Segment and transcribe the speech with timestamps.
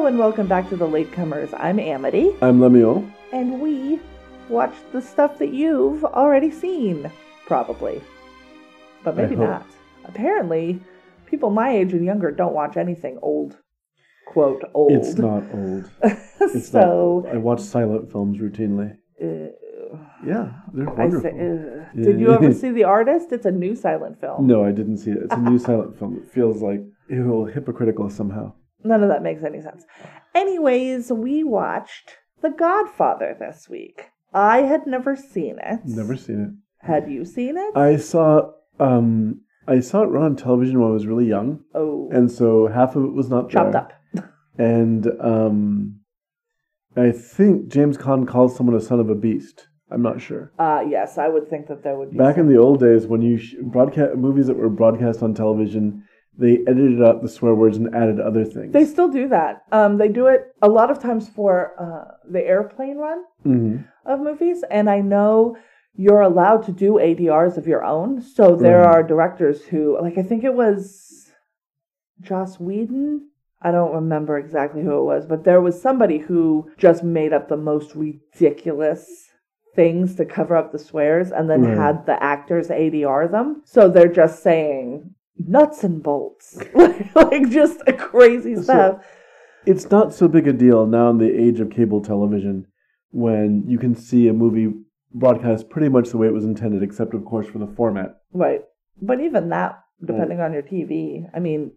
[0.00, 1.52] Hello and welcome back to the Latecomers.
[1.58, 3.06] I'm Amity, I'm Lemuel.
[3.34, 4.00] and we
[4.48, 7.12] watch the stuff that you've already seen,
[7.46, 8.00] probably.
[9.04, 9.66] But maybe not.
[10.06, 10.80] Apparently,
[11.26, 13.58] people my age and younger don't watch anything old.
[14.26, 14.92] Quote, old.
[14.92, 15.90] It's not old.
[16.40, 17.34] It's so, not.
[17.34, 18.96] I watch silent films routinely.
[19.22, 19.52] uh,
[20.26, 21.20] Yeah, they're I wonderful.
[21.20, 23.32] say, uh, did you ever see The Artist?
[23.32, 24.46] It's a new silent film.
[24.46, 25.18] no, I didn't see it.
[25.24, 26.22] It's a new silent film.
[26.24, 28.54] It feels like ew, hypocritical somehow.
[28.84, 29.84] None of that makes any sense.
[30.34, 34.10] Anyways, we watched The Godfather this week.
[34.32, 35.80] I had never seen it.
[35.84, 36.86] Never seen it.
[36.86, 37.76] Had you seen it?
[37.76, 42.08] I saw um I saw it run on television when I was really young, oh,
[42.10, 43.82] and so half of it was not chopped there.
[43.82, 43.92] up.
[44.58, 46.00] And um,
[46.96, 49.68] I think James Caan calls someone a son of a beast.
[49.90, 50.52] I'm not sure.
[50.58, 52.18] Uh, yes, I would think that there would be.
[52.18, 55.34] Back some- in the old days, when you sh- broadcast movies that were broadcast on
[55.34, 56.04] television,
[56.40, 58.72] they edited out the swear words and added other things.
[58.72, 59.62] they still do that.
[59.72, 64.20] Um, they do it a lot of times for uh, the airplane run hmm of
[64.20, 65.56] movies, and I know
[65.94, 68.22] you're allowed to do ADRs of your own.
[68.22, 68.86] So there Right.
[68.96, 71.30] are directors who, like, I think it was
[72.20, 73.28] Joss Whedon.
[73.62, 77.48] I don't remember exactly who it was, but there was somebody who just made up
[77.48, 79.28] the most ridiculous
[79.74, 81.76] things to cover up the swears and then Right.
[81.76, 83.62] had the actors ADR them.
[83.66, 85.14] So they're just saying
[85.46, 86.58] nuts and bolts,
[87.14, 89.04] like just a crazy So- stuff.
[89.66, 92.66] It's not so big a deal now in the age of cable television
[93.10, 94.72] when you can see a movie
[95.12, 98.20] broadcast pretty much the way it was intended, except, of course, for the format.
[98.32, 98.62] Right.
[99.02, 101.72] But even that, depending on your TV, I mean,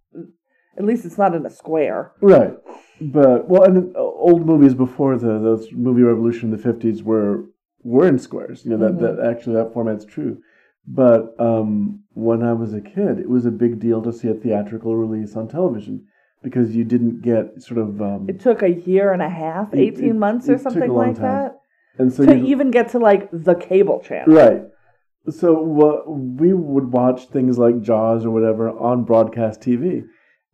[0.77, 2.14] at least it's not in a square.
[2.22, 2.53] Right.
[3.02, 7.45] But, well, and uh, old movies before the those movie revolution in the 50s were
[7.83, 8.64] were in squares.
[8.64, 10.38] You know, that, that actually that format's true.
[10.88, 14.33] But um, when I was a kid, it was a big deal to see a
[14.33, 16.05] theatrical release on television
[16.42, 18.02] because you didn't get sort of.
[18.02, 21.16] Um, It took a year and a half, 18 it- months it or something like
[21.16, 21.23] time.
[21.23, 21.60] that,
[21.98, 24.36] and so to even get to like the cable channel.
[24.36, 24.64] Right.
[25.30, 30.04] So what we would watch things like Jaws or whatever on broadcast TV.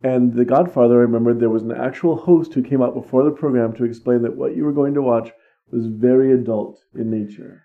[0.02, 3.32] And The Godfather, I remember there was an actual host who came out before the
[3.32, 5.30] program to explain that what you were going to watch
[5.70, 7.64] was very adult in nature.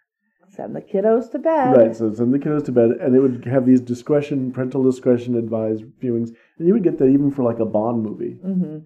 [0.56, 1.72] Send the kiddos to bed.
[1.76, 1.96] Right.
[1.96, 5.84] So send the kiddos to bed, and it would have these discretion, parental discretion advised
[6.02, 8.40] viewings, and you would get that even for like a Bond movie.
[8.42, 8.78] hmm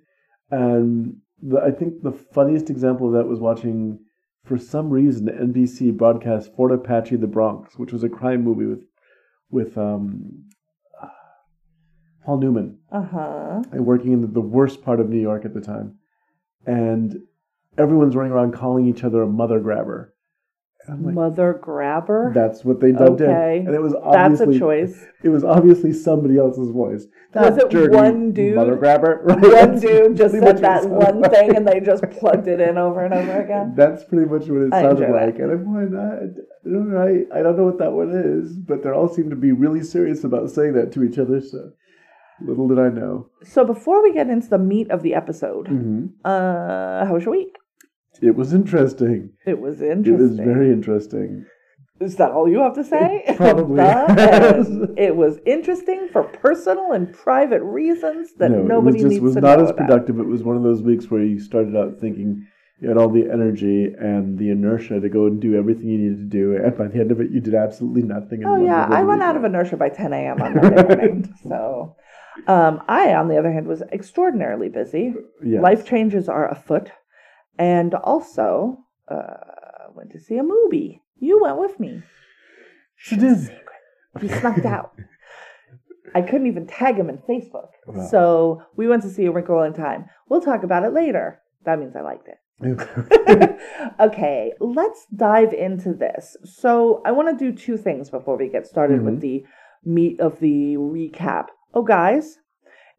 [0.51, 3.99] And the, I think the funniest example of that was watching,
[4.43, 8.83] for some reason, NBC broadcast Fort Apache: The Bronx, which was a crime movie with
[9.51, 10.45] with um,
[12.25, 13.61] Paul Newman Uh huh.
[13.71, 15.97] and working in the, the worst part of New York at the time,
[16.65, 17.21] and
[17.77, 20.13] everyone's running around calling each other a mother grabber.
[20.87, 22.31] Like, Mother grabber.
[22.33, 23.57] that's what they dubbed Okay.
[23.59, 25.05] in, and it was obviously that's a choice.
[25.23, 27.05] it was obviously somebody else's voice.
[27.35, 28.55] Was That it dirty one dude?
[28.55, 29.21] Mother grabber.
[29.23, 29.39] Right?
[29.39, 32.77] One That's dude just said that one sounded thing and they just plugged it in
[32.79, 33.73] over and over again.
[33.77, 35.25] That's pretty much what it I sounded enjoy that.
[35.27, 35.35] like.
[35.39, 36.97] And I'm going, I, I don't know,
[37.35, 39.83] I, I don't know what that one is, but they all seem to be really
[39.83, 41.39] serious about saying that to each other.
[41.41, 41.71] So
[42.41, 43.29] little did I know.
[43.43, 47.33] So before we get into the meat of the episode, hmm uh, how was your
[47.35, 47.57] week?
[48.21, 49.31] It was interesting.
[49.45, 50.13] It was interesting.
[50.13, 51.45] It was very interesting.
[51.99, 53.23] Is that all you have to say?
[53.27, 53.81] It probably
[54.97, 59.21] it was interesting for personal and private reasons that no, nobody it was just needs
[59.21, 59.87] was to not know as about.
[59.87, 60.19] productive.
[60.19, 62.47] It was one of those weeks where you started out thinking
[62.79, 66.17] you had all the energy and the inertia to go and do everything you needed
[66.31, 68.45] to do, and by the end of it, you did absolutely nothing.
[68.45, 70.41] Oh yeah, I went out of inertia by 10 a.m.
[70.41, 71.35] on Monday morning.
[71.43, 71.97] so,
[72.47, 75.13] um, I, on the other hand, was extraordinarily busy.
[75.43, 75.61] Yes.
[75.61, 76.91] Life changes are afoot,
[77.59, 81.03] and also uh, went to see a movie.
[81.17, 82.01] You went with me.
[82.95, 83.37] She did.
[84.19, 84.95] He snuck out.
[86.15, 87.69] I couldn't even tag him in Facebook.
[87.85, 88.07] Wow.
[88.07, 90.05] So we went to see A Wrinkle in Time.
[90.27, 91.41] We'll talk about it later.
[91.65, 92.37] That means I liked it.
[93.99, 96.35] okay, let's dive into this.
[96.43, 99.45] So, I want to do two things before we get started with the
[99.85, 101.45] meat of the recap.
[101.73, 102.39] Oh, guys,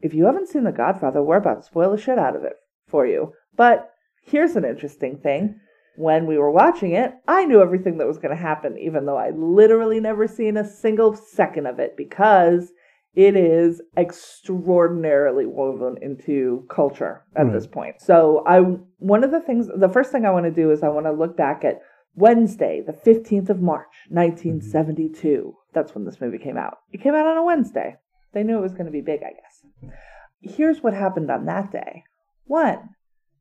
[0.00, 2.54] if you haven't seen The Godfather, we're about to spoil the shit out of it
[2.88, 3.34] for you.
[3.54, 3.90] But
[4.22, 5.60] here's an interesting thing.
[5.96, 9.18] When we were watching it, I knew everything that was going to happen, even though
[9.18, 12.72] I literally never seen a single second of it because
[13.14, 17.52] it is extraordinarily woven into culture at Right.
[17.52, 18.00] this point.
[18.00, 18.60] So I
[18.98, 21.12] one of the things the first thing I want to do is I want to
[21.12, 21.80] look back at
[22.14, 24.16] Wednesday, the 15th of March, mm-hmm.
[24.16, 25.56] 1972.
[25.72, 26.78] That's when this movie came out.
[26.92, 27.96] It came out on a Wednesday.
[28.32, 29.92] They knew it was going to be big, I guess.
[30.40, 32.04] Here's what happened on that day.
[32.46, 32.90] One,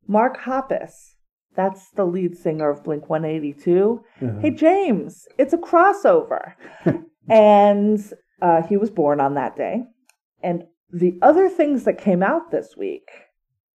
[0.09, 1.13] Mark Hoppus,
[1.55, 4.03] that's the lead singer of Blink 182.
[4.21, 4.39] Uh-huh.
[4.41, 6.53] Hey, James, it's a crossover.
[7.29, 9.83] and uh, he was born on that day.
[10.41, 13.07] And the other things that came out this week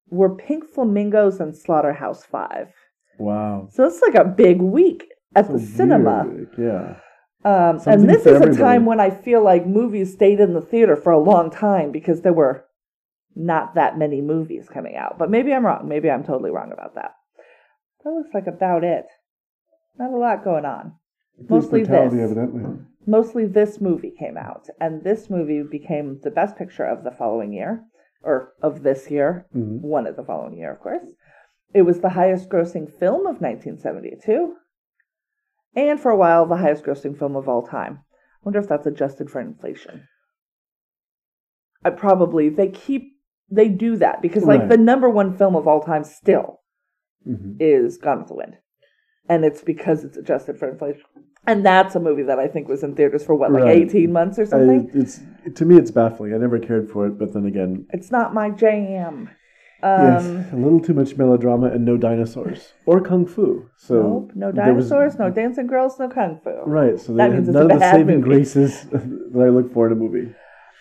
[0.08, 2.72] were Pink Flamingos and Slaughterhouse Five.
[3.16, 3.68] Wow.
[3.70, 6.26] So it's like a big week at the cinema.
[6.58, 6.96] Yeah.
[7.44, 10.96] Um, and this is a time when I feel like movies stayed in the theater
[10.96, 12.64] for a long time because there were
[13.34, 15.18] not that many movies coming out.
[15.18, 15.88] But maybe I'm wrong.
[15.88, 17.12] Maybe I'm totally wrong about that.
[18.04, 19.06] That looks like about it.
[19.98, 20.94] Not a lot going on.
[21.48, 22.12] Mostly this.
[22.12, 22.64] evidently.
[23.06, 27.52] Mostly this movie came out, and this movie became the best picture of the following
[27.52, 27.84] year,
[28.22, 29.82] or of this year, Mhm.
[29.82, 31.06] one of the following year, of course.
[31.74, 34.56] It was the highest grossing film of 1972,
[35.74, 37.98] and for a while, the highest grossing film of all time.
[38.10, 40.08] I wonder if that's adjusted for inflation.
[41.84, 43.13] I probably, they keep,
[43.50, 44.68] they do that because, like, Right.
[44.70, 46.60] the number one film of all time still
[47.26, 47.56] Mhm.
[47.60, 48.56] is Gone with the Wind.
[49.28, 51.04] And it's because it's adjusted for inflation.
[51.46, 53.76] And that's a movie that I think was in theaters for what, like Right.
[53.76, 54.90] 18 months or I, something?
[54.94, 55.20] it's
[55.54, 56.32] to me, it's baffling.
[56.34, 59.28] I never cared for it, but then again, it's not my jam.
[59.82, 63.66] Um, yes, a little too much melodrama and no dinosaurs or kung fu.
[63.76, 66.50] So nope, no there was- dinosaurs, no dancing girls, no kung fu.
[66.64, 66.98] Right.
[66.98, 68.28] So That means had it's a none of the saving movie.
[68.28, 70.34] graces that I look for in a movie.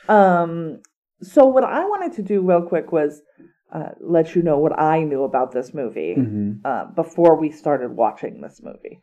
[0.08, 0.80] Um,
[1.24, 3.22] so what I wanted to do real quick was
[3.72, 6.60] uh, let you know what I knew about this movie Mhm.
[6.64, 9.00] uh, before we started watching this movie.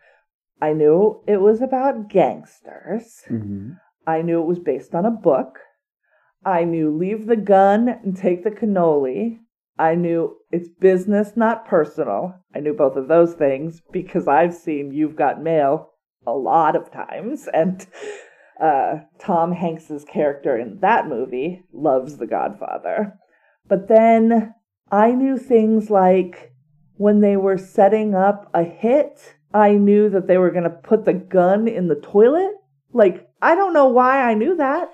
[0.62, 3.22] I knew it was about gangsters.
[3.28, 3.78] Mhm.
[4.06, 5.58] I knew it was based on a book.
[6.44, 9.40] I knew leave the gun and take the cannoli.
[9.78, 12.34] I knew it's business, not personal.
[12.54, 15.90] I knew both of those things because I've seen You've Got Mail
[16.26, 17.48] a lot of times.
[17.52, 17.86] And
[18.60, 23.18] uh, Tom Hanks's character in that movie loves The Godfather.
[23.68, 24.54] But then
[24.90, 26.52] I knew things like
[26.96, 31.04] when they were setting up a hit, I knew that they were going to put
[31.04, 32.54] the gun in the toilet.
[32.92, 34.92] Like, I don't know why I knew that.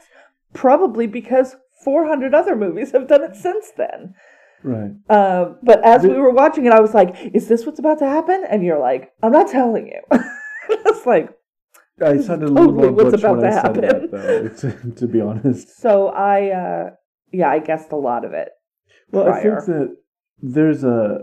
[0.52, 4.14] Probably because 400 other movies have done it since then.
[4.62, 4.92] Right.
[5.08, 8.06] Uh, but as we were watching it, I was like, is this what's about to
[8.06, 8.44] happen?
[8.48, 10.00] And you're like, I'm not telling you.
[10.68, 11.30] it's like,
[12.04, 13.80] I sounded a little totally more what's about I to said happen.
[13.82, 14.48] that, though.
[14.82, 15.80] To, to be honest.
[15.80, 16.90] so I, uh,
[17.32, 18.48] yeah, I guessed a lot of it.
[19.10, 19.56] Well, prior.
[19.56, 19.96] I think that
[20.42, 21.20] there's a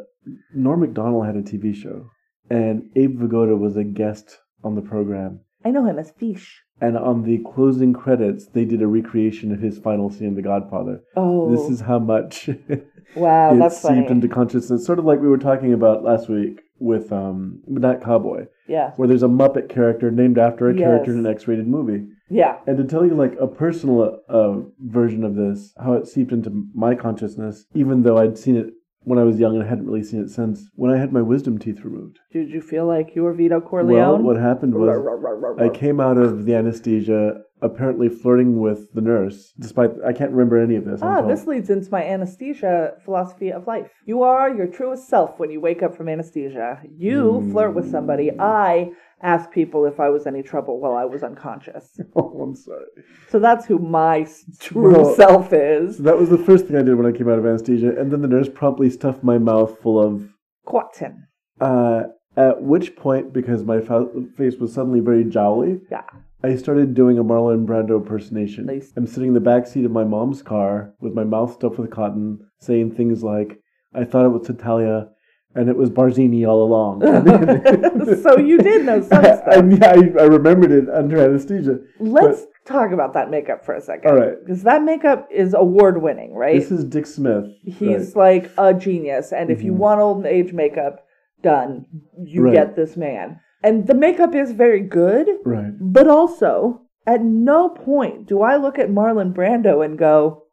[0.53, 2.09] Norm Macdonald had a TV show,
[2.49, 5.41] and Abe Vigoda was a guest on the program.
[5.65, 6.61] I know him as Fish.
[6.81, 10.41] And on the closing credits, they did a recreation of his final scene in The
[10.41, 11.01] Godfather.
[11.15, 14.07] Oh, This is how much it wow, that's seeped funny.
[14.07, 14.85] into consciousness.
[14.85, 19.07] Sort of like we were talking about last week with um, That Cowboy, yeah, where
[19.07, 22.07] there's a Muppet character named after a character in an X-rated movie.
[22.29, 26.31] yeah, And to tell you like a personal uh, version of this, how it seeped
[26.31, 28.73] into my consciousness, even though I'd seen it
[29.03, 31.21] when I was young and I hadn't really seen it since, when I had my
[31.21, 32.19] wisdom teeth removed.
[32.31, 33.97] Did you feel like you were Vito Corleone?
[33.97, 39.53] Well, what happened was I came out of the anesthesia apparently flirting with the nurse,
[39.57, 40.99] despite I can't remember any of this.
[41.01, 43.89] Ah, this leads into my anesthesia philosophy of life.
[44.05, 46.81] You are your truest self when you wake up from anesthesia.
[46.97, 48.31] You flirt with somebody.
[48.37, 48.91] I
[49.23, 51.99] ask people if I was any trouble while I was unconscious.
[52.15, 52.85] Oh, I'm sorry.
[53.29, 54.27] So that's who my
[54.59, 55.97] true Well- self is.
[55.99, 58.21] That was the first thing I did when I came out of anesthesia, and then
[58.21, 60.29] the nurse promptly stuffed my mouth full of.
[60.65, 61.27] Quatin.
[61.59, 62.03] Uh,
[62.37, 66.03] at which point, because my fa- face was suddenly very jowly, Yeah.
[66.43, 68.65] I started doing a Marlon Brando impersonation.
[68.65, 68.91] Nice.
[68.97, 71.89] I'm sitting in the back seat of my mom's car with my mouth stuffed with
[71.91, 73.59] cotton, saying things like,
[73.93, 75.09] "I thought it was Tattaglia,
[75.55, 77.01] and it was Barzini all along."
[78.23, 79.43] so you did know some I, stuff.
[79.47, 81.79] I, I remembered it under anesthesia.
[81.99, 84.09] Let's talk about that makeup for a second.
[84.09, 84.35] All right.
[84.39, 86.59] Because that makeup is award winning, right?
[86.59, 87.45] This is Dick Smith.
[87.63, 89.33] He's like a genius.
[89.33, 89.77] And if you Mhm.
[89.77, 91.05] want old age makeup
[91.41, 91.85] done,
[92.23, 92.53] you Right.
[92.53, 93.39] get this man.
[93.63, 95.63] And the makeup is very good, right.
[95.63, 95.73] right.
[95.79, 100.43] but also at no point do I look at Marlon Brando and go,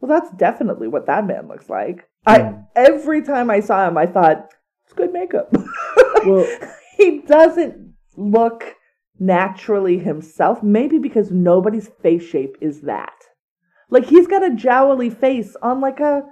[0.00, 2.08] well, that's definitely what that man looks like.
[2.26, 2.66] I Mm.
[2.76, 4.50] every time I saw him, I thought
[4.84, 5.52] it's good makeup.
[6.26, 6.46] Well,
[6.98, 8.74] he doesn't look
[9.18, 10.62] naturally himself.
[10.62, 13.14] Maybe because nobody's face shape is that.
[13.88, 16.24] Like he's got a jowly face on like a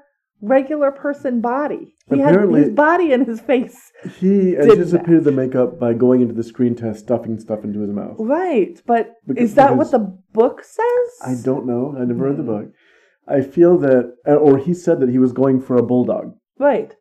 [0.42, 1.94] regular person body.
[2.10, 3.92] He had Apparently- his body and his face.
[4.20, 8.16] he anticipated the makeup by going into the screen test, stuffing stuff into his mouth.
[8.18, 8.80] Right.
[8.86, 10.00] But Because- is that what the
[10.34, 11.08] book says?
[11.24, 11.94] I don't know.
[11.98, 12.66] I never read the book.
[13.30, 16.34] I feel that, uh, or he said that he was going for a bulldog.
[16.58, 16.94] Right.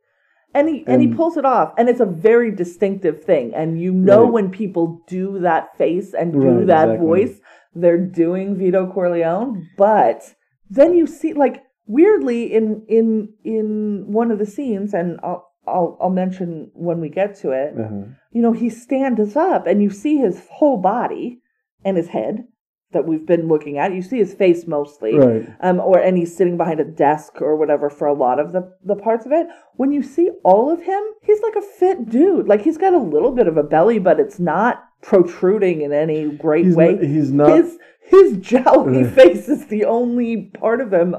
[0.54, 3.54] And he and, he pulls it off, and it's a very distinctive thing.
[3.54, 4.34] And you know Right.
[4.34, 7.06] when people do that face and do Right, that exactly.
[7.08, 7.42] voice,
[7.76, 9.68] they're doing Vito Corleone.
[9.78, 10.34] But
[10.70, 15.98] then you see, like weirdly, in in in one of the scenes, and I'll I'll,
[16.02, 17.74] I'll mention when we get to it.
[17.78, 18.06] Uh-huh.
[18.32, 21.42] You know, he stands up, and you see his whole body
[21.84, 22.46] and his head,
[22.94, 23.94] that we've been looking at.
[23.94, 25.48] You see his face mostly, Right.
[25.62, 28.74] um, or and he's sitting behind a desk or whatever for a lot of the
[28.84, 29.48] the parts of it.
[29.76, 32.48] When you see all of him, he's like a fit dude.
[32.48, 36.30] Like he's got a little bit of a belly, but it's not protruding in any
[36.30, 36.94] great He's way.
[36.94, 37.58] not, he's not.
[37.58, 37.78] his
[38.10, 39.14] his jowly Right.
[39.14, 41.16] face is the only part of him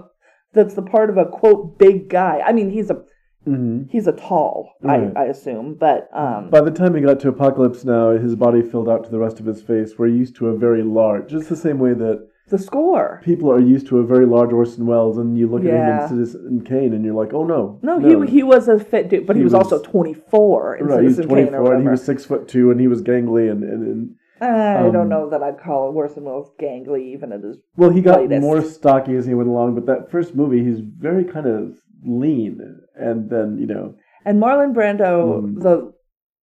[0.54, 2.40] that's the part of a quote big guy.
[2.44, 3.02] I mean, he's a
[3.48, 3.88] Mhm.
[3.90, 5.10] he's a tall, Right.
[5.16, 8.62] I, I assume, but um, By the time he got to Apocalypse Now, his body
[8.62, 11.30] filled out to the rest of his face, where he used to a very large,
[11.30, 13.20] just the same way that the score.
[13.24, 15.72] people are used to a very large Orson Welles, and you look Yeah.
[16.04, 18.78] at him in Citizen Kane, and you're like, oh no, No, he he was a
[18.78, 21.00] fit dude, but he, He was, was- also twenty four in right.
[21.00, 21.74] Citizen Kane or 24, whatever.
[21.76, 24.96] and he was six foot two, and he was gangly, and, and, and I don't
[24.96, 27.58] um, know that I'd call Orson Welles gangly, even at his.
[27.76, 29.74] well, he got more stocky as he went along.
[29.74, 31.74] But that first movie, he's very kind of
[32.04, 32.60] lean,
[32.96, 35.62] and then you know, And Marlon Brando, Mm.
[35.62, 35.92] the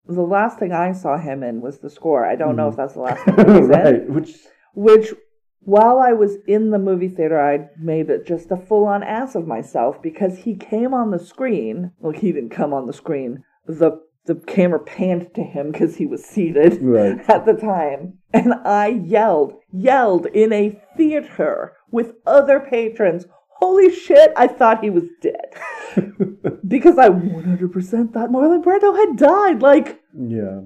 [0.08, 2.26] the last thing I saw him in was the score.
[2.26, 2.72] I don't know Mm.
[2.72, 3.68] if that's the last thing was in.
[3.70, 4.36] right, which
[4.76, 5.14] Which,
[5.62, 9.36] while I was in the movie theater, I made it just a full on ass
[9.36, 11.92] of myself because he came on the screen.
[12.00, 13.44] Well, he didn't come on the screen.
[13.68, 17.18] The the camera panned to him because he was seated right.
[17.30, 23.26] at the time, and I yelled, yelled in a theater with other patrons.
[23.56, 24.32] Holy shit!
[24.36, 25.54] I thought he was dead
[26.68, 29.62] because I 100% thought Marlon Brando had died.
[29.62, 30.62] Like yeah.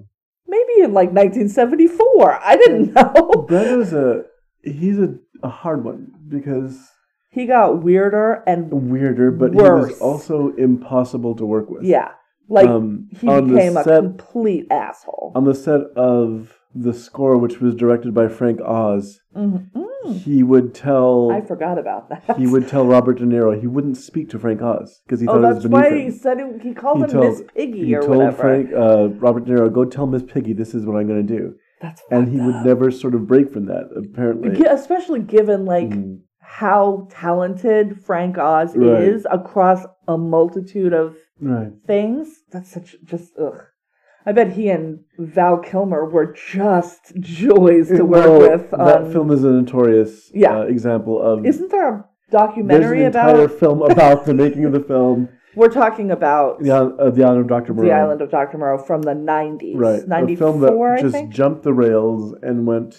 [0.48, 2.40] maybe in like 1974.
[2.44, 3.46] I didn't know.
[3.50, 4.24] Brando's a
[4.64, 6.78] he's a, a hard one because
[7.32, 11.84] He got weirder and weirder, but he was also impossible to work with.
[11.84, 12.12] yeah,
[12.50, 15.32] like Um, he became a set- complete asshole.
[15.36, 19.70] On the set of the score, which was directed by Frank Oz, Mhm.
[20.06, 22.38] Mm, he would tell I forgot about that.
[22.38, 25.34] he would tell Robert De Niro he wouldn't speak to Frank Oz because he Oh,
[25.34, 26.12] thought it that's was beneath him.
[26.12, 28.38] He said it, he called him told- Miss Piggy he or told whatever.
[28.38, 31.38] Frank uh, Robert De Niro, "Go tell Miss Piggy this is what I'm going to
[31.38, 33.90] do," That's and he would never sort of break from that.
[33.96, 36.20] Apparently, especially given like Mm.
[36.40, 39.02] how talented Frank Oz Right.
[39.04, 41.72] is across a multitude of right.
[41.86, 42.42] things.
[42.52, 43.62] That's such just ugh.
[44.30, 48.70] I bet he and Val Kilmer were just joys to work Well, with.
[48.70, 50.60] that film is a notorious Yeah.
[50.60, 51.48] uh, example of.
[51.48, 53.36] Isn't there a documentary about?
[53.36, 56.70] there's an documentary entire film about the making of the film, We're talking about the,
[56.70, 57.88] uh, the Island of Doctor Moreau.
[57.88, 58.60] the Island of Dr.
[58.60, 60.08] Moreau from the nineties, right?
[60.08, 61.32] ninety a film that I just think.
[61.34, 62.96] jumped the rails and went.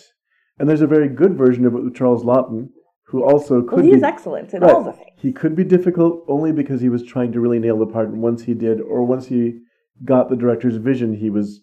[0.59, 2.71] And there's a very good version of it with Charles Laughton,
[3.07, 4.75] who also could Well, he be excellent in Right.
[4.75, 5.11] all the things.
[5.17, 8.21] He could be difficult only because he was trying to really nail the part, and
[8.21, 9.61] once he did, or once he
[10.05, 11.61] got the director's vision, he was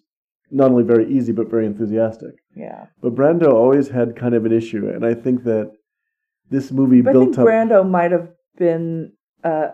[0.51, 2.32] not only very easy but very enthusiastic.
[2.56, 5.72] Yeah, But Brando always had kind of an issue, and I think that
[6.50, 7.46] this movie but I think up.
[7.46, 9.12] Brando might have been
[9.44, 9.67] uh,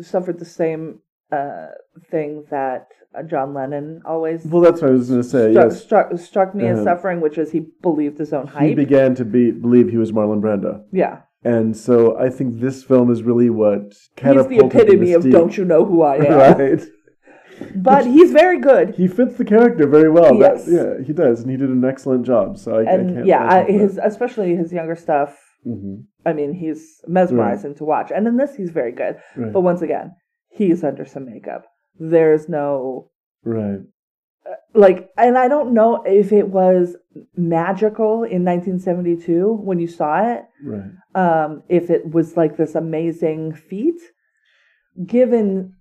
[0.00, 1.00] suffered the same
[1.32, 1.66] uh,
[2.10, 2.86] thing that
[3.16, 5.52] uh, John Lennon always well, that's what I was going to say.
[5.52, 6.84] struck, yes, struck struck me as Uh-huh.
[6.84, 8.68] suffering, which is he believed his own hype.
[8.68, 12.82] he began to be believe he was Marlon Brando, yeah, and so I think this
[12.84, 16.58] film is really what he's catapulted the epitome of "Don't you know who I am?"
[16.58, 16.80] right.
[17.76, 18.94] But he's very good.
[18.94, 20.36] He fits the character very well.
[20.38, 20.68] That- Yes.
[20.68, 22.58] yeah, he does, and he did an excellent job.
[22.58, 25.30] So I, I can't yeah, I, fault him for his especially his younger stuff.
[25.64, 25.70] that.
[25.70, 26.04] Mhm.
[26.24, 29.16] I mean, he's mesmerizing to watch, and in this, he's very good.
[29.36, 29.52] Right.
[29.52, 30.12] But once again,
[30.50, 31.64] he's under some makeup.
[31.98, 33.10] There's no
[33.44, 33.80] Right.
[34.74, 36.96] like, and I don't know if it was
[37.36, 40.44] magical in 1972 when you saw it.
[40.64, 40.90] Right.
[41.14, 44.00] Um, if it was like this amazing feat,
[45.06, 45.74] given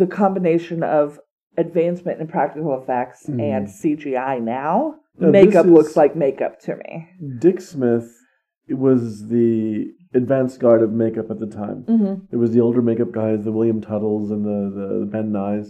[0.00, 1.18] the combination of
[1.56, 3.40] advancement in practical effects Mhm.
[3.40, 7.08] and CGI now, Now, makeup looks like makeup to me.
[7.38, 8.08] Dick Smith
[8.68, 11.84] was the advanced guard of makeup at the time.
[11.86, 12.14] Mm-hmm.
[12.34, 15.68] It was the older makeup guys, the William Tuttles and the, the, the Ben Nyes.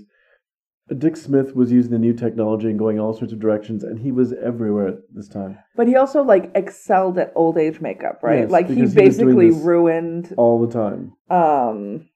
[0.98, 4.12] Dick Smith was using the new technology and going all sorts of directions, and he
[4.12, 8.40] was everywhere at this time, But he also like excelled at old age makeup, right?
[8.40, 11.12] Yes, like he because he was doing basically this- ruined all the time.
[11.30, 12.06] um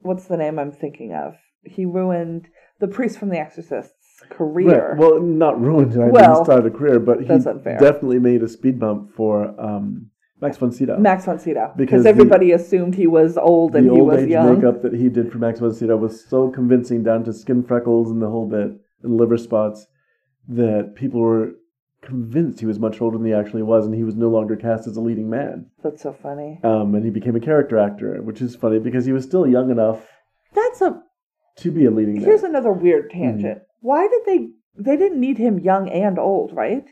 [0.00, 1.34] what's the name I'm thinking of?
[1.64, 2.48] He ruined
[2.80, 4.90] the priest from The Exorcist's career.
[4.90, 4.98] Right.
[4.98, 5.92] Well, not ruined.
[5.94, 10.10] I Well, didn't start a career, but he definitely made a speed bump for um,
[10.40, 10.98] Max von Sydow.
[10.98, 14.54] Max von Sydow, Because because the- everybody assumed he was old and he was young.
[14.56, 18.10] makeup that he did for Max von Sydow was so convincing down to skin freckles
[18.10, 18.70] and the whole bit
[19.02, 19.86] and liver spots
[20.48, 21.52] that people were
[22.02, 24.86] convinced he was much older than he actually was, and he was no longer cast
[24.86, 25.66] as a leading man.
[25.82, 26.60] That's so funny.
[26.64, 29.70] Um, and he became a character actor, which is funny because he was still young
[29.70, 30.06] enough
[30.54, 31.02] That's a
[31.58, 32.52] to be a leading here's man.
[32.52, 33.58] another weird tangent.
[33.58, 33.64] Mm.
[33.80, 36.84] Why did they they didn't need him young and old, right?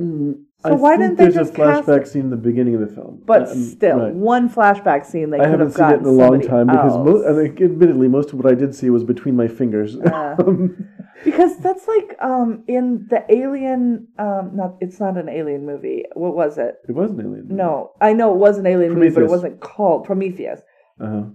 [0.00, 2.80] Mm, So why didn't they there's just a cast- flashback scene in the beginning of
[2.80, 3.22] the film?
[3.26, 4.14] But Um, still, right.
[4.14, 6.48] one flashback scene they I could haven't have seen it gotten in a long somebody
[6.48, 9.46] time because, mo- and like, admittedly, most of what I did see was between my
[9.48, 9.96] fingers.
[10.12, 10.88] Um,
[11.24, 14.08] because that's like um in the Alien.
[14.18, 16.04] Um, not it's not an Alien movie.
[16.14, 16.76] What was it?
[16.88, 17.48] It was an alien.
[17.48, 20.60] No, I know it was an Alien movie, but it wasn't called Prometheus.
[21.00, 21.30] Uh-huh.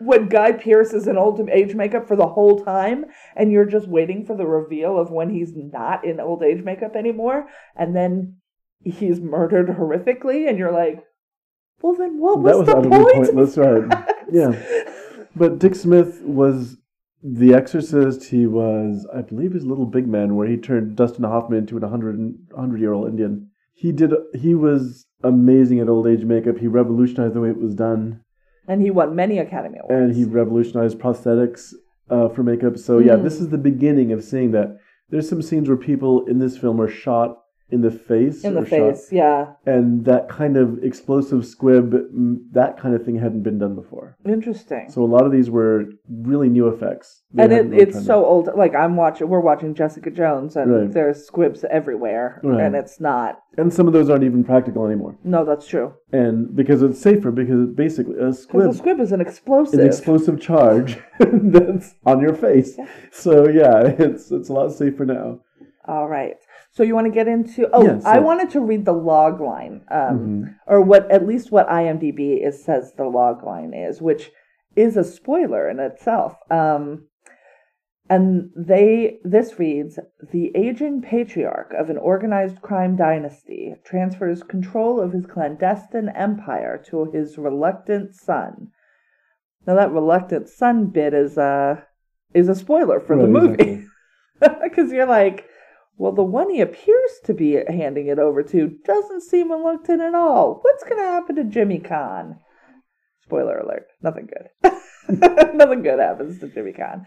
[0.00, 3.88] When Guy Pearce is in old age makeup for the whole time, and you're just
[3.88, 8.36] waiting for the reveal of when he's not in old age makeup anymore, and then
[8.84, 11.02] he's murdered horrifically, and you're like,
[11.80, 13.34] well, then what was, that was the utterly point?
[13.34, 14.04] pointless, right?
[14.32, 14.84] yeah.
[15.34, 16.76] But Dick Smith was
[17.22, 18.24] The Exorcist.
[18.30, 21.82] He was, I believe, his Little Big Man, where he turned Dustin Hoffman into an
[21.82, 23.50] 100 year old Indian.
[23.74, 24.12] He did.
[24.34, 26.58] He was amazing at old age makeup.
[26.58, 28.20] He revolutionized the way it was done,
[28.68, 29.94] And he won many Academy Awards.
[30.02, 31.72] and he revolutionized prosthetics
[32.10, 32.76] uh, for makeup.
[32.78, 33.22] So yeah, Mm.
[33.24, 34.78] this is the beginning of seeing that.
[35.10, 37.38] There's some scenes where people in this film are shot
[37.70, 39.52] in the face, in the or shot- face, yeah.
[39.66, 41.92] and that kind of explosive squib,
[42.52, 44.16] that kind of thing hadn't been done before.
[44.26, 44.88] Interesting.
[44.90, 47.22] So a lot of these were really new effects.
[47.34, 48.48] They and it, it's so old.
[48.56, 50.92] Like I'm watching, we're watching Jessica Jones, and Right.
[50.92, 52.60] there's squibs everywhere, Right.
[52.62, 53.40] and it's not.
[53.58, 55.18] and some of those aren't even practical anymore.
[55.24, 55.92] No, that's true.
[56.12, 59.80] And because it's safer, because basically a squib the squib is an explosive.
[59.80, 62.78] an explosive charge that's on your face.
[63.12, 65.40] So yeah, it's it's a lot safer now.
[65.86, 66.36] All right.
[66.78, 67.68] So you want to get into?
[67.72, 70.54] Oh, Yeah, I wanted to read the log line, um, Mhm.
[70.68, 74.30] or what at least what IMDb is says the log line is, which
[74.76, 76.36] is a spoiler in itself.
[76.52, 77.08] Um,
[78.08, 79.98] and they this reads:
[80.30, 87.06] the aging patriarch of an organized crime dynasty transfers control of his clandestine empire to
[87.06, 88.68] his reluctant son.
[89.66, 91.84] Now that reluctant son bit is a
[92.34, 93.80] is a spoiler for the Right, movie
[94.40, 94.60] exactly.
[94.62, 95.44] because you're like,
[95.98, 100.14] well, the one he appears to be handing it over to doesn't seem reluctant at
[100.14, 100.60] all.
[100.62, 102.38] What's going to happen to Jimmy Caan?
[103.24, 104.72] Spoiler alert: nothing good.
[105.54, 107.04] nothing good happens to Jimmy Caan.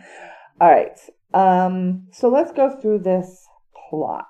[0.60, 1.00] All right,
[1.34, 3.48] um, so let's go through this
[3.90, 4.26] plot.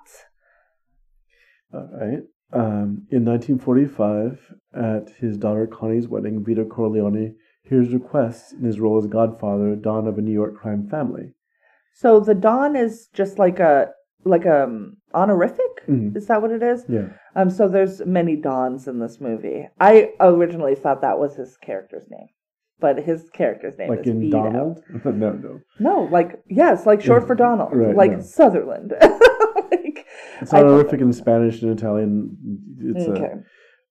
[1.74, 2.22] All right.
[2.54, 7.34] Um, in 1945, at his daughter Connie's wedding, Vito Corleone
[7.64, 11.32] hears requests in his role as godfather, Don of a New York crime family.
[11.94, 13.92] So the Don is just like a
[14.24, 15.86] like a um, honorific.
[15.88, 16.16] Mhm.
[16.16, 16.84] Is that what it is?
[16.88, 17.08] Yeah.
[17.34, 19.68] Um, so there's many Dons in this movie.
[19.80, 22.28] I originally thought that was his character's name,
[22.80, 24.42] but his character's name Like is in Vito.
[24.42, 24.82] Donald?
[25.04, 25.60] no, no.
[25.80, 28.20] No, like yes, like short for Donald, Right, like no.
[28.20, 28.92] Sutherland.
[29.72, 30.06] like,
[30.40, 32.36] It's honorific in Spanish and Italian.
[32.80, 33.24] It's okay.
[33.24, 33.36] uh,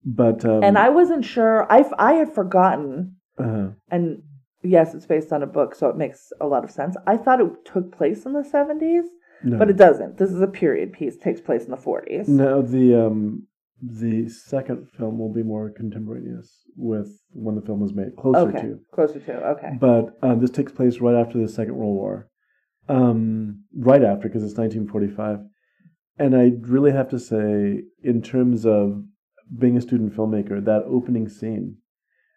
[0.03, 1.71] but um, and I wasn't sure.
[1.71, 4.23] i i had forgotten, uh, and
[4.63, 6.95] yes, it's based on a book, so it makes a lot of sense.
[7.05, 9.05] I thought it took place in the seventies,
[9.43, 9.57] no.
[9.57, 10.17] but it doesn't.
[10.17, 11.15] This is a period piece.
[11.15, 12.27] It Takes place in the forties.
[12.27, 13.47] no, the um,
[13.81, 18.61] the second film will be more contemporaneous with when the film was made, closer okay,
[18.61, 18.79] to.
[18.93, 19.71] closer to okay.
[19.79, 22.27] But uh, this takes place right after the Second World War.
[22.89, 25.39] Um, right after, because it's 1945.
[26.17, 29.03] And I really have to say, in terms of
[29.57, 31.77] being a student filmmaker, that opening scene,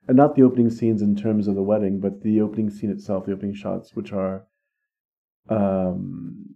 [0.07, 3.27] and not the opening scenes in terms of the wedding, but the opening scene itself,
[3.27, 4.47] the opening shots, which are
[5.49, 6.54] um,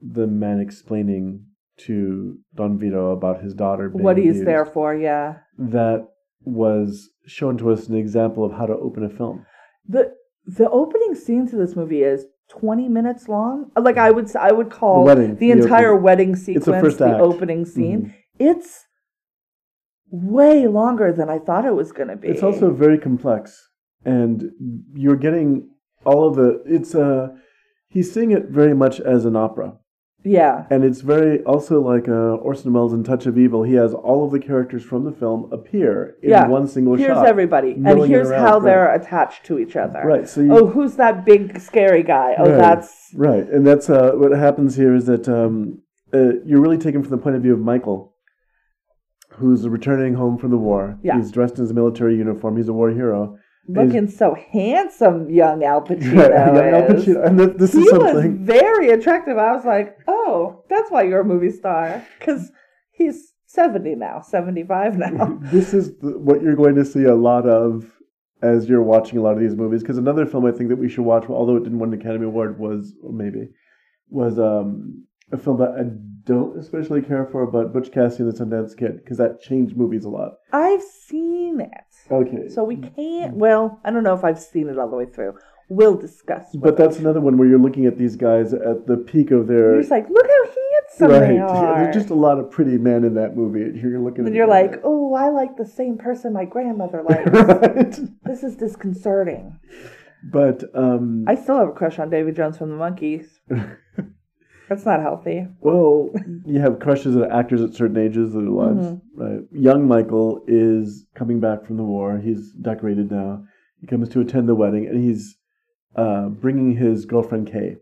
[0.00, 1.46] the man explaining
[1.78, 5.38] to Don Vito about his daughter being What he's abused, there for, yeah.
[5.58, 6.08] That
[6.44, 9.44] was shown to us an example of how to open a film.
[9.88, 10.12] the
[10.46, 13.70] The opening scene to this movie is twenty minutes long.
[13.76, 16.04] Like I would, I would call The wedding, the the entire opening.
[16.04, 18.00] wedding sequence first the opening scene.
[18.02, 18.14] Mhm.
[18.38, 18.84] It's
[20.10, 22.28] way longer than I thought it was going to be.
[22.28, 23.68] It's also very complex,
[24.04, 24.50] and
[24.94, 25.68] you're getting
[26.04, 26.62] all of the.
[26.64, 27.28] It's uh,
[27.88, 29.74] he's seeing it very much as an opera,
[30.26, 33.62] yeah, and it's very also like uh, Orson Welles in Touch of Evil.
[33.62, 36.48] He has all of the characters from the film appear in Yeah.
[36.48, 37.18] one single here's shot.
[37.18, 38.64] Here's everybody, and here's around, how right.
[38.64, 40.02] they're attached to each other.
[40.04, 40.28] Right.
[40.28, 42.34] So you, Oh, who's that big scary guy?
[42.38, 42.58] Oh, Right.
[42.58, 47.02] that's right, and that's uh, what happens here is that um, uh, you're really taken
[47.02, 48.12] from the point of view of Michael.
[49.38, 50.98] Who's returning home from the war?
[51.02, 51.18] Yeah.
[51.18, 52.56] He's dressed in his military uniform.
[52.56, 53.36] He's a war hero.
[53.68, 56.14] Looking so handsome, young Al Pacino.
[56.14, 57.04] Young Al is.
[57.04, 57.26] Pacino.
[57.26, 59.38] And th- this he is was very attractive.
[59.38, 62.04] I was like, oh, that's why you're a movie star.
[62.18, 62.50] Because
[62.90, 65.38] he's 70 now, 75 now.
[65.42, 67.90] this is the, what you're going to see a lot of
[68.42, 69.82] as you're watching a lot of these movies.
[69.82, 72.26] Because another film I think that we should watch, although it didn't win an Academy
[72.26, 73.48] Award, was maybe
[74.08, 75.84] was um, a film that I
[76.24, 80.04] don't especially care for, but Butch Cassidy and the Sundance Kid, because that changed movies
[80.04, 80.34] a lot.
[80.52, 81.85] I've seen it.
[82.10, 85.06] Okay, So we can't, well, I don't know if I've seen it all the way
[85.06, 85.36] through.
[85.68, 86.46] We'll discuss.
[86.54, 89.72] but that's another one where you're looking at these guys at the peak of their
[89.72, 91.28] You're just like, look how handsome right.
[91.28, 91.82] they are.
[91.82, 93.62] There's just a lot of pretty men in that movie.
[93.62, 97.28] and You're looking, and you're like, oh, I like the same person my grandmother likes.
[97.32, 97.98] right.
[98.24, 99.58] this is disconcerting.
[100.22, 103.26] But um, I still have a crush on David Jones from the Monkees.
[104.68, 105.46] That's not healthy.
[105.60, 106.10] Well,
[106.44, 109.20] you have crushes at actors at certain ages of their lives, Mm-hmm.
[109.22, 109.40] right?
[109.52, 112.18] Young Michael is coming back from the war.
[112.18, 113.44] He's decorated now.
[113.80, 115.36] He comes to attend the wedding, and he's
[115.94, 117.76] uh, bringing his girlfriend Kay.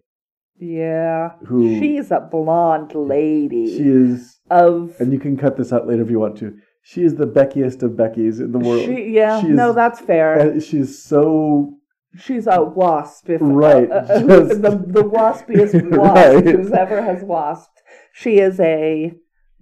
[0.59, 1.33] Yeah.
[1.47, 4.95] Who- She's a blonde lady She is, of.
[5.01, 6.57] and you can cut this out later if you want to.
[6.83, 8.85] She is the Beckiest of Beckys in the world.
[8.85, 10.61] She, yeah, She is- no, that's fair.
[10.61, 11.75] she's so
[12.17, 16.47] She's a wasp, if Right, uh, uh, just- the the waspiest wasp Right.
[16.47, 17.79] who's ever has wasped.
[18.13, 19.13] She is a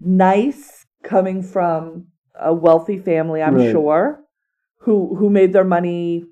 [0.01, 2.07] nice, coming from
[2.39, 3.71] a wealthy family, I'm Right.
[3.73, 4.21] sure,
[4.81, 6.25] who who made their money.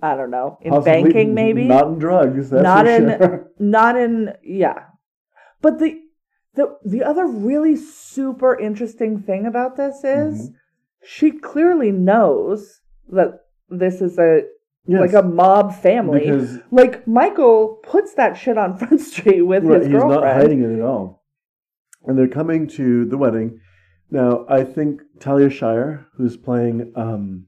[0.00, 2.50] I don't know in possibly banking, maybe not in drugs.
[2.50, 3.50] Not in- sure.
[3.58, 4.86] not in yeah
[5.60, 6.00] but the
[6.54, 10.54] the the other really super interesting thing about this is Mm-hmm.
[11.04, 13.30] she clearly knows that
[13.68, 14.42] this is a
[14.86, 19.64] Yes, like a mob family because like michael puts that shit on front street with
[19.64, 21.22] right, his he's not hiding it at all.
[22.04, 23.60] And they're coming to the wedding.
[24.10, 27.46] Now, I think Talia Shire, who's playing um,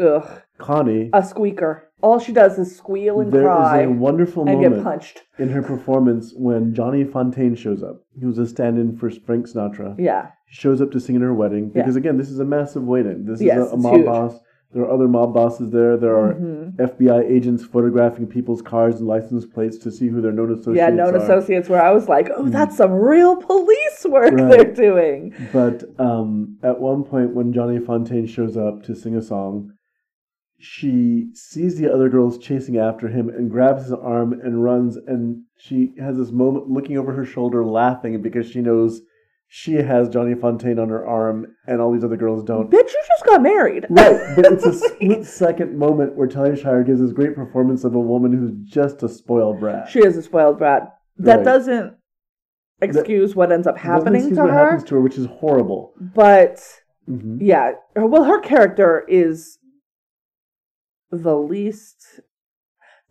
[0.00, 3.78] Ugh, Connie, a squeaker all she does is squeal and cry.
[3.78, 7.82] there is a wonderful and get moment punched in her performance when Johnny Fontane shows
[7.82, 8.02] up.
[8.18, 9.96] He was a stand-in for Frank Sinatra.
[9.98, 11.82] yeah He shows up to sing at her wedding Yeah.
[11.82, 13.24] because again, this is a massive wedding.
[13.24, 14.06] This Yes, is a, a mob huge.
[14.06, 14.38] boss.
[14.76, 15.96] There are other mob bosses there.
[15.96, 16.76] There are Mhm.
[16.78, 20.74] FBI agents photographing people's cars and license plates to see who their known associates are.
[20.76, 21.18] yeah known are.
[21.24, 24.50] associates where i was like oh that's some real police work Right.
[24.50, 29.22] they're doing But um, at one point, when Johnny Fontane shows up to sing a
[29.22, 29.72] song,
[30.58, 34.96] she sees the other girls chasing after him and grabs his arm and runs.
[34.96, 39.00] And she has this moment looking over her shoulder, laughing because she knows
[39.48, 42.70] she has Johnny Fontane on her arm and all these other girls don't.
[42.70, 46.82] bitch you just got married Right, but it's a split second moment where Talia Shire
[46.82, 49.88] gives this great performance of a woman who's just a spoiled brat.
[49.88, 50.92] She is a spoiled brat.
[51.18, 51.44] That Right.
[51.44, 51.94] doesn't
[52.82, 55.94] excuse what ends up happening to what her, happens to her, which is horrible.
[56.00, 56.60] but
[57.06, 59.58] hmm yeah, well, her character is
[61.10, 62.20] the least.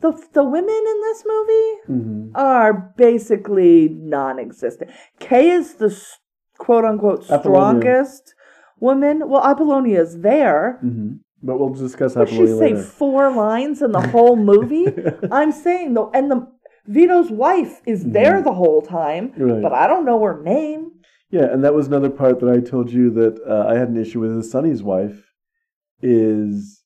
[0.02, 4.92] The the women in this movie hmm are basically non-existent.
[5.20, 5.90] Kay is the
[6.66, 7.42] quote unquote Apollonia.
[7.42, 8.24] strongest
[8.80, 9.16] woman.
[9.30, 10.80] Well, Apollonia is there.
[10.82, 11.10] hmm
[11.48, 14.88] But we'll discuss But she Apollonia say four lines in the whole movie.
[15.40, 16.40] I'm saying though, and the
[16.88, 19.44] Vito's wife is there the whole time, Mm-hmm.
[19.50, 19.62] Right.
[19.66, 20.82] but I don't know her name.
[21.32, 23.98] Yeah, and that was another part that I told you that uh, I had an
[24.06, 24.38] issue with.
[24.40, 25.18] Is Sonny's wife
[26.02, 26.82] is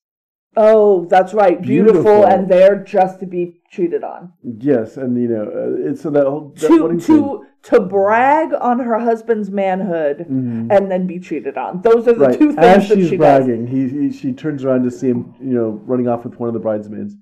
[0.57, 2.25] Oh, that's right, beautiful, Beautiful.
[2.25, 4.33] and there just to be cheated on.
[4.43, 8.79] yes, and you know, uh, it's so that whole that wedding scene- to brag on
[8.79, 10.71] her husband's manhood Mhm.
[10.71, 11.81] and then be cheated on.
[11.81, 13.45] Those are the right two things as that she's she does.
[13.45, 16.47] bragging, he, he she turns around to see him, you know, running off with one
[16.47, 17.15] of the bridesmaids.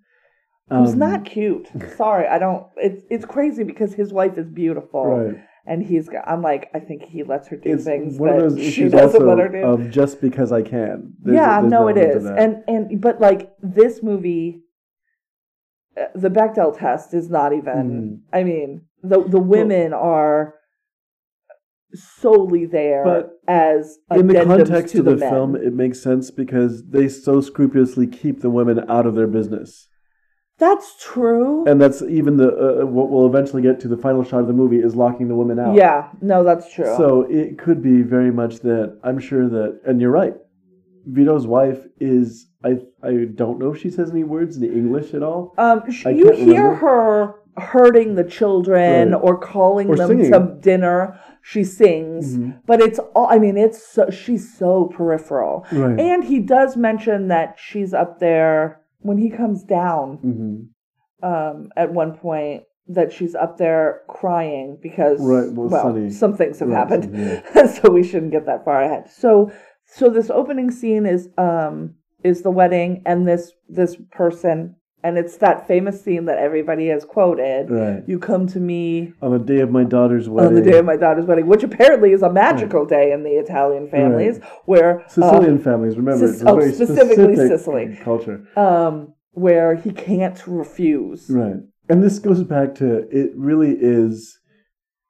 [0.69, 1.69] Who's Um, not cute.
[1.97, 2.65] Sorry, I don't.
[2.77, 5.37] It's it's crazy because his wife is beautiful, right.
[5.65, 6.07] and he's.
[6.09, 8.89] got- I'm like, I think he lets her do It's things one of those she
[8.89, 9.57] doesn't let her do.
[9.59, 11.13] of just because I can.
[11.23, 14.61] There's- yeah, there's no, it is, and and but like this movie,
[15.99, 17.73] uh, the Bechdel test is not even.
[17.73, 18.19] Mhm.
[18.37, 20.55] I mean, the the women are
[21.93, 26.31] solely there But as in the context to of the, the film, it makes sense
[26.31, 29.87] because they so scrupulously keep the women out of their business.
[30.59, 31.65] That's true.
[31.67, 34.53] and that's even the uh, what we'll eventually get to the final shot of the
[34.53, 35.75] movie is locking the women out.
[35.75, 36.93] yeah, no, that's true.
[36.97, 40.33] So it could be very much that I'm sure that, and you're right.
[41.05, 45.21] Vito's wife is I I don't know if she says any words in English at
[45.23, 45.53] all.
[45.59, 46.75] um, sh- you hear remember.
[46.75, 49.19] her hurting the children Right.
[49.21, 50.31] or calling Or them singing.
[50.31, 51.19] to dinner.
[51.41, 52.55] She sings, Mhm.
[52.65, 53.27] but it's all.
[53.29, 55.65] I mean, it's so, she's so peripheral.
[55.71, 55.99] Right.
[55.99, 60.55] And he does mention that she's up there when he comes down hmm
[61.27, 66.59] um, at one point that she's up there crying because Right, well, well, some things
[66.59, 67.65] have right, happened, yeah.
[67.75, 69.09] so we shouldn't get that far ahead.
[69.09, 69.51] So
[69.85, 75.37] so this opening scene is um is the wedding and this this person and it's
[75.37, 77.69] that famous scene that everybody has quoted.
[77.69, 78.03] Right.
[78.07, 80.49] You come to me On the day of my daughter's wedding.
[80.49, 83.31] on the day of my daughter's wedding, which apparently is a magical day in the
[83.31, 87.99] Italian families, where uh, Sicilian families, remember, Sic- oh, very specifically specific Sicily.
[88.03, 88.47] culture.
[88.57, 91.29] um, where he can't refuse.
[91.29, 91.57] Right.
[91.89, 94.39] And this goes back to it really is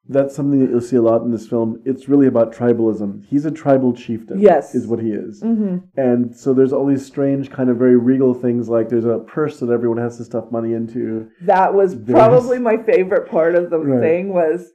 [0.08, 1.80] that's something that you'll see a lot in this film.
[1.84, 3.24] It's really about tribalism.
[3.26, 4.40] He's a tribal chieftain.
[4.40, 4.74] Yes.
[4.74, 5.40] Is what he is.
[5.42, 9.18] hmm And so there's all these strange, kind of very regal things like there's a
[9.18, 11.28] purse that everyone has to stuff money into.
[11.42, 14.00] That was probably my favorite part of the Right.
[14.00, 14.70] thing was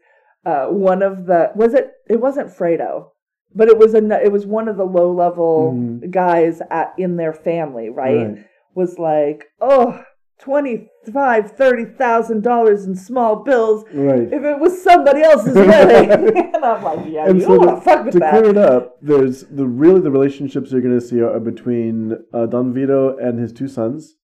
[0.46, 3.10] uh, one of the was it it wasn't Fredo,
[3.56, 6.12] but it was a it was one of the low level Mhm.
[6.12, 8.28] guys at in their family, right?
[8.28, 8.46] Right.
[8.76, 10.04] Was like, oh,
[10.44, 14.24] twenty-five, thirty thousand dollars in small bills Right.
[14.32, 16.12] if it was somebody else's wedding.
[16.54, 18.32] and I'm like, yeah, And you so don't want to fuck with to that.
[18.32, 22.46] clear it up, there's the really the relationships you're going to see are between uh,
[22.46, 24.16] Don Vito and his two sons.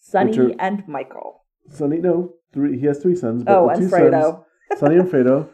[0.00, 1.44] Sonny are- and Michael.
[1.68, 2.78] Sonny, no, three.
[2.80, 3.44] He has three sons.
[3.44, 4.22] But Oh, the and two Fredo.
[4.22, 4.44] Sons,
[4.80, 5.48] Sonny and Fredo,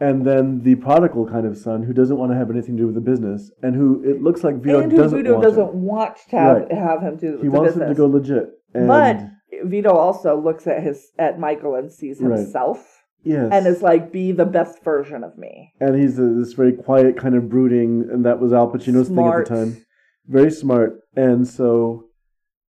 [0.00, 2.86] and then the prodigal kind of son who doesn't want to have anything to do
[2.86, 5.42] with the business, and who it looks like Vito and doesn't want.
[5.42, 6.72] doesn't want to have, Right.
[6.72, 7.88] have him do He wants business.
[7.90, 8.50] him to go legit.
[8.74, 9.20] And but
[9.64, 12.38] Vito also looks at his at Michael and sees Right.
[12.38, 16.52] himself yes, and is like, "Be the best version of me." and he's a, this
[16.54, 19.48] very quiet kind of brooding, and that was Al Pacino's Smart.
[19.48, 19.84] thing at the time.
[20.26, 22.06] Very smart, and so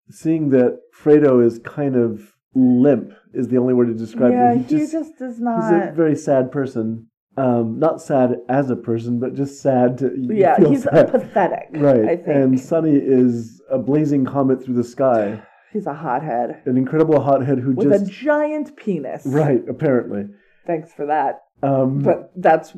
[0.10, 4.64] seeing that Fredo is kind of limp is the only word to describe yeah, him.
[4.64, 5.62] he just, does not.
[5.62, 7.08] he's a very sad person.
[7.38, 11.12] Um, not sad as a person, but just sad to yeah, feel he's sad.
[11.12, 11.68] pathetic.
[11.74, 12.06] right.
[12.06, 15.42] I think And Sonny is a blazing comet through the sky,
[15.76, 19.24] he's a hothead an incredible hothead who with just a giant penis.
[19.26, 20.24] right apparently.
[20.66, 21.44] Thanks for that.
[21.62, 22.76] Um, But that's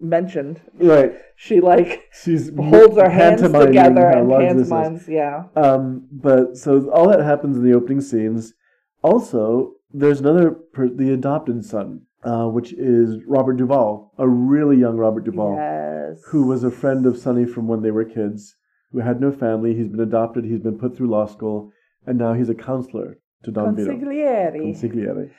[0.00, 0.60] mentioned.
[0.80, 5.08] right, She like she's holds her hands together and pantomimes.
[5.08, 5.44] Yeah.
[5.56, 8.54] Um, but so all that happens in the opening scenes.
[9.02, 14.96] Also, there's another per- the adopted son, uh, which is Robert Duvall, a really young
[14.96, 16.22] Robert Duvall, Yes.
[16.30, 18.54] who was a friend of Sonny from when they were kids,
[18.92, 19.74] who had no family.
[19.74, 20.44] He's been adopted.
[20.44, 21.72] He's been put through law school,
[22.08, 23.90] and now he's a counselor to Don Vito.
[23.92, 24.56] consigliere.
[24.60, 25.30] Consigliere.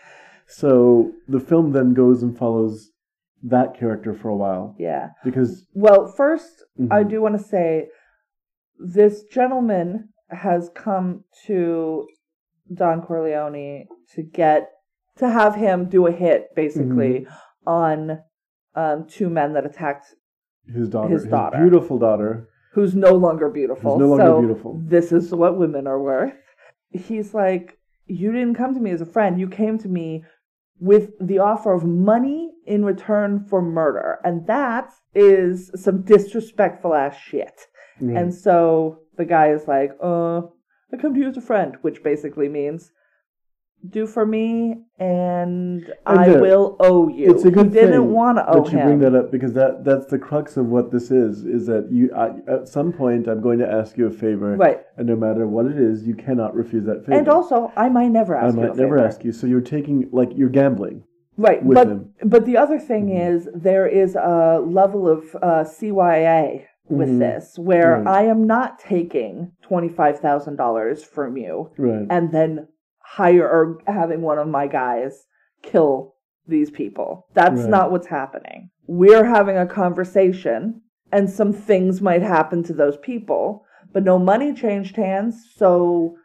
[0.48, 2.92] So the film then goes and follows
[3.44, 5.10] that character for a while yeah.
[5.24, 7.10] because Well, 1st I Mhm.
[7.10, 7.90] do want to say
[8.80, 12.08] this gentleman has come to
[12.74, 14.70] Don Corleone to get
[15.18, 17.70] to have him do a hit basically Mm-hmm.
[17.70, 18.20] on
[18.76, 20.06] um, two men that attacked
[20.68, 21.58] his daughter, His daughter.
[21.58, 23.92] beautiful daughter, who's no longer beautiful.
[23.94, 24.82] Who's no longer so beautiful.
[24.86, 26.34] This is what women are worth.
[26.92, 29.40] He's like, You didn't come to me as a friend.
[29.40, 30.24] You came to me
[30.80, 34.20] with the offer of money in return for murder.
[34.24, 37.68] And that is some disrespectful ass shit.
[38.02, 38.18] Mm.
[38.18, 40.42] And so the guy is like, Uh,
[40.92, 42.92] I come to you as a friend, which basically means
[43.88, 47.32] do for me and I And, uh, will owe you.
[47.32, 48.88] it's a good he didn't thing want to owe that you him.
[48.88, 51.46] bring that up because that that's the crux of what this is.
[51.46, 54.82] Is that you I, at some point I'm going to ask you a favor, Right.
[54.98, 57.18] And no matter what it is, you cannot refuse that favor.
[57.18, 58.62] And also, I might never ask you.
[58.62, 59.08] I might never favor.
[59.08, 59.32] ask you.
[59.32, 61.04] So you're taking like you're gambling.
[61.38, 62.10] Right, with but him.
[62.26, 63.30] but the other thing Mhm.
[63.32, 67.20] is there is a level of uh, CYA with Mhm.
[67.20, 68.08] this where Right.
[68.08, 72.06] I am not taking twenty five thousand dollars from you Right.
[72.10, 72.68] and then
[73.16, 75.26] hire or having one of my guys
[75.64, 76.14] kill
[76.48, 77.26] these people.
[77.34, 77.70] That's Right.
[77.70, 78.70] not what's happening.
[78.88, 84.54] We're having a conversation, and some things might happen to those people, but no money
[84.54, 85.36] changed hands.
[85.56, 86.16] So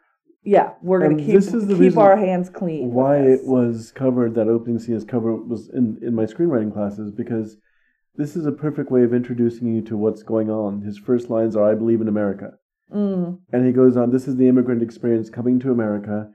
[0.43, 2.93] yeah, we're gonna keep this is the keep our hands clean.
[2.93, 7.11] why it was covered that opening scene is covered was in in my screenwriting classes
[7.11, 7.57] because
[8.15, 10.81] this is a perfect way of introducing you to what's going on.
[10.81, 12.53] His first lines are "I believe in America."
[12.93, 13.39] Mm.
[13.51, 16.29] And he goes on, This is the immigrant experience coming to America.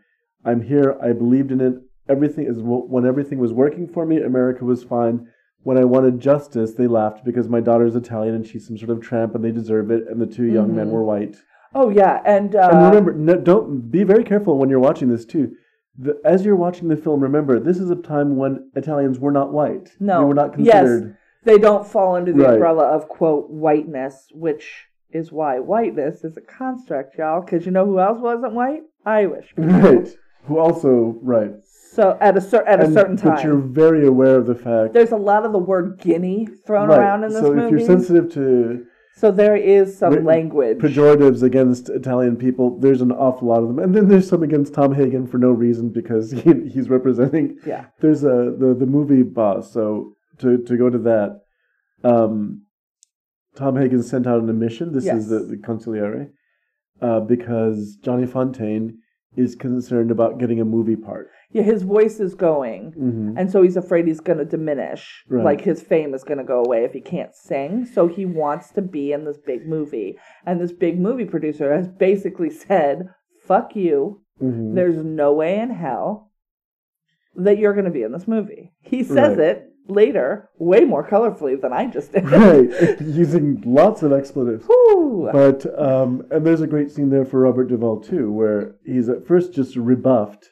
[0.44, 0.96] I'm here.
[1.03, 1.74] I believed in it.
[2.09, 5.29] Everything is when everything was working for me, America was fine.
[5.62, 9.00] When I wanted justice, they laughed because my daughter's Italian and she's some sort of
[9.03, 10.05] tramp and they deserve it.
[10.09, 10.92] And the two young men Mhm.
[10.92, 11.37] were white.
[11.74, 15.24] Oh yeah, and uh, and remember, no, don't be very careful when you're watching this
[15.24, 15.53] too.
[15.98, 19.53] The, as you're watching the film, remember this is a time when Italians were not
[19.53, 19.90] white.
[20.00, 20.20] No.
[20.20, 21.03] they were not considered.
[21.09, 21.16] Yes.
[21.44, 22.55] they don't fall under the Right.
[22.55, 27.40] umbrella of quote whiteness, which is why whiteness is a construct, y'all.
[27.42, 28.83] Because you know who else wasn't white?
[29.07, 29.55] Irish.
[29.55, 29.70] people.
[29.70, 30.09] Right.
[30.46, 31.53] Who also right
[31.92, 34.94] So at a cer- at a And- certain But you're very aware of the fact.
[34.94, 36.98] there's a lot of the word Guinea thrown Right.
[36.98, 37.64] around in this so movie.
[37.66, 38.85] if you're sensitive to
[39.16, 40.79] so there is some Written language.
[40.79, 44.72] pejoratives against Italian people, there's an awful lot of them, and then there's some against
[44.72, 47.59] Tom Hagen for no reason because he, he's representing.
[47.66, 47.87] yeah.
[48.00, 49.72] There's a the the movie boss.
[49.72, 51.40] So to to go to that,
[52.03, 52.62] um,
[53.57, 54.92] Tom Hagen sent out an mission.
[54.92, 55.18] This Yes.
[55.24, 56.31] is the the consigliere,
[57.03, 58.92] uh, because Johnny Fontane
[59.36, 61.30] is concerned about getting a movie part.
[61.52, 62.92] Yeah, his voice is going.
[62.92, 63.38] Mm-hmm.
[63.38, 65.24] And so he's afraid he's going to diminish.
[65.28, 65.44] Right.
[65.44, 67.84] Like his fame is going to go away if he can't sing.
[67.86, 70.18] So he wants to be in this big movie.
[70.46, 73.08] And this big movie producer has basically said,
[73.46, 74.22] fuck you.
[74.38, 76.30] hmm There's no way in hell
[77.36, 78.72] that you're going to be in this movie.
[78.80, 79.46] He says Right.
[79.46, 82.29] it later way more colorfully than I just did.
[82.31, 84.64] right, using lots of expletives.
[85.33, 89.26] But um, and there's a great scene there for Robert Duvall too, where he's at
[89.26, 90.48] first just rebuffed,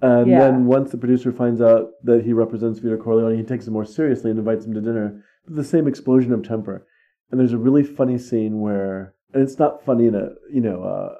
[0.00, 0.40] and Yeah.
[0.40, 3.84] then once the producer finds out that he represents Vito Corleone, he takes it more
[3.84, 5.22] seriously and invites him to dinner.
[5.46, 6.86] With the same explosion of temper,
[7.30, 10.82] and there's a really funny scene where, and it's not funny in a you know,
[10.82, 11.14] uh,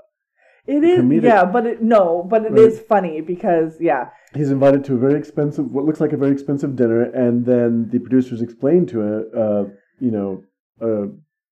[0.66, 1.22] It is, comedic.
[1.24, 2.86] yeah, but it, no, but it is Right.
[2.86, 6.74] funny because yeah, He's invited to a very expensive, what looks like a very expensive
[6.74, 9.64] dinner, and then the producers explain to a, uh
[10.00, 10.42] you know,
[10.80, 11.06] uh,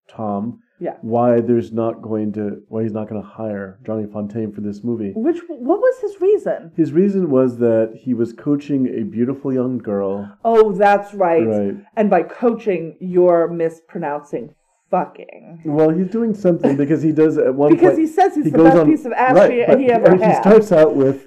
[0.09, 0.97] Tom, Yeah.
[1.01, 4.83] why there's not going to, why he's not going to hire Johnny Fontane for this
[4.83, 5.13] movie.
[5.15, 6.73] which what was his reason?
[6.77, 10.15] His reason was that he was coaching a beautiful young girl.
[10.45, 11.47] Oh, that's right.
[11.47, 11.77] Right.
[11.97, 14.55] And by coaching, you're mispronouncing
[14.93, 15.63] fucking.
[15.65, 17.99] Well, he's doing something because he does at one Because point.
[17.99, 20.15] he says he's the goes best on- piece of ass right, he, but he ever
[20.17, 20.37] he had.
[20.37, 21.27] He starts out with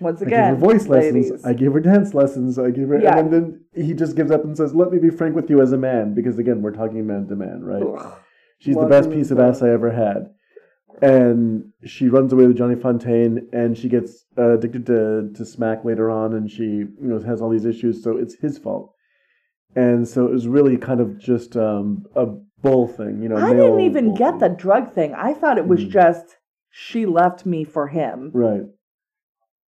[0.00, 1.30] Once I again, gave her voice ladies.
[1.30, 1.46] lessons.
[1.46, 2.58] I gave her dance lessons.
[2.58, 3.16] I gave her, Yeah.
[3.18, 5.72] and then he just gives up and says, "Let me be frank with you as
[5.72, 7.82] a man," because again, we're talking man to man, right?
[7.82, 8.12] Ugh.
[8.58, 10.30] She's the best piece of ass I ever had,
[11.02, 15.84] and she runs away with Johnny Fontane, and she gets uh, addicted to to smack
[15.84, 18.92] later on, and she you know has all these issues, so it's his fault.
[19.74, 22.26] And so it was really kind of just um, a
[22.62, 23.36] bull thing, you know.
[23.36, 24.38] I didn't even get thing.
[24.40, 25.14] the drug thing.
[25.14, 25.90] I thought it was Mm.
[25.90, 26.36] just
[26.70, 28.64] she left me for him, right.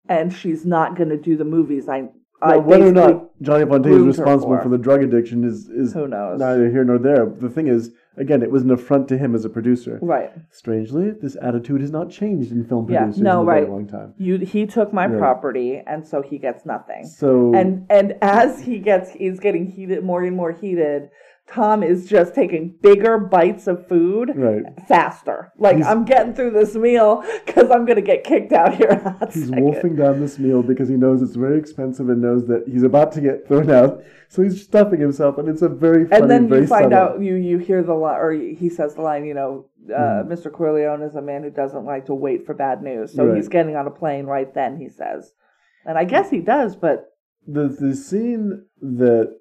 [0.09, 1.88] and she's not going to do the movies.
[1.88, 2.09] I, Now,
[2.42, 4.62] I whether or not Johnny Fontane is responsible for.
[4.62, 6.38] for the drug addiction is is who knows?
[6.38, 7.27] neither here nor there.
[7.27, 9.98] The thing is, again, it was an affront to him as a producer.
[10.03, 10.31] Right.
[10.51, 13.61] Strangely, this attitude has not changed in film Yeah, producers no, in a right.
[13.64, 14.14] very long time.
[14.18, 15.18] You, he took my Right.
[15.18, 17.05] property, and so he gets nothing.
[17.07, 21.11] So And and as he gets, he's getting heated, more and more heated.
[21.51, 25.51] Tom is just taking bigger bites of food right, faster.
[25.57, 29.17] Like He's- I'm getting through this meal because I'm gonna get kicked out here.
[29.33, 29.63] he's second.
[29.65, 33.13] wolfing down this meal because he knows it's very expensive and knows that he's about
[33.13, 34.03] to get thrown out.
[34.29, 36.99] So he's stuffing himself, and it's a very funny, and then you find subtle.
[36.99, 40.53] out you you hear the line or he says the line you know uh, mr
[40.53, 43.37] corleone is a man who doesn't like to wait for bad news so Right.
[43.37, 45.33] he's getting on a plane right then he says
[45.87, 47.07] and i guess he does but
[47.47, 49.38] the the scene that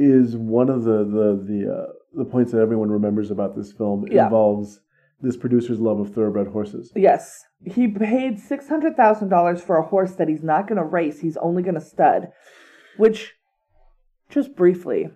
[0.00, 4.06] is one of the the the uh, the points that everyone remembers about this film
[4.10, 4.24] Yeah.
[4.24, 4.80] involves
[5.20, 6.90] this producer's love of thoroughbred horses.
[6.96, 11.62] yes he paid $600000 for a horse that he's not going to race he's only
[11.62, 12.28] going to stud
[12.96, 13.34] which
[14.30, 15.10] just briefly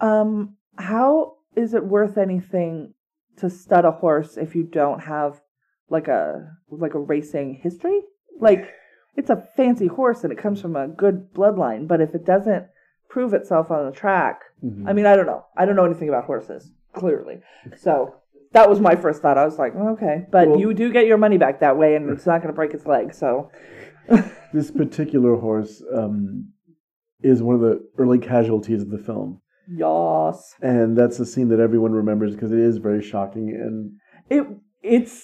[0.00, 2.94] um how is it worth anything
[3.36, 5.40] to stud a horse if you don't have
[5.88, 8.00] like a like a racing history
[8.40, 8.68] like
[9.16, 12.64] it's a fancy horse and it comes from a good bloodline but if it doesn't
[13.12, 14.88] prove itself on the track Mhm.
[14.88, 16.62] i mean i don't know i don't know anything about horses
[17.00, 17.36] clearly
[17.86, 17.92] so
[18.56, 21.18] that was my first thought i was like okay but Well- you do get your
[21.26, 23.50] money back that way and it's not going to break its leg so
[24.52, 26.16] This particular horse um,
[27.22, 29.40] is one of the early casualties of the film.
[29.82, 33.46] yas And that's a scene that everyone remembers because it is very shocking.
[33.64, 33.76] And
[34.36, 34.44] it
[34.82, 35.16] it's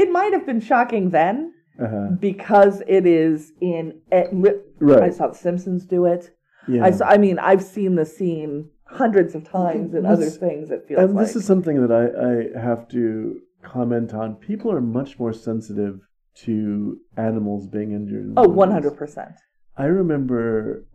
[0.00, 1.36] it might have been shocking then
[1.84, 6.22] uh, because it is in it, li- I saw The Simpsons do it.
[6.68, 6.84] Yeah.
[6.84, 10.70] I I mean I've seen the scene hundreds of times in other things.
[10.70, 11.06] It feels like.
[11.06, 14.34] and like this is something that I, I have to comment on.
[14.36, 16.00] People are much more sensitive
[16.34, 18.24] to animals being injured.
[18.26, 19.32] in oh one hundred percent.
[19.76, 20.86] I remember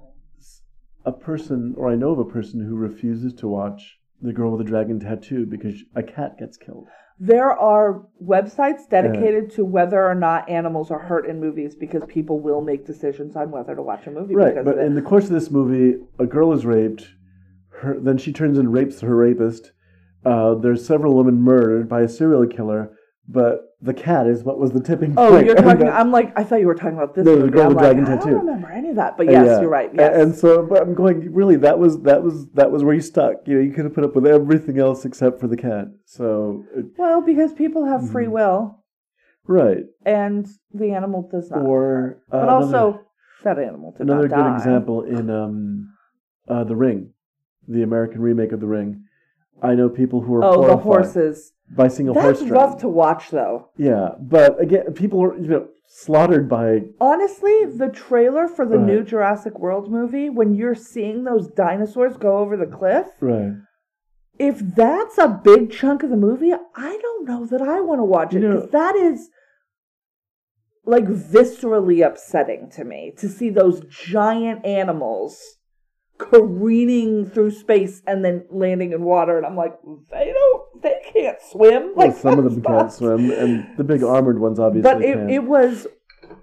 [1.05, 4.65] a person, or I know of a person who refuses to watch The Girl with
[4.65, 6.87] the Dragon Tattoo because a cat gets killed.
[7.17, 12.41] There are websites dedicated to whether or not animals are hurt in movies because people
[12.41, 15.25] will make decisions on whether to watch a movie Right, because but in the course
[15.25, 17.07] of this movie, a girl is raped.
[17.69, 19.71] Her, then she turns and rapes her rapist.
[20.25, 22.91] Uh, there's several women murdered by a serial killer,
[23.27, 25.43] but the cat is what was the tipping Oh, point.
[25.43, 25.87] Oh, you're talking.
[25.89, 27.25] I'm like, I thought you were talking about this.
[27.25, 27.49] No, the.
[27.49, 28.29] Girl with like, Dragon I Tattoo.
[28.31, 29.61] don't remember any of that, but yes, Yeah.
[29.61, 29.89] you're right.
[29.93, 30.15] Yes.
[30.15, 31.33] And so, but I'm going.
[31.33, 33.35] Really, that was that was that was where you stuck.
[33.47, 35.85] You know, you could have put up with everything else except for the cat.
[36.05, 38.31] So, it, well, because people have free Mhm.
[38.31, 38.83] will,
[39.47, 39.83] right.
[40.05, 41.61] and the animal does not.
[41.61, 43.01] Or uh, but another- also,
[43.43, 44.55] that animal did another not good die.
[44.57, 45.89] example in um,
[46.47, 47.11] uh, the Ring,
[47.67, 49.03] the American remake of the Ring.
[49.61, 51.53] I know people who are Oh, the horses.
[51.75, 53.69] by seeing a That's horse rough to watch, though.
[53.77, 58.85] Yeah, but again, people are you know slaughtered by Honestly, the trailer for the Right.
[58.87, 63.53] new Jurassic World movie, when you're seeing those dinosaurs go over the cliff, right.
[64.37, 68.03] if that's a big chunk of the movie, I don't know that I want to
[68.05, 69.29] watch it You know- because that is
[70.85, 75.54] like viscerally upsetting to me to see those giant animals
[76.17, 79.73] careening through space and then landing in water and I'm like
[80.11, 84.01] they don't they can't swim Well, like some of them can't swim, and the big
[84.01, 85.87] armored ones obviously but it, it was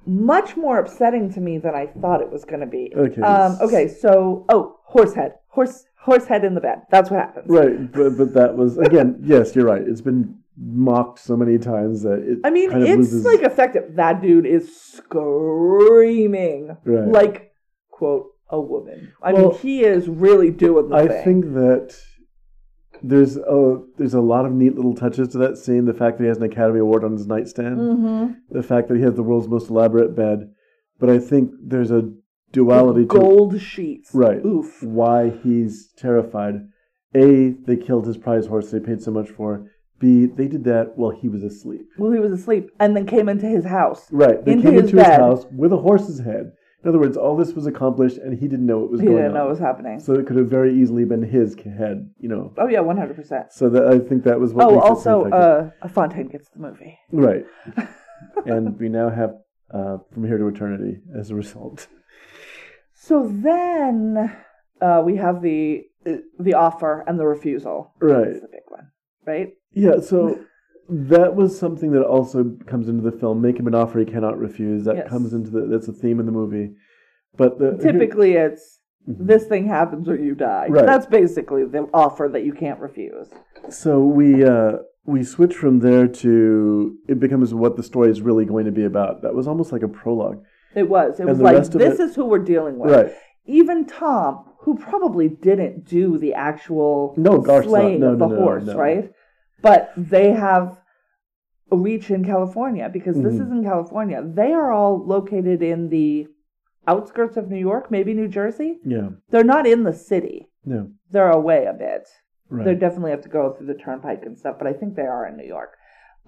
[0.07, 2.93] much more upsetting to me than I thought it was going to be.
[2.97, 3.23] Okay.
[3.23, 3.89] Um, okay.
[3.89, 6.83] So, oh, horse head, horse, horse head in the bed.
[6.91, 7.47] That's what happens.
[7.49, 9.19] Right, but but that was again.
[9.23, 9.83] yes, you're right.
[9.83, 12.39] It's been mocked so many times that it.
[12.45, 13.97] I mean, kind of it's loses, like effective.
[13.97, 17.09] That dude is screaming Right.
[17.09, 17.55] like,
[17.91, 19.13] quote, a woman.
[19.23, 21.25] I Well, mean, he is really doing the I thing.
[21.25, 21.97] think that
[23.03, 25.87] there's a there's a lot of neat little touches to that scene.
[25.87, 28.33] The fact that he has an Academy Award on his nightstand, Mm-hmm.
[28.51, 30.51] the fact that he has the world's most elaborate bed.
[31.01, 32.13] But I think there's a
[32.53, 34.11] duality to Gold sheets.
[34.15, 34.45] Right.
[34.45, 34.83] Oof.
[34.83, 36.69] why he's terrified.
[37.15, 39.69] A, they killed his prize horse they paid so much for.
[39.99, 41.87] B, they did that while he was asleep.
[41.99, 44.07] Well, he was asleep and then came into his house.
[44.11, 44.45] Right.
[44.45, 45.21] They Into came his into his bed.
[45.21, 46.53] house with a horse's head.
[46.83, 49.19] In other words, all this was accomplished and he didn't know what was He going
[49.19, 49.35] didn't on.
[49.35, 50.01] know what was happening.
[50.01, 52.53] So it could have very easily been his head, you know.
[52.59, 53.53] Oh yeah, one hundred percent.
[53.53, 54.67] So that I think that was what.
[54.69, 56.99] Oh, also, uh, Fontane gets the movie.
[57.13, 57.45] right.
[58.47, 59.35] and we now have
[59.73, 61.87] uh, From Here to Eternity as a result.
[62.95, 64.37] So then
[64.81, 65.83] uh, we have the
[66.39, 67.95] the offer and the refusal.
[68.01, 68.25] Right.
[68.27, 68.89] That's the big one,
[69.25, 69.51] right?
[69.73, 70.41] Yeah, so
[70.89, 73.41] that was something that also comes into the film.
[73.41, 74.85] Make him an offer he cannot refuse.
[74.85, 75.09] That Yes.
[75.09, 76.75] comes into the that's a theme in the movie.
[77.37, 79.27] But the Typically, it's Mhm.
[79.27, 80.67] this thing happens or you die.
[80.69, 80.85] Right.
[80.87, 83.29] That's basically the offer that you can't refuse.
[83.69, 88.45] so we uh we switch from there to it becomes what the story is really
[88.45, 89.23] going to be about.
[89.23, 90.43] That was almost like a prologue.
[90.75, 91.19] It was.
[91.19, 92.91] It And was like this it- is who we're dealing with.
[92.93, 93.13] Right.
[93.47, 98.73] Even Tom, who probably didn't do the actual No, slaying no, of the no, horse,
[98.75, 99.11] right?
[99.63, 100.81] But they have
[101.71, 103.43] a reach in California because this Mhm.
[103.47, 104.23] is in California.
[104.23, 106.27] They are all located in the
[106.87, 108.81] outskirts of New York, maybe New Jersey.
[108.85, 109.11] Yeah.
[109.31, 110.49] They're not in the city.
[110.65, 110.89] No.
[111.11, 112.09] They're away a bit.
[112.51, 112.65] Right.
[112.65, 115.27] They definitely have to go through the turnpike and stuff, but I think they are
[115.27, 115.71] in New York.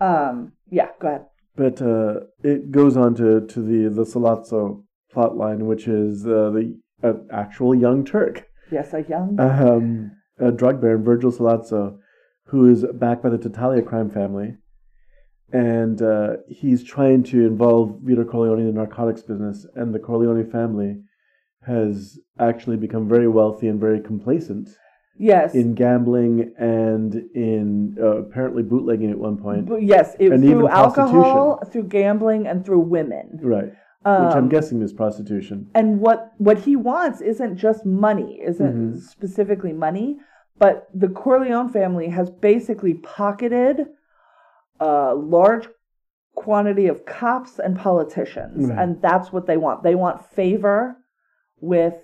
[0.01, 1.26] Um, yeah, go ahead.
[1.57, 4.82] But uh, it goes on to, to the the Sollozzo
[5.12, 8.47] plot line, which is uh, the uh, actual young Turk.
[8.72, 9.39] Yes, a young.
[9.39, 11.99] um, a drug baron, Virgil Sollozzo,
[12.55, 14.55] who is backed by the Tattaglia crime family.
[15.53, 19.67] And uh, he's trying to involve Vito Corleone in the narcotics business.
[19.75, 21.01] And the Corleone family
[21.67, 24.69] has actually become very wealthy and very complacent
[25.19, 25.55] yes.
[25.55, 29.69] in gambling and in uh, apparently bootlegging at one point.
[29.69, 33.41] B- yes, it, through even alcohol, through gambling, and through women.
[33.43, 33.73] Right.
[34.05, 35.71] Um, Which I'm guessing is prostitution.
[35.75, 39.01] and what what he wants isn't just money, isn't Mhm.
[39.01, 40.19] specifically money,
[40.59, 43.87] but the Corleone family has basically pocketed
[44.81, 45.69] a large
[46.35, 48.79] quantity of cops and politicians, Right.
[48.79, 49.83] and that's what they want.
[49.83, 50.97] They want favor
[51.61, 51.95] with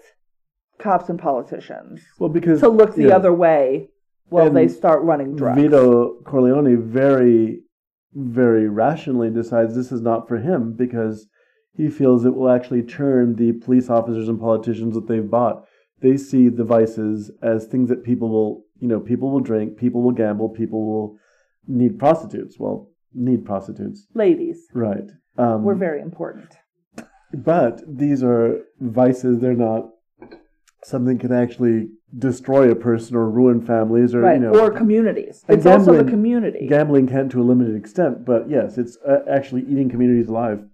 [0.79, 3.17] cops and politicians Well, because to look the yeah.
[3.17, 3.91] other way
[4.29, 5.61] while they start running drugs.
[5.61, 7.63] Vito Corleone very,
[8.15, 11.27] very rationally decides this is not for him because
[11.75, 15.65] he feels it will actually turn the police officers and politicians that they've bought.
[16.01, 20.03] They see the vices as things that people will, you know, people will drink, people
[20.03, 21.17] will gamble, people will
[21.67, 22.59] need prostitutes.
[22.59, 25.11] Well, need prostitutes, Ladies, right?
[25.37, 26.57] Um, we're very important.
[27.33, 29.41] but these are vices.
[29.41, 29.91] They're not
[30.85, 31.89] something can actually
[32.19, 35.45] destroy a person or ruin families or Right, you know or communities.
[35.49, 36.67] It's also the gambling- community.
[36.69, 40.65] gambling can to a limited extent, but yes, it's uh, actually eating communities alive.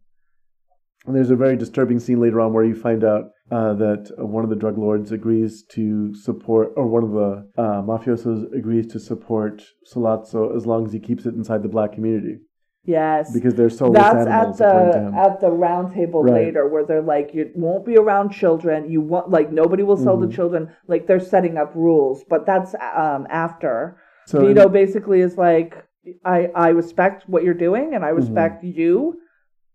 [1.06, 4.42] And there's a very disturbing scene later on where you find out uh, that one
[4.44, 8.98] of the drug lords agrees to support, or one of the uh, mafiosos agrees to
[8.98, 12.38] support Sollozzo as long as he keeps it inside the black community
[12.84, 13.32] yes.
[13.32, 14.56] because they're soulless That's at animals.
[14.58, 16.34] to the at the round table Right.
[16.34, 20.16] later where they're like you won't be around children you want like nobody will sell
[20.16, 20.28] Mhm.
[20.30, 25.36] to children like they're setting up rules but that's um after so Vito basically is
[25.36, 25.84] like
[26.24, 28.20] I I respect what you're doing and I Mm-hmm.
[28.22, 29.18] respect you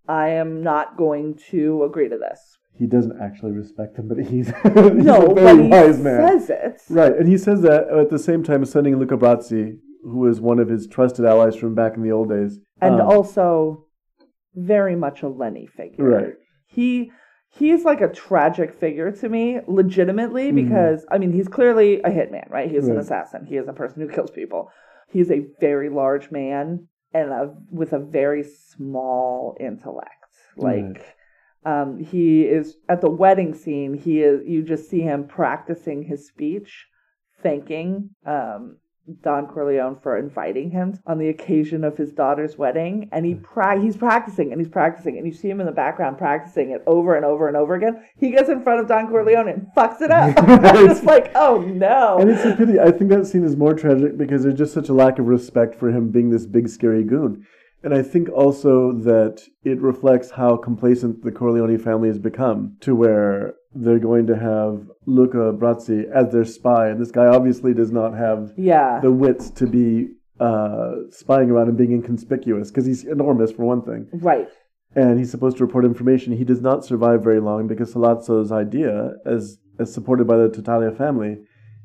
[0.08, 4.48] I am not going to agree to this he doesn't actually respect him, but he's,
[4.48, 6.40] he's no a very wise man.
[6.40, 6.82] says it.
[6.90, 10.58] Right, and he says that at the same time sending Luca Brasi, who was one
[10.60, 12.60] of his trusted allies from back in the old days.
[12.82, 13.86] and um, also
[14.56, 16.04] very much a Lenny figure.
[16.04, 16.34] Right,
[16.66, 17.12] he
[17.50, 20.56] he's like a tragic figure to me legitimately Mhm.
[20.64, 22.72] because i mean he's clearly a hitman right?
[22.72, 23.46] He's an assassin.
[23.46, 24.70] He is a person who kills people.
[25.10, 30.08] He's a very large man and a, with a very small intellect.
[30.56, 31.04] Like
[31.66, 36.28] um, he is at the wedding scene he is you just see him practicing his
[36.28, 36.88] speech
[37.42, 38.78] thanking um,
[39.24, 43.80] Don Corleone for inviting him on the occasion of his daughter's wedding, and he pra-
[43.80, 47.16] he's practicing and he's practicing, and you see him in the background practicing it over
[47.16, 48.04] and over and over again.
[48.18, 50.36] He gets in front of Don Corleone and fucks it up.
[50.38, 52.20] I'm just like, oh no.
[52.20, 52.80] and it's a pity.
[52.80, 55.76] I think that scene is more tragic because there's just such a lack of respect
[55.80, 57.46] for him being this big scary goon.
[57.84, 62.96] And I think also that it reflects how complacent the Corleone family has become to
[62.96, 66.90] where they're going to have Luca Brasi as their spy.
[66.90, 70.10] And this guy obviously does not have yeah, the wits to be
[70.40, 74.10] uh, spying around and being inconspicuous because he's enormous for one thing.
[74.14, 74.48] right.
[74.96, 76.34] and he's supposed to report information.
[76.34, 80.96] He does not survive very long because Sollozzo's idea, as as supported by the Tattaglia
[80.96, 81.38] family,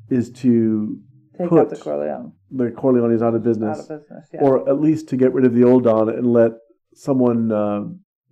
[0.09, 0.99] is to
[1.37, 4.29] Take put out the Corleone the Corleones out of out business, of business.
[4.33, 4.41] Yeah.
[4.41, 6.51] or at least to get rid of the old Don and let
[6.93, 7.51] someone.
[7.51, 7.83] Uh,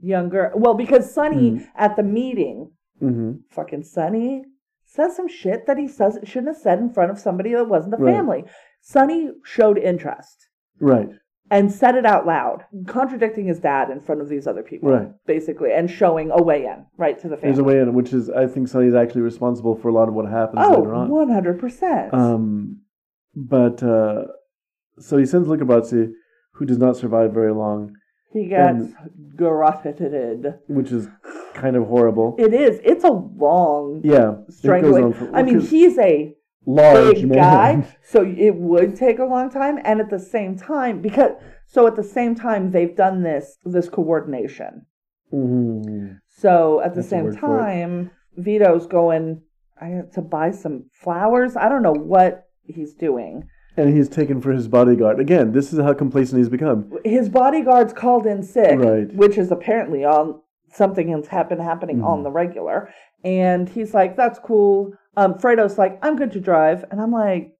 [0.01, 0.51] Younger.
[0.55, 1.65] Well, because Sonny Mm.
[1.75, 3.39] at the meeting, mhm.
[3.49, 4.43] fucking Sonny
[4.83, 7.97] says some shit that he says shouldn't have said in front of somebody that wasn't
[7.97, 8.13] the Right.
[8.15, 8.43] family.
[8.81, 10.49] Sonny showed interest
[10.79, 11.09] Right.
[11.49, 15.11] and said it out loud, contradicting his dad in front of these other people, Right.
[15.25, 17.49] basically, and showing a way in, right to the family.
[17.55, 20.13] There's a way in which is I think Sonny's actually responsible for a lot of
[20.13, 21.09] what happens later oh, on.
[21.09, 22.13] 100%.
[22.13, 22.81] Um,
[23.35, 24.25] but uh,
[24.99, 26.11] so he sends Luca Brasi,
[26.53, 27.93] who does not survive very long,
[28.31, 28.87] he gets
[29.37, 30.55] garroted.
[30.67, 31.07] which is
[31.53, 32.35] kind of horrible.
[32.37, 32.79] It is.
[32.83, 35.13] It's a long Yeah, strangling.
[35.13, 36.33] for- I mean, he's a
[36.65, 37.37] large big man.
[37.81, 39.79] guy, so it would take a long time.
[39.83, 41.31] And at the same time, because
[41.67, 44.85] so at the same time they've done this this coordination.
[45.33, 46.19] Mhm.
[46.29, 47.61] So at the That's same word for it.
[47.61, 49.41] time, Vito's going
[49.79, 51.55] I to buy some flowers.
[51.57, 53.47] I don't know what he's doing.
[53.77, 55.19] And he's taken for his bodyguard.
[55.19, 56.91] Again, this is how complacent he's become.
[57.03, 59.13] His bodyguard's called in sick, Right.
[59.13, 60.39] which is apparently on
[60.71, 62.05] something has happened happening Mm-hmm.
[62.07, 62.89] on the regular.
[63.23, 67.53] And he's like, "That's cool." Um, Fredo's like, "I'm good to drive," and I'm like,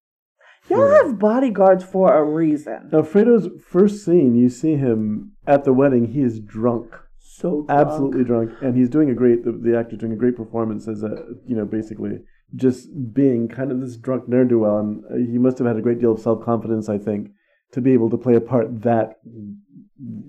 [0.69, 1.03] "Y'all Yeah.
[1.03, 6.05] have bodyguards for a reason." Now, Fredo's first scene, you see him at the wedding.
[6.07, 7.71] He is drunk, So drunk.
[7.71, 9.43] absolutely drunk, and he's doing a great.
[9.43, 12.19] The, the actor doing a great performance as a you know basically
[12.55, 15.77] just being kind of this drunk ne'er do well, and uh, he must have had
[15.77, 17.29] a great deal of self confidence, I think,
[17.73, 19.19] to be able to play a part that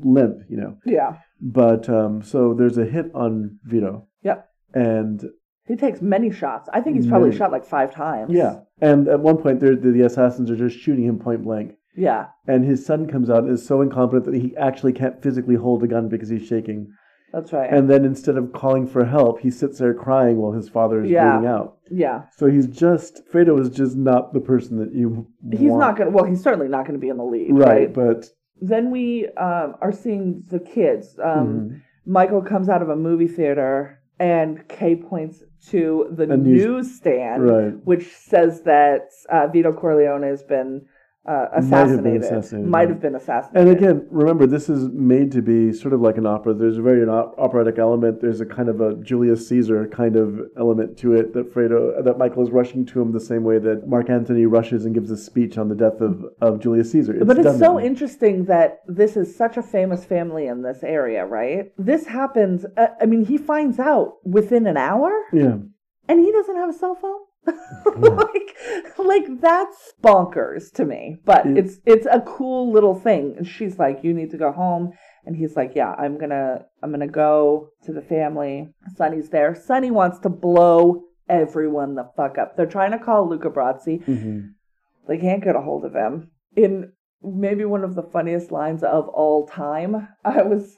[0.04, 0.78] limp, you know.
[0.84, 1.16] Yeah.
[1.40, 4.48] But um, so there's a hit on Vito, Yep.
[4.74, 5.22] and
[5.66, 6.68] He takes many shots.
[6.72, 7.38] I think he's probably Many.
[7.38, 8.32] shot like five times.
[8.32, 11.74] yeah, and at one point, the, the assassins are just shooting him point blank.
[11.96, 12.26] Yeah.
[12.46, 15.82] And his son comes out and is so incompetent that he actually can't physically hold
[15.82, 16.92] a gun because he's shaking.
[17.32, 17.70] That's right.
[17.72, 21.10] And then instead of calling for help, he sits there crying while his father is
[21.10, 21.32] Yeah.
[21.38, 21.78] bleeding out.
[21.90, 22.22] yeah.
[22.36, 25.26] So he's just Fredo is just not the person that you.
[25.52, 25.80] He's want.
[25.80, 26.10] not gonna.
[26.10, 27.92] Well, he's certainly not gonna be in the lead, right, right?
[27.92, 28.26] but
[28.60, 31.18] Then we um, are seeing the kids.
[31.22, 31.80] Um, Mhm.
[32.06, 37.74] Michael comes out of a movie theater, and Kay points to the news- newsstand, right.
[37.84, 40.86] which says that uh, Vito Corleone has been
[41.28, 42.22] uh, Might have assassinated.
[42.22, 43.68] assassinated, Might have been assassinated.
[43.68, 46.54] And again, remember this is made to be sort of like an opera.
[46.54, 48.20] There's a very an op- operatic element.
[48.20, 52.18] There's a kind of a Julius Caesar kind of element to it that Fredo that
[52.18, 55.16] Michael is rushing to him the same way that Mark Antony rushes and gives a
[55.16, 57.24] speech on the death of, of Julius Caesar.
[57.24, 61.72] but it's so interesting that this is such a famous family in this area, right?
[61.78, 62.64] This happens.
[62.76, 65.56] Uh, I mean, he finds out within an hour, Yeah.
[66.08, 67.20] and he doesn't have a cell phone.
[67.96, 68.56] like,
[68.98, 71.16] like that's bonkers to me.
[71.24, 73.34] But It- it's it's a cool little thing.
[73.36, 74.92] And she's like, "You need to go home,"
[75.24, 79.54] and he's like, "Yeah, I'm gonna I'm gonna go to the family." Sonny's there.
[79.54, 82.56] Sonny wants to blow everyone the fuck up.
[82.56, 84.02] They're trying to call Luca Brasi.
[84.04, 84.40] hmm
[85.08, 86.30] They can't get a hold of him.
[86.56, 86.92] In
[87.22, 90.76] maybe one of the funniest lines of all time, I was.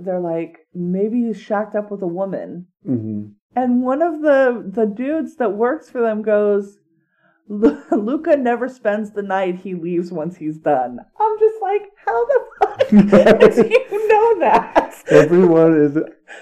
[0.00, 2.66] They're like, maybe he's shacked up with a woman.
[2.84, 3.26] hmm
[3.56, 6.78] And one of the the dudes that works for them goes,
[7.48, 9.56] Luca never spends the night.
[9.56, 10.98] He leaves once he's done.
[11.18, 15.02] I'm just like, how the fuck do you know that?
[15.08, 15.96] Everyone is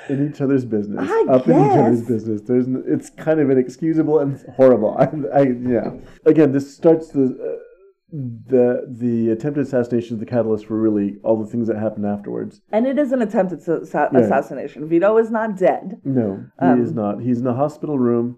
[0.09, 2.41] in each other's business, I up in each other's business.
[2.43, 4.97] There's, it's kind of inexcusable and horrible.
[4.99, 5.05] I,
[5.39, 5.91] I yeah.
[6.25, 7.74] Again, this starts the uh,
[8.15, 12.61] the the attempted assassination of the catalyst for really all the things that happen afterwards.
[12.71, 13.81] And it is an attempted sa-
[14.13, 14.17] Right.
[14.23, 14.87] assassination.
[14.89, 16.01] Vito is not dead.
[16.05, 17.21] No, he Um, is not.
[17.23, 18.37] He's in a hospital room.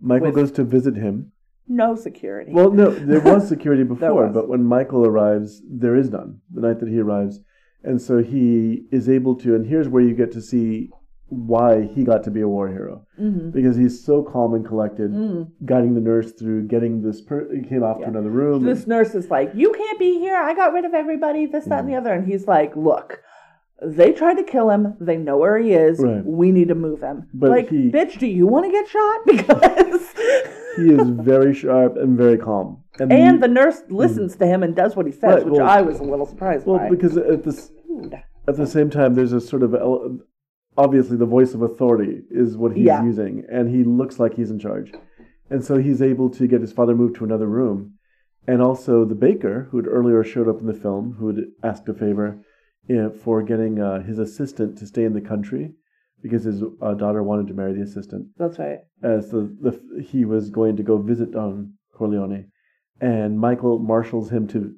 [0.00, 1.30] Michael goes to visit him.
[1.68, 2.52] No security.
[2.52, 4.34] Well, no, there was security before, was.
[4.34, 7.40] but when Michael arrives, there is none the night that he arrives.
[7.84, 10.90] And so he is able to, and here's where you get to see
[11.32, 13.06] why he got to be a war hero.
[13.16, 15.50] hmm Because he's so calm and collected, Mm.
[15.64, 18.06] guiding the nurse through getting this, per- he came off Yeah.
[18.06, 18.64] to another room.
[18.64, 20.36] This nurse is like, You can't be here.
[20.36, 22.12] I got rid of everybody, this, that, and the other.
[22.12, 23.22] And he's like, Look,
[23.80, 24.94] they tried to kill him.
[25.00, 25.98] They know where he is.
[26.00, 26.24] Right.
[26.24, 27.28] We need to move him.
[27.32, 29.20] But like, he- bitch, do you want to get shot?
[29.26, 30.14] Because.
[30.76, 32.82] he is very sharp and very calm.
[33.00, 35.80] and the nurse listens to him and does what he says, Right, which well- I
[35.80, 36.70] was a little surprised by.
[36.72, 36.88] well, by.
[36.90, 37.72] because at this,
[38.48, 40.18] at the same time, there's a sort of ele-
[40.76, 43.04] obviously the voice of authority is what he's Yeah.
[43.04, 44.92] using, and he looks like he's in charge,
[45.50, 47.94] and so he's able to get his father moved to another room,
[48.46, 51.88] and also the baker who had earlier showed up in the film, who had asked
[51.88, 52.40] a favor
[52.90, 55.72] uh, for getting uh, his assistant to stay in the country
[56.22, 58.78] because his uh, daughter wanted to marry the assistant, That's right.
[59.02, 62.46] as the, the he was going to go visit Don Corleone,
[63.00, 64.74] and Michael marshals him to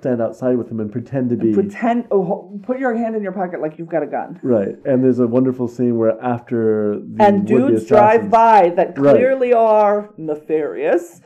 [0.00, 3.32] stand outside with him and pretend to be Pretend, oh, put your hand in your
[3.32, 4.38] pocket like you've got a gun.
[4.42, 9.16] Right, and there's a wonderful scene where after the And dudes drive by that Right.
[9.16, 11.20] clearly are nefarious.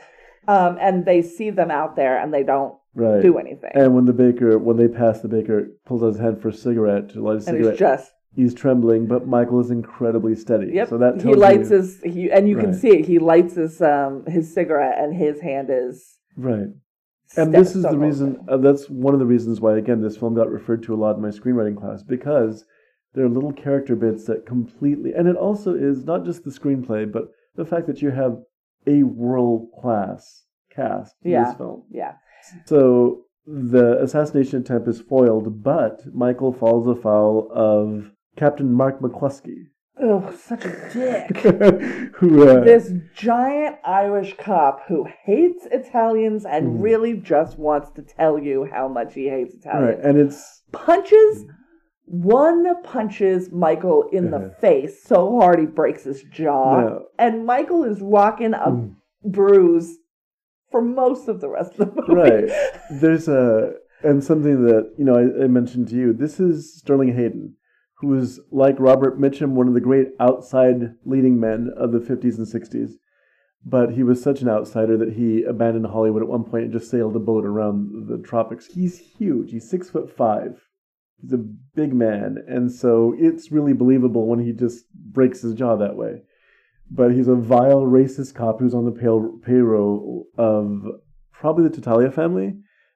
[0.47, 3.21] Um, and they see them out there and they don't right.
[3.21, 3.71] do anything.
[3.75, 6.53] And when the baker, when they pass, the baker pulls out his hand for a
[6.53, 7.71] cigarette to light a And cigarette.
[7.71, 10.71] he's just he's trembling, but Michael is incredibly steady.
[10.73, 10.89] yep.
[10.89, 13.05] So that tells he lights you, his he, and you can see it.
[13.05, 16.17] He lights his um his cigarette and his hand is.
[16.37, 16.69] right.
[17.37, 18.43] And this is the reason.
[18.47, 21.15] Uh, that's one of the reasons why, again, this film got referred to a lot
[21.15, 22.65] in my screenwriting class because
[23.13, 27.09] there are little character bits that completely, and it also is not just the screenplay,
[27.11, 27.25] but
[27.55, 28.37] the fact that you have
[28.87, 31.45] a world class cast in Yeah.
[31.45, 31.83] this film.
[31.89, 32.13] Yeah.
[32.65, 39.65] So the assassination attempt is foiled, but Michael falls afoul of Captain Mark McCluskey,
[40.03, 41.37] Oh, such a dick.
[42.15, 46.81] who uh, this giant Irish cop who hates Italians and Mhm.
[46.83, 49.97] really just wants to tell you how much he hates Italians.
[49.97, 51.45] right, and it's Punches
[52.05, 54.49] one punches Michael in the Uh-huh.
[54.59, 56.99] face so hard he breaks his jaw, Yeah.
[57.19, 58.95] and Michael is rocking a Mm.
[59.23, 59.97] bruise
[60.71, 62.13] for most of the rest of the movie.
[62.13, 62.49] right.
[63.01, 63.73] There's a
[64.03, 66.11] and something that you know I, I mentioned to you.
[66.11, 67.55] This is Sterling Hayden,
[68.01, 72.37] who was like Robert Mitchum, one of the great outside leading men of the 50s
[72.37, 72.93] and 60s.
[73.63, 76.89] But he was such an outsider that he abandoned Hollywood at one point and just
[76.89, 78.65] sailed a boat around the tropics.
[78.65, 79.51] He's huge.
[79.51, 80.59] He's six foot five.
[81.21, 85.75] He's a big man, and so it's really believable when he just breaks his jaw
[85.75, 86.23] that way.
[86.89, 90.81] But he's a vile racist cop who's on the payroll of
[91.31, 92.55] probably the Tattaglia family,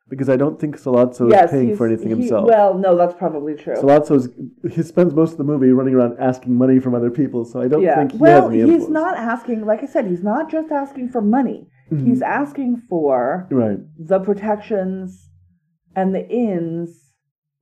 [0.09, 2.47] because I don't think Sollozzo is paying for anything he- himself.
[2.47, 3.75] Well, no, that's probably true.
[3.75, 4.29] Sollozzo is,
[4.75, 7.67] he spends most of the movie running around asking money from other people, so I
[7.67, 7.95] don't yeah.
[7.95, 8.89] think he well, has any he's influence.
[8.93, 9.65] not asking.
[9.65, 11.67] Like I said, he's not just asking for money.
[11.91, 12.07] Mhm.
[12.07, 13.79] He's asking for right.
[13.97, 15.29] the protections
[15.95, 17.01] and the ins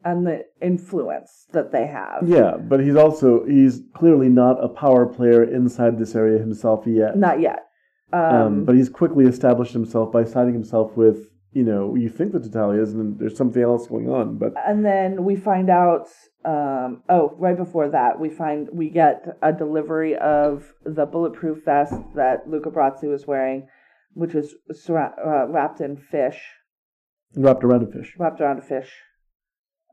[0.06, 2.28] and the influence that they have.
[2.28, 7.18] Yeah, but he's also he's clearly not a power player inside this area himself yet.
[7.18, 7.68] Not yet.
[8.12, 12.32] Um, Um, but he's quickly established himself by siding himself with, you know, you think
[12.34, 14.38] that the Tattaglias, and then there's something else going on.
[14.38, 16.08] But and then we find out.
[16.46, 21.94] Um, oh, right before that, we find we get a delivery of the bulletproof vest
[22.16, 23.68] that Luca Brasi was wearing,
[24.14, 26.42] which is surra- uh, wrapped in fish,
[27.36, 28.14] wrapped around a fish.
[28.20, 28.92] wrapped around a fish.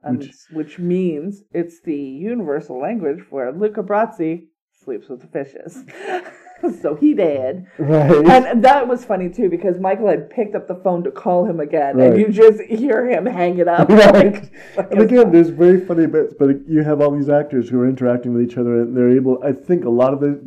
[0.03, 5.85] And, Which- which means it's the universal language where Luca Brasi sleeps with the fishes.
[6.83, 7.67] so he did.
[7.79, 8.27] Right.
[8.27, 11.61] And that was funny too because Michael had picked up the phone to call him
[11.61, 12.13] again, Right.
[12.13, 13.89] and you just hear him hang it up.
[14.01, 14.51] Right.
[14.77, 17.89] Like, and again, there's very funny bits, but you have all these actors who are
[17.89, 19.43] interacting with each other, and they're able.
[19.45, 20.41] I think a lot of the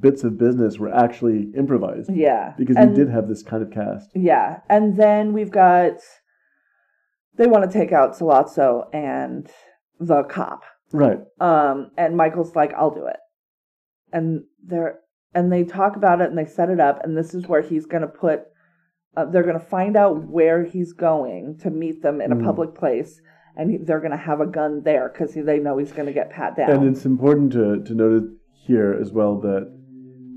[0.00, 3.70] bits of business were actually improvised yeah, because and, you did have this kind of
[3.70, 4.10] cast.
[4.14, 5.94] Yeah, and then we've got
[7.36, 9.48] they want to take out Sollozzo and
[10.00, 10.62] the cop.
[10.92, 11.20] Right.
[11.40, 13.18] Um, and Michael's like, "I'll do it,"
[14.12, 14.98] and they're
[15.38, 17.86] and they talk about it and they set it up, and this is where he's
[17.86, 18.42] gonna put.
[19.16, 22.44] Uh, they're gonna find out where he's going to meet them in a Mm.
[22.44, 23.20] public place,
[23.56, 26.56] and he, they're gonna have a gun there because they know he's gonna get pat
[26.56, 26.70] down.
[26.70, 29.62] And it's important to, to note here as well that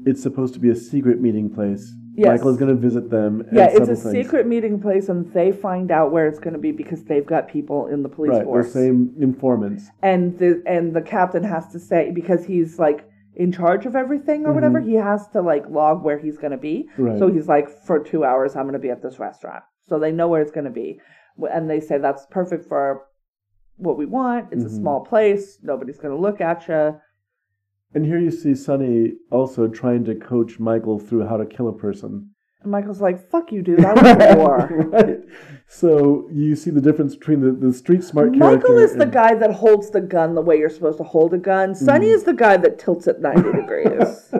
[0.05, 1.91] it's supposed to be a secret meeting place.
[2.15, 2.27] Yes.
[2.27, 3.39] Michael is going to visit them.
[3.47, 4.11] and yeah, it's a things.
[4.11, 7.47] secret meeting place, and they find out where it's going to be because they've got
[7.47, 8.73] people in the police Right, the force.
[8.73, 9.89] same informants.
[10.03, 13.05] and the and the captain has to say because he's like
[13.35, 16.57] in charge of everything or whatever he has to like log where he's going to
[16.57, 17.03] be Mm-hmm.
[17.03, 17.19] Right.
[17.19, 20.11] so he's like for two hours i'm going to be at this restaurant so they
[20.11, 20.99] know where it's going to be
[21.53, 23.05] and they say that's perfect for
[23.77, 24.73] what we want it's Mm-hmm.
[24.73, 26.99] a small place nobody's going to look at you
[27.93, 31.73] And here you see Sonny also trying to coach Michael through how to kill a
[31.73, 32.30] person.
[32.63, 35.17] And michael's like fuck you dude i was war right.
[35.67, 38.57] So you see the difference between the, the street smart character.
[38.57, 41.33] Michael is the and- guy that holds the gun the way you're supposed to hold
[41.33, 41.73] a gun.
[41.75, 42.15] Sonny Mm.
[42.15, 44.33] is the guy that tilts it 90 degrees.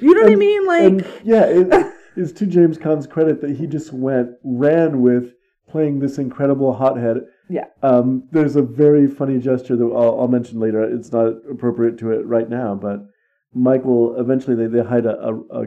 [0.00, 0.66] You know what I mean?
[0.66, 5.34] Like, And yeah, it, it's to James Caan's credit that he just went ran with
[5.68, 7.18] playing this incredible hothead.
[7.50, 7.66] yeah.
[7.82, 10.82] Um, there's a very funny gesture that I'll, I'll mention later.
[10.84, 13.00] It's not appropriate to it right now, but
[13.54, 15.66] Michael eventually they, they hide a, a, a,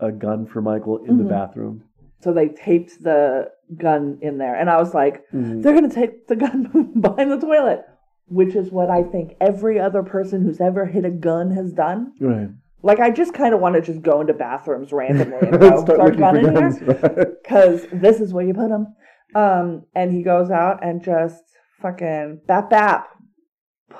[0.00, 1.28] a gun for Michael in the Mhm.
[1.28, 1.84] bathroom.
[2.20, 4.54] So they taped the gun in there.
[4.54, 5.62] And I was like, Mhm.
[5.62, 7.84] they're going to take the gun behind the toilet,
[8.28, 12.12] which is what I think every other person who's ever hit a gun has done.
[12.20, 12.48] Right.
[12.82, 15.98] Like, I just kind of want to just go into bathrooms randomly and go, Start
[15.98, 16.78] looking gun for in guns.
[16.78, 16.88] here.
[17.02, 17.26] Right.
[17.42, 18.88] Because this is where you put them.
[19.34, 21.42] Um, and he goes out and just
[21.80, 23.08] fucking bap bap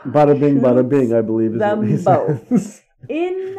[0.07, 1.13] Bada bing, bada bing.
[1.15, 2.49] I believe is them what he both.
[2.49, 2.83] says.
[3.09, 3.57] in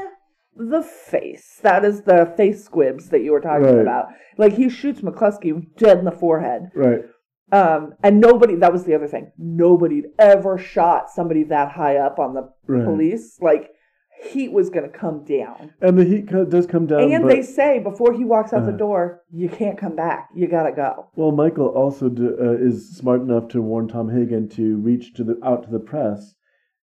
[0.55, 1.59] the face.
[1.63, 3.79] That is the face squibs that you were talking Right.
[3.79, 4.07] about.
[4.37, 6.71] Like, he shoots McCluskey dead in the forehead.
[6.75, 7.05] right.
[7.51, 9.31] Um, and nobody, that was the other thing.
[9.37, 12.83] Nobody'd ever shot somebody that high up on the Right.
[12.83, 13.39] police.
[13.39, 13.69] Like,
[14.23, 15.71] heat was going to come down.
[15.81, 17.11] And the heat co- does come down.
[17.11, 18.77] And they say before he walks out the Uh.
[18.77, 20.29] door, you can't come back.
[20.33, 21.07] You got to go.
[21.15, 25.23] well, Michael also do, uh, is smart enough to warn Tom Hagen to reach to
[25.23, 26.34] the out to the press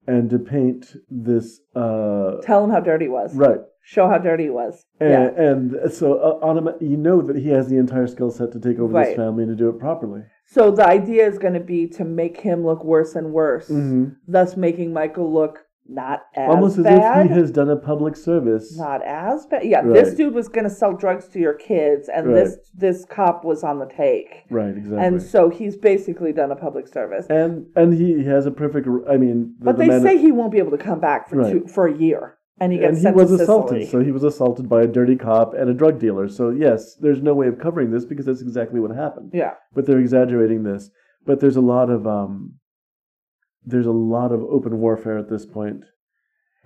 [0.06, 1.60] and to paint this.
[1.74, 3.34] Uh, Tell him how dirty he was.
[3.34, 3.58] right.
[3.84, 4.84] Show how dirty he was.
[5.00, 5.42] And, yeah.
[5.44, 8.78] and so uh, automa- you know that he has the entire skill set to take
[8.78, 9.06] over Right.
[9.08, 10.22] this family and to do it properly.
[10.46, 14.14] So the idea is going to be to make him look worse and worse, Mhm.
[14.28, 17.26] thus making Michael look not as Almost as bad.
[17.26, 18.76] if he has done a public service.
[18.78, 19.64] not as bad.
[19.64, 22.34] Yeah, this dude was going to sell drugs to your kids, and Right.
[22.44, 24.98] this this cop was on the take, Right, exactly.
[25.06, 27.26] and so he's basically done a public service.
[27.28, 28.88] and and he has a perfect.
[29.08, 31.36] I mean, the, But the they say he won't be able to come back for
[31.36, 31.52] Right.
[31.52, 33.88] two, for a year, and he gets and he was assaulted.
[33.88, 36.28] So he was assaulted by a dirty cop and a drug dealer.
[36.28, 39.30] So yes, there's no way of covering this because that's exactly what happened.
[39.34, 40.90] yeah, But they're exaggerating this.
[41.26, 42.54] But there's a lot of um,
[43.64, 45.84] there's a lot of open warfare at this point.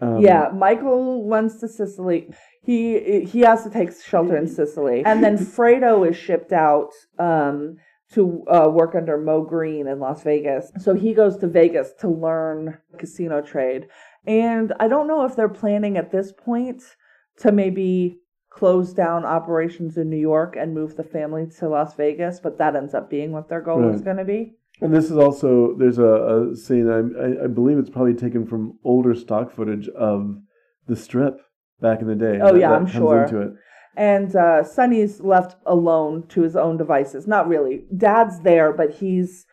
[0.01, 0.51] Um, yeah.
[0.55, 2.33] Michael runs to Sicily.
[2.63, 7.77] He he has to take shelter in Sicily, and then Fredo is shipped out um,
[8.13, 10.71] to uh, work under Moe Greene in Las Vegas.
[10.79, 13.87] So he goes to Vegas to learn casino trade,
[14.27, 16.83] and I don't know if they're planning at this point
[17.39, 18.19] to maybe
[18.51, 22.75] close down operations in New York and move the family to Las Vegas, but that
[22.75, 24.55] ends up being what their goal is going to be.
[24.81, 28.79] And this is also there's a, a scene I, I believe it's probably taken from
[28.85, 30.37] older stock footage of
[30.87, 31.41] the strip
[31.81, 32.39] back in the day.
[32.43, 33.57] Oh, that- yeah, that I'm sure.
[33.99, 37.27] And uh, Sonny's left alone to his own devices.
[37.27, 37.85] Not really.
[37.97, 39.47] Dad's there, but he's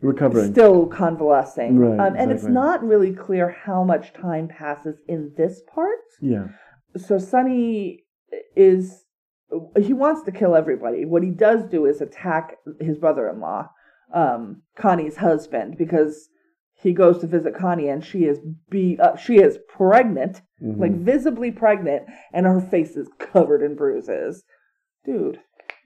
[0.00, 0.52] Recovering.
[0.52, 1.76] still convalescing.
[1.78, 5.98] Right, um, and it's not really clear how much time passes in this part.
[6.20, 6.46] yeah.
[6.96, 8.04] So Sonny
[8.54, 9.04] is
[9.80, 11.04] he wants to kill everybody.
[11.06, 13.68] What he does do is attack his brother-in-law,
[14.12, 16.28] um, Connie's husband, because
[16.74, 18.40] he goes to visit Connie and she is
[18.70, 20.78] be uh, she is pregnant, Mhm.
[20.80, 24.44] like visibly pregnant, and her face is covered in bruises.
[25.04, 25.38] Dude,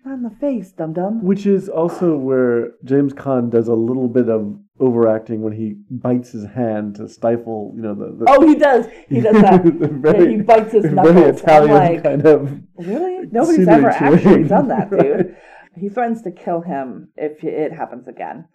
[0.04, 1.22] not in the face, dum dum.
[1.24, 6.32] Which is also where James Caan does a little bit of overacting when he bites
[6.32, 8.24] his hand to stifle, you know, the.
[8.24, 8.86] the Oh, he does.
[9.08, 9.64] He does that.
[9.64, 11.16] very, Yeah, he bites his very knuckles.
[11.16, 12.60] I'm Italian like, kind of.
[12.78, 13.26] Really?
[13.32, 15.36] Nobody's ever actually done that, dude.
[15.76, 18.48] He threatens to kill him if it happens again.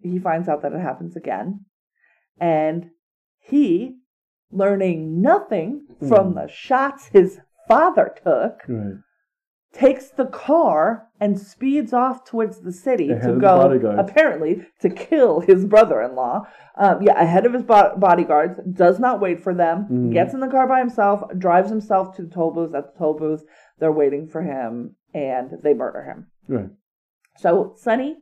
[0.00, 1.66] He finds out that it happens again.
[2.40, 2.90] And
[3.38, 3.96] he,
[4.50, 6.34] learning nothing from Hmm.
[6.34, 8.94] the shots his father took, Right.
[9.72, 15.64] takes the car and speeds off towards the city to go, apparently, to kill his
[15.66, 16.46] brother in law.
[16.76, 20.12] Um, yeah, ahead of his bo- bodyguards, does not wait for them, Mhm.
[20.12, 22.74] gets in the car by himself, drives himself to the toll booth.
[22.74, 23.44] At the toll booth,
[23.78, 26.29] they're waiting for him, and they murder him.
[26.50, 26.70] Right.
[27.38, 28.16] So, Sonny,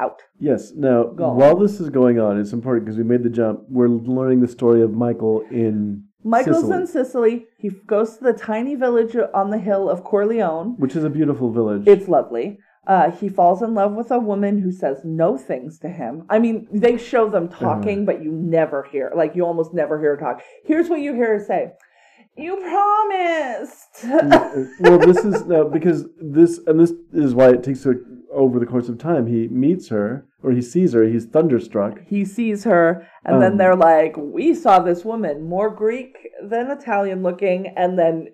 [0.00, 0.22] out.
[0.40, 0.72] Yes.
[0.74, 1.36] Now, Go on.
[1.36, 3.60] while this is going on, it's important because we made the jump.
[3.68, 7.46] We're learning the story of Michael in Michael's Sicily, in Sicily.
[7.58, 10.74] He goes to the tiny village on the hill of Corleone.
[10.78, 11.84] which is a beautiful village.
[11.86, 12.58] It's lovely.
[12.86, 16.24] Uh, he falls in love with a woman who says no things to him.
[16.30, 17.64] I mean, they show them Uh-huh.
[17.66, 20.42] talking, but you never hear, like, you almost never hear her talk.
[20.64, 21.72] Here's what you hear her say
[22.38, 24.04] You promised.
[24.80, 27.86] well, this is now because this and this is why it takes
[28.32, 29.26] over the course of time.
[29.26, 31.04] He meets her or he sees her.
[31.04, 31.98] He's thunderstruck.
[32.06, 36.70] he sees her, and then Um, they're like, We saw this woman, more Greek than
[36.70, 38.28] Italian looking, and then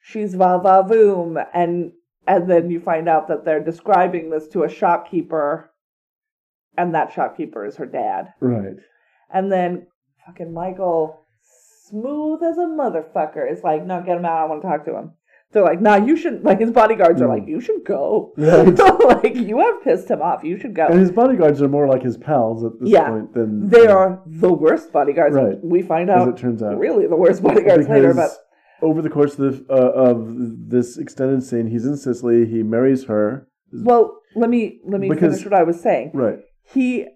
[0.00, 1.44] she's va va voom.
[1.52, 1.92] And,
[2.26, 5.70] and then you find out that they're describing this to a shopkeeper,
[6.78, 8.32] and that shopkeeper is her dad.
[8.40, 8.76] Right.
[9.32, 9.86] And then
[10.24, 11.23] fucking Michael,
[11.88, 14.38] smooth as a motherfucker, is like, no, get him out.
[14.38, 15.12] I want to talk to him.
[15.52, 16.42] They're like, nah, you shouldn't.
[16.42, 17.38] Like, his bodyguards are Mm.
[17.38, 18.32] like, you should go.
[18.36, 18.76] Right.
[19.22, 20.42] like, you have pissed him off.
[20.42, 20.86] You should go.
[20.88, 23.08] And his bodyguards are more like his pals at this Yeah.
[23.10, 25.36] point than they are the worst bodyguards.
[25.36, 25.58] Right.
[25.62, 26.76] We find as out it turns out.
[26.78, 28.30] really the worst bodyguards later, but
[28.82, 32.46] over the course of, the, uh, of this extended scene, he's in Sicily.
[32.46, 33.46] He marries her.
[33.72, 36.10] well, let me let me Because- finish what I was saying.
[36.14, 36.40] Right.
[36.64, 37.06] He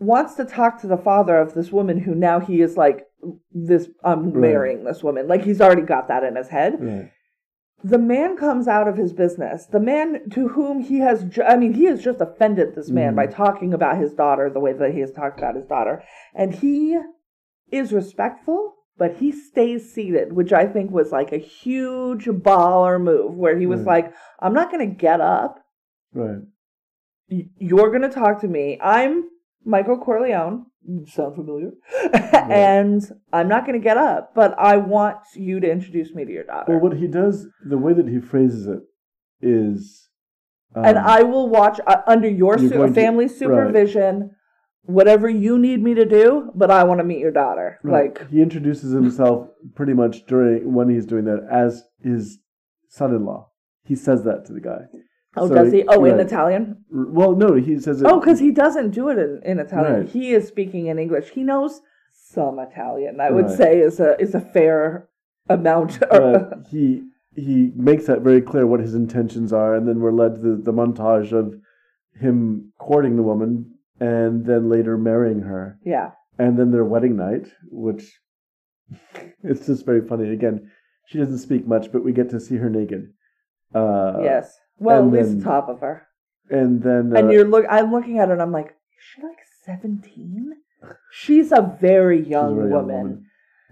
[0.00, 3.05] wants to talk to the father of this woman who now he is like
[3.52, 4.34] this I'm Right.
[4.36, 5.26] marrying this woman.
[5.28, 6.76] Like he's already got that in his head.
[6.80, 7.10] Right.
[7.84, 9.66] the man comes out of his business.
[9.66, 13.12] The man to whom he has, ju- I mean, he has just offended this man
[13.12, 13.16] Mhm.
[13.16, 16.02] by talking about his daughter the way that he has talked about his daughter.
[16.34, 16.98] And he
[17.70, 23.36] is respectful, but he stays seated, which I think was like a huge baller move
[23.36, 24.04] where he was Right.
[24.04, 25.60] like, I'm not going to get up.
[26.14, 26.42] Right.
[27.30, 28.78] Y- You're going to talk to me.
[28.82, 29.28] I'm
[29.64, 30.66] Michael Corleone.
[31.06, 31.70] Sound familiar?
[32.12, 36.32] and I'm not going to get up, but I want you to introduce me to
[36.32, 36.72] your daughter.
[36.72, 38.80] Well, what he does, the way that he phrases it,
[39.40, 40.08] is.
[40.74, 44.30] Um, and I will watch uh, under your su- going to- family supervision.
[44.82, 47.80] whatever you need me to do, but I want to meet your daughter.
[47.82, 52.38] Like, he introduces himself pretty much during when he's doing that as his
[52.88, 53.48] son-in-law.
[53.84, 54.82] He says that to the guy.
[55.36, 55.84] Oh, So does he?
[55.88, 56.18] Oh, in.
[56.20, 56.84] Italian?
[56.90, 58.06] Well, no, he says it.
[58.06, 60.00] Oh, because he doesn't do it in, in Italian.
[60.00, 60.08] Right.
[60.08, 61.30] He is speaking in English.
[61.30, 61.80] He knows
[62.12, 63.20] some Italian.
[63.20, 65.08] I would say is a is a fair
[65.48, 66.00] amount.
[66.00, 67.02] but he
[67.34, 70.62] he makes that very clear what his intentions are, and then we're led to the,
[70.62, 71.54] the montage of
[72.18, 76.10] him courting the woman and then later marrying her, yeah.
[76.38, 78.20] and then their wedding night, which
[79.42, 80.30] it's just very funny.
[80.30, 80.70] Again,
[81.06, 83.12] she doesn't speak much, but we get to see her naked.
[83.74, 84.58] Uh, yes.
[84.78, 86.06] Well, at least then- the top of her.
[86.50, 87.64] and then uh, and you're look.
[87.70, 90.52] I'm looking at her, and I'm like, is she like 17?
[91.10, 93.22] She's a very she's a young, very young woman.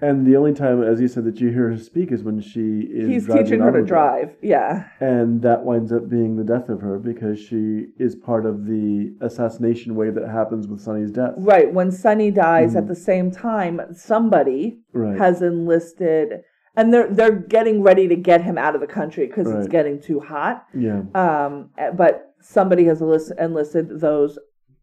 [0.01, 2.81] And the only time, as you said, that you hear her speak is when she
[2.81, 4.35] is He's teaching her to drive.
[4.43, 4.89] Yeah.
[5.01, 9.17] And that winds up being the death of her because she is part of the
[9.21, 11.35] assassination wave that happens with Sonny's death.
[11.39, 11.73] Right.
[11.73, 12.89] When Sonny dies, at Mhm.
[12.89, 15.17] the same time, somebody Right.
[15.17, 16.43] has enlisted,
[16.77, 20.01] and they're they're getting ready to get him out of the country because it's getting
[20.01, 20.67] too hot.
[20.75, 21.03] yeah.
[21.15, 24.39] Um, eh, but somebody has enlist- enlisted those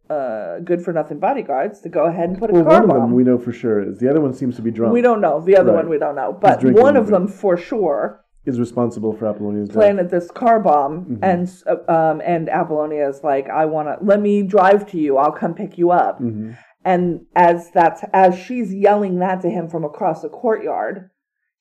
[0.10, 2.90] uh, good for nothing bodyguards to go ahead and put a Well, car one of
[2.90, 3.00] bomb.
[3.00, 3.98] them we know for sure is.
[4.00, 4.94] The other one seems to be drunk.
[4.94, 5.40] We don't know.
[5.40, 5.78] The other Right.
[5.84, 6.38] one we don't know.
[6.40, 9.76] But one of them for sure Is responsible for Apollonia's death.
[9.78, 11.20] planted this car bomb, Mhm.
[11.22, 15.16] and uh, um, and Apollonia is like, I want to let me drive to you.
[15.18, 16.20] I'll come pick you up.
[16.22, 16.56] Mhm.
[16.84, 21.10] And as that's as she's yelling that to him from across the courtyard,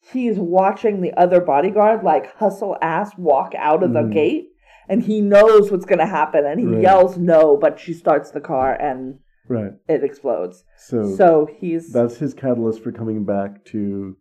[0.01, 4.13] he's watching the other bodyguard like hustle ass walk out of the Mhm.
[4.13, 4.49] gate,
[4.89, 6.83] and he knows what's going to happen, and he Right.
[6.83, 9.73] yells no, but she starts the car and Right.
[9.89, 10.65] it explodes.
[10.77, 14.17] So, So he's that's his catalyst for coming back to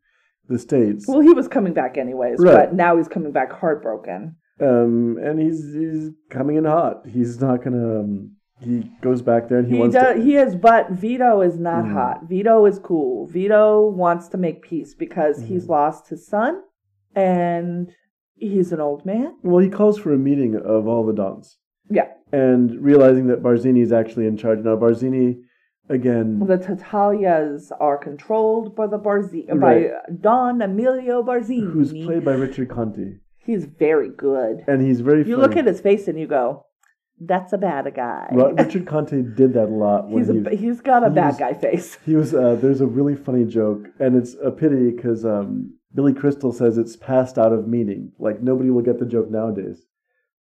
[0.48, 1.08] the States.
[1.08, 2.54] well, he was coming back anyways, Right.
[2.56, 4.36] but now he's coming back heartbroken.
[4.62, 7.06] Um, and he's he's coming in hot.
[7.08, 8.00] He's not gonna.
[8.02, 10.16] Um, he goes back there and he, He wants does.
[10.18, 10.22] to.
[10.22, 11.93] He is, but Vito is not Mhm.
[11.93, 12.24] hot.
[12.28, 13.26] Vito is cool.
[13.28, 15.70] Vito wants to make peace because he's Mhm.
[15.70, 16.62] lost his son,
[17.16, 17.91] and
[18.36, 19.34] he's an old man.
[19.43, 21.57] Well, he calls for a meeting of all the dons.
[21.89, 24.76] Yeah, and realizing that Barzini is actually in charge now.
[24.76, 25.41] Barzini,
[25.89, 29.89] again, the Tatalias are controlled by the Barzi Right.
[29.91, 34.64] by Don Emilio Barzini, who's played by Richard Conte, He's very good.
[34.68, 35.20] and he's very.
[35.20, 35.47] You funny.
[35.47, 36.66] look at his face and you go,
[37.20, 40.82] "That's a bad guy." Richard Conte did that a lot when he's he a, he's
[40.82, 41.98] got a he bad was- guy face.
[42.06, 42.34] he was.
[42.34, 46.78] Uh, there's a really funny joke, and it's a pity because um, Billy Crystal says
[46.78, 48.12] it's passed out of meaning.
[48.20, 49.86] Like nobody will get the joke nowadays.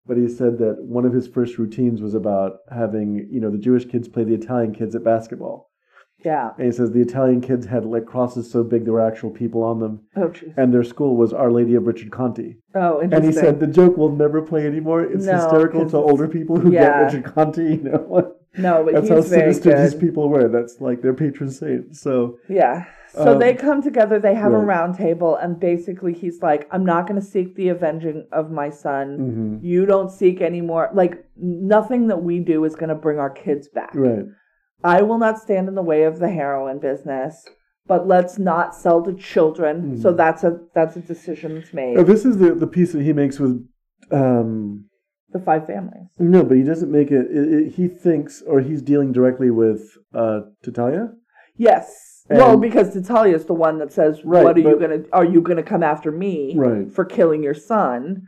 [0.05, 3.59] But he said that one of his first routines was about having, you know, the
[3.59, 5.68] Jewish kids play the Italian kids at basketball.
[6.25, 6.51] Yeah.
[6.57, 9.63] And he says the Italian kids had like crosses so big there were actual people
[9.63, 10.01] on them.
[10.15, 10.53] Oh, jeez.
[10.57, 12.55] And their school was Our Lady of Richard Conte.
[12.75, 13.13] Oh, interesting.
[13.13, 15.01] And he said the joke will never play anymore.
[15.03, 16.81] It's No, hysterical to older people who yeah.
[16.81, 17.57] get Richard Conte.
[17.63, 19.83] You know, no, but that's how he's very sinister good.
[19.85, 20.47] these people were.
[20.49, 21.95] That's like their patron saint.
[21.95, 22.85] So Yeah.
[23.11, 24.67] So Um, they come together, they have a right.
[24.67, 28.69] round table, and basically he's like, I'm not going to seek the avenging of my
[28.69, 29.17] son.
[29.17, 29.63] mhm.
[29.63, 30.91] You don't seek anymore.
[30.93, 33.95] Like, nothing that we do is going to bring our kids back.
[33.95, 34.25] right,
[34.83, 37.45] I will not stand in the way of the heroin business,
[37.87, 39.97] but let's not sell to children.
[39.97, 40.17] So Mhm.
[40.17, 41.97] that's a that's a decision that's made.
[41.97, 43.65] Oh, this is the the piece that he makes with.
[44.11, 44.85] Um,
[45.31, 46.07] the five families.
[46.17, 49.81] no, but he doesn't make it, it, it- He thinks, or he's dealing directly with
[50.15, 51.11] uh, Tattaglia.
[51.55, 52.25] Yes.
[52.31, 55.03] well, And- because Tattaglia is the one that says, Right, "What are you gonna?
[55.13, 58.23] Are you gonna come after me Right, for killing your son?"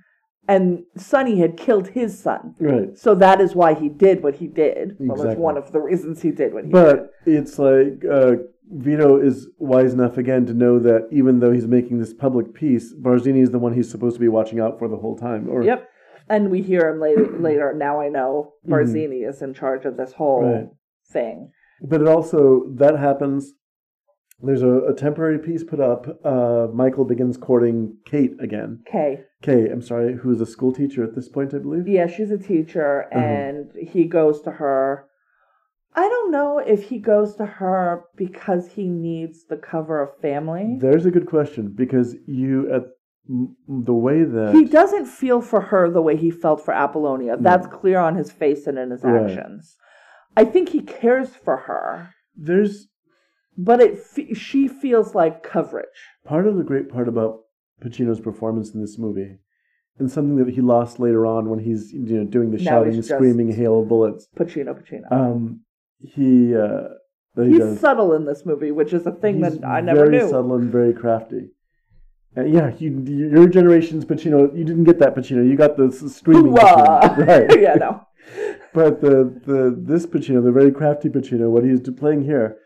[0.48, 2.56] And Sonny had killed his son.
[2.60, 2.98] right.
[2.98, 4.98] So that is why he did what he did.
[5.00, 5.44] Well, that's Exactly.
[5.44, 6.74] one of the reasons he did what he did.
[6.74, 8.34] But it's like uh,
[8.74, 12.94] Vito is wise enough again to know that even though he's making this public peace,
[12.94, 15.48] Barzini is the one he's supposed to be watching out for the whole time.
[15.50, 15.88] Or Yep.
[16.30, 17.26] And we hear him later.
[17.40, 18.72] Later, now I know Mhm.
[18.72, 20.70] Barzini is in charge of this whole Right.
[21.12, 21.52] thing.
[21.82, 23.54] But it also that happens.
[24.44, 26.08] There's a, a temporary piece put up.
[26.26, 28.84] Uh, Michael begins courting Kate again.
[28.88, 29.22] Okay.
[29.42, 31.88] Kay, I'm sorry, who is a school teacher at this point, I believe.
[31.88, 33.20] Yeah, she's a teacher, Uh-huh.
[33.20, 35.06] and he goes to her.
[35.94, 40.78] I don't know if he goes to her because he needs the cover of family.
[40.80, 42.84] There's a good question because you at
[43.30, 47.36] m- the way that He doesn't feel for her the way he felt for Apollonia.
[47.38, 49.30] That's clear on his face and in his Right.
[49.32, 49.76] actions.
[50.38, 52.88] I think he cares for her, there's
[53.64, 55.86] but it fe- she feels like coverage.
[56.26, 57.42] part of the great part about
[57.84, 59.38] Pacino's performance in this movie,
[60.00, 62.94] and something that he lost later on when he's you know doing the Now shouting,
[62.94, 64.28] he's screaming, hail of bullets.
[64.38, 65.12] Pacino, Pacino.
[65.12, 65.62] Um,
[66.00, 66.88] he uh,
[67.36, 67.80] that he He's does.
[67.80, 70.30] subtle in this movie, which is a thing He's that I never very knew.
[70.30, 71.50] subtle and very crafty.
[72.36, 74.56] And yeah, you, your generation's Pacino.
[74.58, 75.46] You didn't get that Pacino.
[75.48, 77.02] You got the s- screaming Hoorah!
[77.02, 77.18] Pacino.
[77.50, 77.62] Right.
[77.62, 78.02] yeah, no.
[78.74, 79.14] but the
[79.46, 82.58] the this Pacino, the very crafty Pacino, what he's playing here,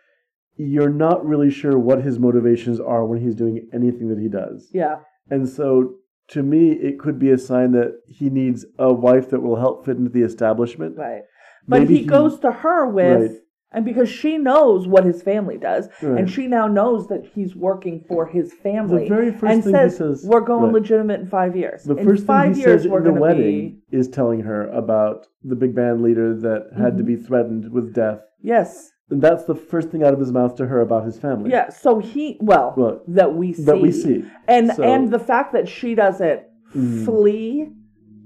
[0.58, 4.70] you're not really sure what his motivations are when he's doing anything that he does.
[4.74, 4.98] Yeah.
[5.30, 5.96] And so
[6.30, 9.86] to me, it could be a sign that he needs a wife that will help
[9.86, 10.98] fit into the establishment.
[10.98, 11.22] Right.
[11.68, 13.40] But Maybe he, goes to her with, Right.
[13.72, 16.20] and because she knows what his family does, Right.
[16.20, 19.04] and she now knows that he's working for his family.
[19.10, 20.74] The very first and thing he says, says- "We're going right.
[20.74, 21.84] legitimate in five years.
[21.84, 24.42] The in first five thing he years, says we're in the wedding be is telling
[24.42, 27.16] her about the big band leader that had to Mm-hmm.
[27.16, 28.22] be threatened with death.
[28.42, 31.52] yes, And that's the first thing out of his mouth to her about his family.
[31.52, 32.98] yeah." So he, well, Right.
[33.08, 34.26] that we see, That we see.
[34.48, 36.42] and So- and the fact that she doesn't
[36.74, 37.06] Mm.
[37.06, 37.70] flee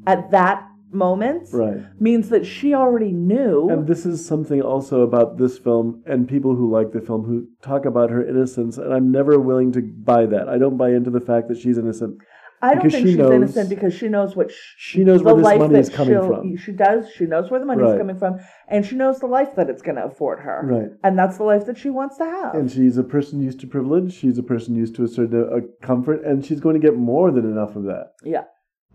[0.07, 1.81] at that moment Right.
[1.99, 3.69] means that she already knew.
[3.69, 7.43] And this is something also about this film and people who like the film who
[7.61, 10.47] talk about her innocence, and I'm never willing to buy that.
[10.49, 12.17] I don't buy into the fact that she's innocent.
[12.61, 15.25] I don't think she she's knows- innocent because she knows what sh- She knows the
[15.25, 16.57] where this life money is coming from.
[16.57, 17.09] She does.
[17.11, 17.97] She knows where the money's Right.
[17.97, 20.61] coming from, and she knows the life that it's going to afford her.
[20.65, 20.89] Right.
[21.03, 22.55] And that's the life that she wants to have.
[22.55, 24.11] And she's a person used to privilege.
[24.13, 27.31] She's a person used to a certain uh, comfort, and she's going to get more
[27.31, 28.13] than enough of that.
[28.23, 28.43] yeah.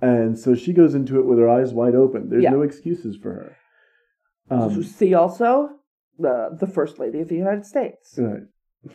[0.03, 2.29] And so she goes into it with her eyes wide open.
[2.29, 2.51] There's Yeah.
[2.51, 3.57] no excuses for her.
[4.51, 5.71] Um, See also
[6.19, 8.15] the the first lady of the United States.
[8.19, 8.43] right.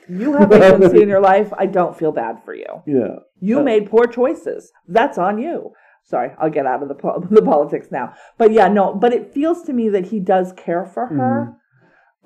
[0.07, 1.51] You have agency in your life.
[1.57, 2.65] I don't feel bad for you.
[2.85, 3.15] Yeah.
[3.39, 4.71] You Uh, made poor choices.
[4.87, 5.71] That's on you.
[6.03, 8.13] Sorry, I'll get out of the po- the politics now.
[8.37, 8.93] But yeah, no.
[8.93, 11.55] But it feels to me that he does care for her.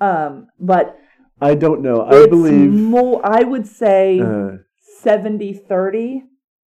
[0.00, 0.96] Um, but
[1.40, 2.02] I don't know.
[2.02, 2.70] I it's believe.
[2.72, 3.20] more.
[3.24, 4.20] I would say.
[4.20, 4.58] uh,
[5.04, 6.20] 70-30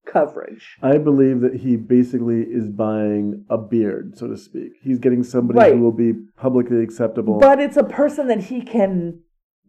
[0.06, 0.76] coverage.
[0.82, 4.72] I believe that he basically is buying a beard, so to speak.
[4.82, 5.74] He's getting somebody Right.
[5.74, 9.20] who will be publicly acceptable, But it's a person that he can.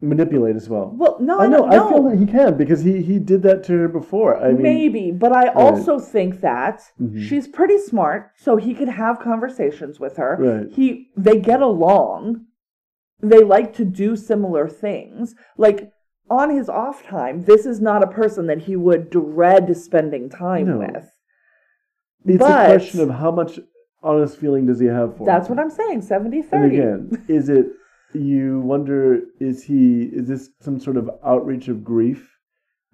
[0.02, 0.92] Manipulate as well.
[0.96, 1.66] Well, no, I I know.
[1.66, 4.38] I feel that he can because he he did that to her before.
[4.38, 7.20] I mean, Maybe, but I also think that Mhm.
[7.20, 10.38] she's pretty smart, so he could have conversations with her.
[10.40, 10.72] Right.
[10.72, 12.46] He they get along.
[13.22, 15.34] They like to do similar things.
[15.58, 15.92] Like
[16.30, 20.68] on his off time, this is not a person that he would dread spending time
[20.68, 20.78] No.
[20.80, 21.10] with.
[22.26, 23.60] it's but- a question of how much
[24.04, 25.56] honest feeling does he have for That's her.
[25.56, 27.68] what I'm saying, 70 And again, is it
[28.14, 32.38] you wonder is he is this some sort of outreach of grief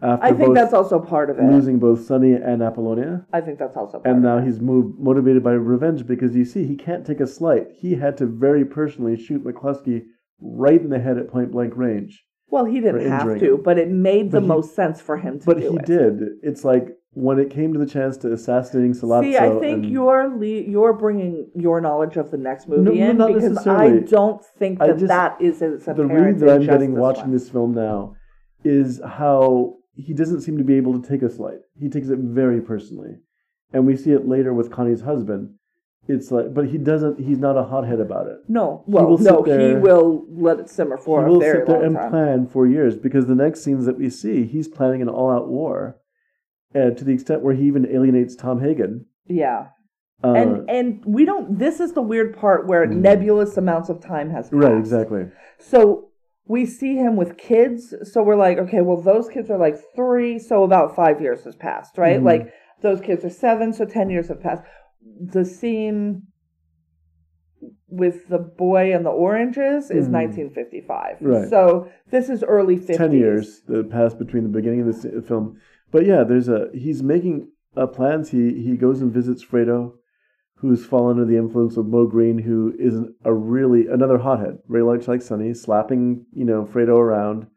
[0.03, 1.43] after I think that's also part of it.
[1.43, 3.25] losing both Sonny and Apollonia?
[3.31, 6.65] I think that's also part And now he's moved motivated by revenge because you see
[6.65, 7.67] he can't take a slight.
[7.73, 10.03] He had to very personally shoot McCluskey
[10.41, 12.25] right in the head at point blank range.
[12.53, 15.45] Well, he didn't have to, but it made the he- most sense for him to
[15.45, 15.85] But he it.
[15.85, 16.13] did.
[16.43, 19.23] It's like when it came to the chance to assassinating Sollozzo.
[19.23, 23.17] See, I think you're le- you're bringing your knowledge of the next movie no, in
[23.17, 26.93] not because I don't think that just- that is as the read that I'm getting
[26.93, 27.31] this watching one.
[27.31, 28.13] this film now
[28.63, 31.59] is how he doesn't seem to be able to take a slight.
[31.79, 33.15] He takes it very personally,
[33.73, 35.49] and we see it later with Connie's husband.
[36.07, 37.19] It's like, but he doesn't.
[37.19, 38.39] He's not a hothead about it.
[38.49, 41.59] No, well, will no, there- he will let it simmer for he a will very
[41.59, 42.09] sit there long and time.
[42.11, 45.97] plan for years because the next scenes that we see, he's planning an all-out war,
[46.75, 49.05] uh, to the extent where he even alienates Tom Hagen.
[49.27, 49.67] Yeah,
[50.21, 51.57] Uh, and and we don't.
[51.57, 54.53] This is the weird part where nebulous amounts of time has passed.
[54.53, 54.63] Mm.
[54.63, 55.25] right, exactly.
[55.59, 56.09] So
[56.45, 57.93] we see him with kids.
[58.11, 60.37] So we're like, okay, well, those kids are like three.
[60.37, 62.19] So about five years has passed, right?
[62.19, 62.25] Mhm.
[62.25, 63.71] Like those kids are seven.
[63.71, 64.63] So 10 years have passed.
[65.21, 66.23] The scene
[67.87, 70.11] with the boy and the oranges is Mhm.
[70.11, 71.17] 1955.
[71.21, 71.47] Right.
[71.47, 72.97] So this is early 50s.
[72.97, 75.57] ten years that passed between the beginning of the film.
[75.91, 78.29] But yeah, there's a he's making uh, plans.
[78.31, 79.93] He he goes and visits Fredo,
[80.57, 84.59] who's fallen under the influence of Moe Greene, who is an- a really another hothead,
[84.67, 87.47] very much like Sonny, slapping you know Fredo around.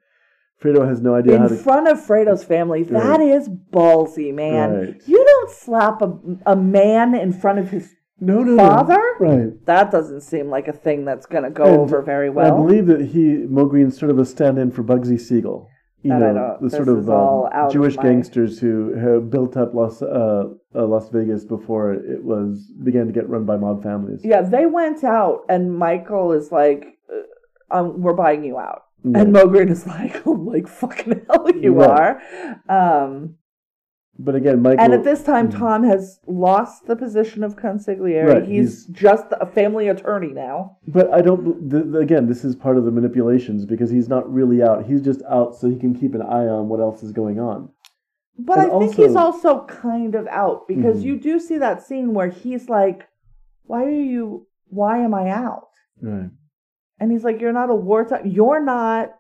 [0.63, 1.57] Fredo has no idea how In to.
[1.57, 4.71] front of Fredo's family, that is ballsy, man.
[4.73, 5.03] Right.
[5.07, 6.13] You don't slap a,
[6.47, 7.95] a man in front of his.
[8.21, 9.03] no, no, father?
[9.21, 9.67] Right.
[9.67, 12.47] That doesn't seem like a thing that's going to go And over very well.
[12.53, 15.69] I believe that he Moe Greene's sort of a stand-in for Bugsy Siegel.
[16.03, 19.75] You That know, the sort of um, of Jewish my- gangsters who have built up
[19.75, 20.45] Las uh,
[20.75, 24.21] uh, Las Vegas before it was began to get run by mob families.
[24.23, 29.21] Yeah, they went out, and Michael is like, uh, um, "We're buying you out," Yeah.
[29.21, 32.17] and Moe Greene is like, "Oh, like fucking hell, you Right.
[32.69, 33.37] are." Um,
[34.19, 34.83] But again, Michael.
[34.83, 38.27] and at this time, Tom has lost the position of consigliere.
[38.33, 40.79] Right, he's, he's- just a family attorney now.
[40.89, 41.69] But I don't.
[41.69, 44.87] The, the- again, this is part of the manipulations because he's not really out.
[44.87, 47.69] He's just out so he can keep an eye on what else is going on.
[48.39, 51.07] But And I think he's also- kind of out because Mhm.
[51.07, 53.07] you do see that scene where he's like,
[53.65, 54.47] "Why are you?
[54.69, 55.69] Why am I out?"
[56.03, 56.31] Right.
[56.99, 58.27] And he's like, You're not a wartime.
[58.27, 59.11] You're not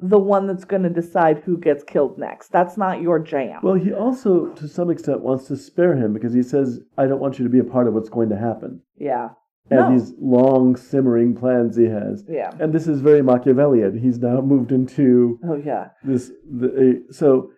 [0.00, 2.48] the one that's going to decide who gets killed next.
[2.52, 3.60] That's not your jam.
[3.64, 7.20] Well, he also, to some extent, wants to spare him because he says, "I don't
[7.20, 9.30] want you to be a part of what's going to happen." yeah.
[9.70, 9.90] and No.
[9.92, 12.24] these long simmering plans he has.
[12.26, 12.50] Yeah.
[12.58, 13.98] And this is very Machiavellian.
[13.98, 15.88] He's now moved into Oh yeah.
[16.02, 16.30] this.
[16.50, 16.68] The,
[17.08, 17.50] uh, so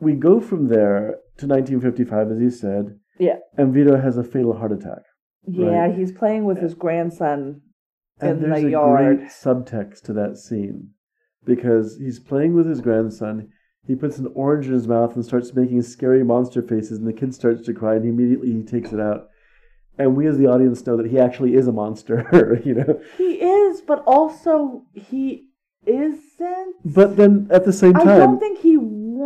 [0.00, 3.38] we go from there to 1955, as you said, Yeah.
[3.58, 5.02] and Vito has a fatal heart attack.
[5.48, 5.94] Yeah, Right.
[5.98, 7.62] he's playing with his grandson
[8.20, 9.18] And in there's the a yard.
[9.18, 10.90] great subtext to that scene
[11.44, 13.50] because he's playing with his grandson.
[13.86, 17.12] He puts an orange in his mouth and starts making scary monster faces, and the
[17.12, 19.28] kid starts to cry, and immediately he takes it out.
[19.98, 23.00] And we, as the audience, know that he actually is a monster, you know.
[23.18, 25.50] He is, but also he
[25.86, 26.76] isn't.
[26.84, 28.60] But then at the same time, I don't think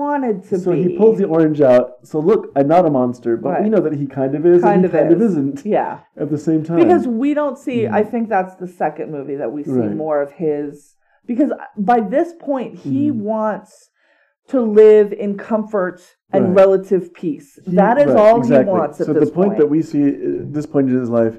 [0.09, 0.83] wanted to so be.
[0.85, 1.87] he pulls the orange out.
[2.05, 4.77] So look, I'm not a monster, but we know that he kind of is, kind
[4.77, 5.15] and of he kind is.
[5.17, 6.79] of isn't Yeah, at the same time.
[6.79, 7.81] because we don't see.
[7.83, 7.93] Mhm.
[7.93, 9.95] I think that's the second movie that we see Right.
[10.05, 10.95] more of his.
[11.27, 13.21] Because by this point, he Mhm.
[13.33, 13.91] wants
[14.49, 16.01] to live in comfort
[16.33, 16.57] and Right.
[16.63, 17.59] relative peace.
[17.65, 18.73] He- that is right, all exactly.
[18.73, 19.59] he wants at so this the point, point.
[19.61, 21.39] that we see at this point in his life,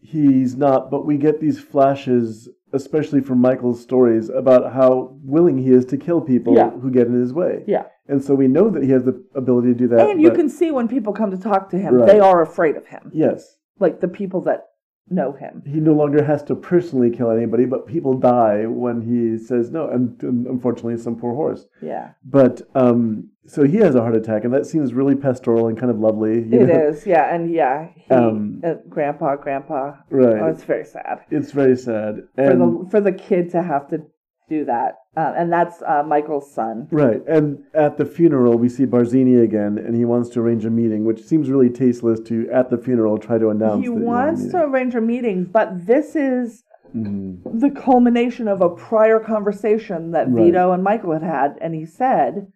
[0.00, 0.90] he's not.
[0.90, 2.48] But we get these flashes,
[2.80, 6.70] especially from Michael's stories, about how willing he is to kill people Yeah.
[6.70, 7.64] who get in his way.
[7.66, 10.08] yeah, And so we know that he has the ability to do that.
[10.08, 12.06] and you but- can see when people come to talk to him, Right.
[12.06, 13.10] they are afraid of him.
[13.12, 14.66] yes, Like the people that
[15.08, 15.62] know him.
[15.66, 19.88] he no longer has to personally kill anybody, but people die when he says no.
[19.88, 21.66] And, and unfortunately, some poor horse.
[21.80, 25.78] Yeah, But um, so he has a heart attack, and that seems really pastoral and
[25.78, 26.38] kind of lovely.
[26.38, 26.88] it know?
[26.88, 27.06] is.
[27.06, 29.94] Yeah, and yeah, he, Um, uh, grandpa, grandpa.
[30.10, 30.40] Right.
[30.42, 31.20] Oh, it's very sad.
[31.30, 32.22] It's very sad.
[32.36, 34.02] for the for the kid to have to
[34.48, 36.86] do that, uh, and that's uh, Michael's son.
[36.92, 37.20] Right.
[37.26, 41.04] And at the funeral, we see Barzini again, and he wants to arrange a meeting,
[41.04, 44.02] which seems really tasteless to, at the funeral, try to announce He that you have
[44.02, 46.62] a wants to arrange a meeting, but this is
[46.94, 47.38] Mhm.
[47.60, 50.44] the culmination of a prior conversation that Right.
[50.46, 52.46] Vito and Michael had had, and he said,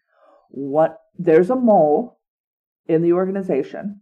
[0.51, 0.98] "What?
[1.18, 2.18] There's a mole
[2.86, 4.01] in the organization."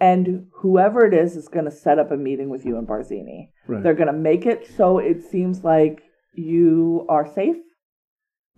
[0.00, 3.50] And whoever it is is going to set up a meeting with you and Barzini.
[3.68, 3.82] Right.
[3.82, 6.02] They're going to make it so it seems like
[6.34, 7.56] you are safe,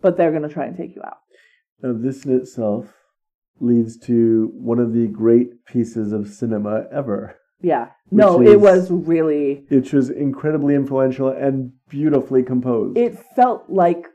[0.01, 1.18] but they're going to try and take you out.
[1.83, 2.95] Now, this in itself
[3.61, 7.91] leads to one of the great pieces of cinema ever, Yeah.
[8.11, 12.97] No, Which it is- was really It was incredibly influential and beautifully composed.
[12.97, 14.07] it felt like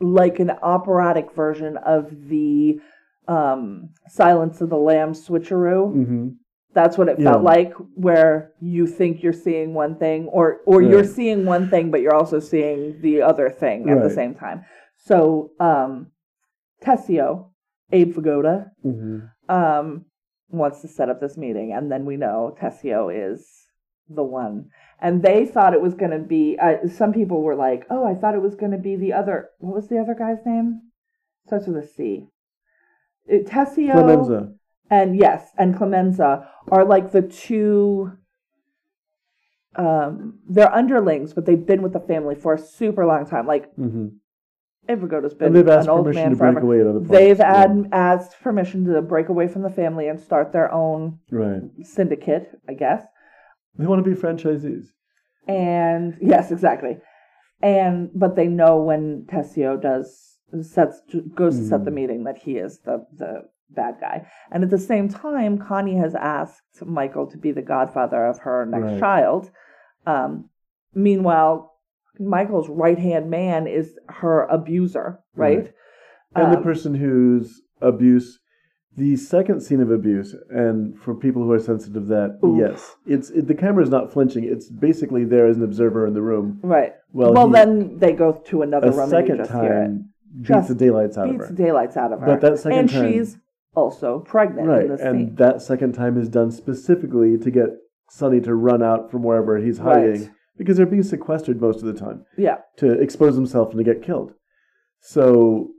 [0.00, 2.80] like an operatic version of the
[3.26, 5.92] um Silence of the Lambs switcheroo.
[5.92, 6.28] hmm
[6.74, 7.32] That's what it Yeah.
[7.32, 11.90] felt like where you think you're seeing one thing or or you're seeing one thing
[11.90, 14.64] but you're also seeing the other thing at the same time.
[14.96, 16.12] So, um
[16.84, 17.50] Tessio,
[17.92, 19.18] Abe Vigoda, hmm
[19.48, 20.04] um,
[20.50, 23.46] wants to set up this meeting, and then we know Tessio is
[24.08, 24.66] the one.
[25.00, 26.58] And they thought it was going to be.
[26.60, 29.50] Uh, some people were like, "Oh, I thought it was going to be the other.
[29.58, 30.82] What was the other guy's name?
[31.46, 32.26] Starts with a C.
[33.26, 34.52] It, Tessio Clemenza.
[34.90, 38.12] and yes, and Clemenza are like the two.
[39.76, 43.46] Um, they're underlings, but they've been with the family for a super long time.
[43.46, 44.08] Like hmm
[44.88, 46.66] Abe Vigoda's been And they've asked an old permission man to break forever.
[46.66, 47.10] away at other points.
[47.12, 47.62] They've yeah.
[47.64, 51.60] ad- asked permission to break away from the family and start their own Right.
[51.82, 53.04] syndicate, I guess.
[53.76, 54.86] They want to be franchisees.
[55.46, 56.98] And yes, exactly.
[57.62, 61.00] And but they know when Tessio does sets
[61.34, 61.94] goes to set the Mhm.
[61.94, 64.26] meeting that he is the the bad guy.
[64.50, 68.64] And at the same time, Connie has asked Michael to be the godfather of her
[68.64, 69.00] next Right.
[69.00, 69.50] child.
[70.06, 70.48] Um,
[70.94, 71.74] meanwhile,
[72.18, 75.58] Michael's right hand man is her abuser, right?
[75.58, 75.72] Right.
[76.34, 78.40] And the Um, person whose abuse,
[78.98, 82.58] the second scene of abuse, and for people who are sensitive to that, Oof.
[82.58, 84.44] yes, it's it, the camera is not flinching.
[84.44, 86.58] It's basically there as an observer in the room.
[86.62, 86.92] Right.
[87.12, 89.62] Well, Well, he- then they go to another A room and second you just hear
[89.72, 89.84] it.
[89.86, 91.66] time beats Just the daylights out of Beats of the her.
[91.68, 92.26] daylights out of her.
[92.26, 93.38] But that second and time- she's
[93.74, 95.34] also pregnant Right, in this and scene.
[95.36, 97.70] that second time is done specifically to get
[98.10, 100.30] Sonny to run out from wherever he's hiding Right.
[100.56, 102.58] because they're being sequestered most of the time yeah.
[102.78, 104.32] to expose himself and to get killed.
[105.00, 105.70] So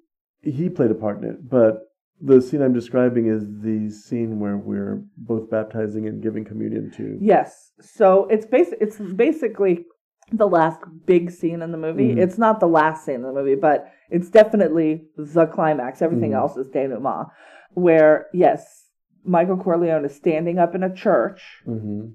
[0.41, 1.88] he played a part in it, but
[2.21, 7.17] the scene I'm describing is the scene where we're both baptizing and giving communion to.
[7.21, 7.71] Yes.
[7.81, 8.77] So it's basic.
[8.81, 9.85] It's basically
[10.31, 12.13] the last big scene in the movie.
[12.13, 12.17] Mhm.
[12.19, 16.01] It's not the last scene in the movie, but it's definitely the climax.
[16.01, 16.35] Everything Mhm.
[16.41, 17.27] else is denouement.
[17.73, 18.89] Where yes,
[19.23, 22.07] Michael Corleone is standing up in a church hmm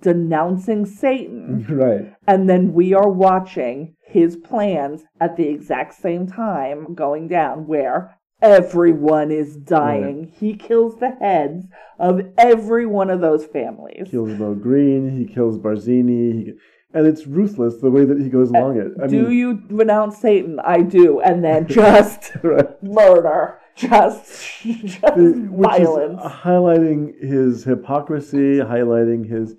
[0.00, 1.66] denouncing Satan.
[1.68, 2.12] Right.
[2.28, 8.16] And then we are watching his plans at the exact same time going down where
[8.42, 10.32] everyone is dying.
[10.38, 11.66] He kills the heads
[11.98, 14.04] of every one of those families.
[14.06, 15.16] He kills Moe Greene.
[15.18, 16.44] He kills Barzini.
[16.44, 16.52] He,
[16.92, 18.88] and it's ruthless the way that he goes uh, along it.
[19.02, 20.58] I do mean, you renounce Satan?
[20.64, 21.20] I do.
[21.20, 22.82] And then just right.
[22.82, 23.58] murder.
[23.76, 26.20] just, just The- violence.
[26.22, 29.54] highlighting his hypocrisy, highlighting his,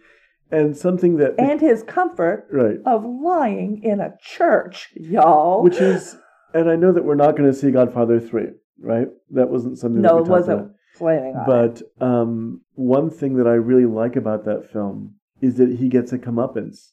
[0.52, 5.64] and something that and his comfort right, of lying in a church, y'all.
[5.64, 6.18] which is,
[6.54, 8.48] and I know that we're not going to see Godfather three,
[8.82, 9.08] right?
[9.32, 10.02] That wasn't something.
[10.02, 10.72] that no, it wasn't about.
[10.96, 11.46] planning on.
[11.46, 16.12] But um, one thing that I really like about that film is that he gets
[16.14, 16.92] a comeuppance,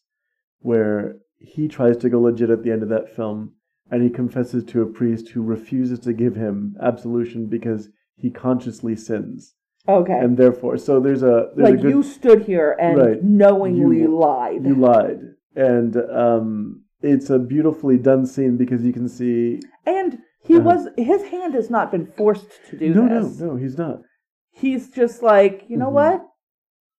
[0.60, 3.52] where he tries to go legit at the end of that film,
[3.90, 8.97] and he confesses to a priest who refuses to give him absolution because he consciously
[8.97, 9.55] sins,
[9.89, 10.19] Okay.
[10.19, 13.23] and therefore, so there's a there's like a good you stood here and Right.
[13.24, 14.65] knowingly You- lied.
[14.66, 15.20] you lied,
[15.55, 20.65] and um, it's a beautifully done scene because you can see and he Uh-huh.
[20.65, 23.40] was his hand has not been forced to do no, no, this.
[23.40, 24.02] no, he's not.
[24.51, 25.93] He's just like, you know Mhm.
[25.93, 26.27] what?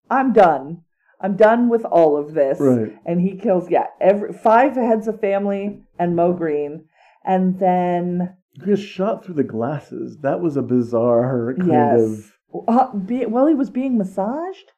[0.10, 0.82] I'm done.
[1.22, 2.60] I'm done with all of this.
[2.60, 2.95] Right.
[3.06, 6.86] And he kills yeah, every five heads of family and Moe Greene.
[7.26, 10.18] And then He gets shot through the glasses.
[10.22, 12.02] That was a bizarre kind Yes.
[12.02, 12.66] of.
[12.68, 14.72] uh, be, well he was being massaged.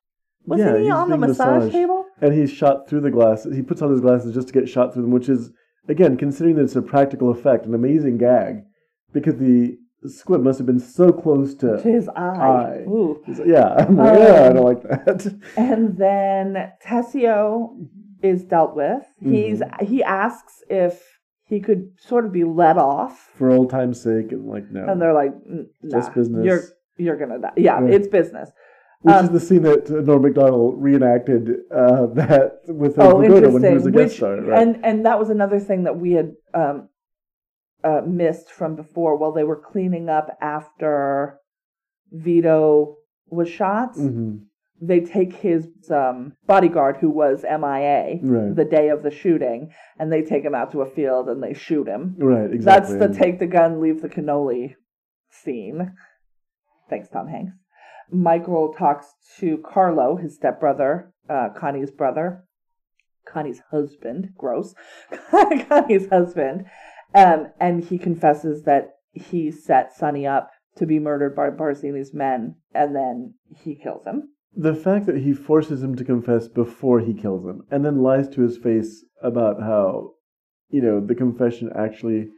[0.46, 1.74] Wasn't Yeah, he on the massage massaged.
[1.74, 2.06] table?
[2.20, 3.56] and he's shot through the glasses.
[3.56, 5.52] He puts on his glasses just to get shot through them, which is
[5.88, 8.64] again considering that it's a practical effect, an amazing gag,
[9.14, 9.78] because the
[10.08, 11.82] squid must have been so close To to.
[11.82, 12.84] his eye.
[12.84, 12.86] Eye.
[12.88, 15.40] Yeah, like, yeah, I Um, don't like that.
[15.58, 17.88] And then Tessio
[18.24, 19.04] is dealt with.
[19.20, 19.86] He's Mm-hmm.
[19.86, 21.04] he asks if
[21.44, 25.02] he could sort of be let off, For old time's sake, and like no, and
[25.02, 26.64] they're like, "Mm, nah, Just business." You're
[26.98, 27.54] you're gonna die.
[27.58, 27.94] Yeah, Right.
[27.94, 28.50] it's business.
[29.02, 33.64] Which um, is the scene that Norm Macdonald reenacted uh, that with Oh, Vigoda when
[33.64, 34.42] he was a guest Which star.
[34.42, 34.62] Right?
[34.62, 36.90] and and that was another thing that we had um,
[37.84, 39.18] uh, missed from before.
[39.18, 41.40] While they were cleaning up after
[42.12, 42.98] Vito
[43.28, 44.42] was shot, Mhm.
[44.82, 48.56] they take his um, bodyguard who was MIA Right.
[48.56, 51.54] the day of the shooting, and they take him out to a field and they
[51.54, 52.16] shoot him.
[52.20, 52.98] Right, exactly.
[52.98, 54.76] That's the take the gun, leave the cannoli
[55.30, 55.94] scene.
[56.90, 57.54] Thanks, Tom Hanks.
[58.12, 62.44] Michael talks to Carlo, his stepbrother, uh, Connie's brother,
[63.26, 64.34] Connie's husband.
[64.38, 64.74] Gross.
[65.70, 66.66] Connie's husband.
[67.14, 72.56] Um, and he confesses that he set Sonny up to be murdered by Barzini's men,
[72.74, 73.34] and then
[73.64, 74.30] he kills him.
[74.56, 78.28] the fact that he forces him to confess before he kills him and then lies
[78.30, 80.12] to his face about how
[80.70, 82.30] you know the confession actually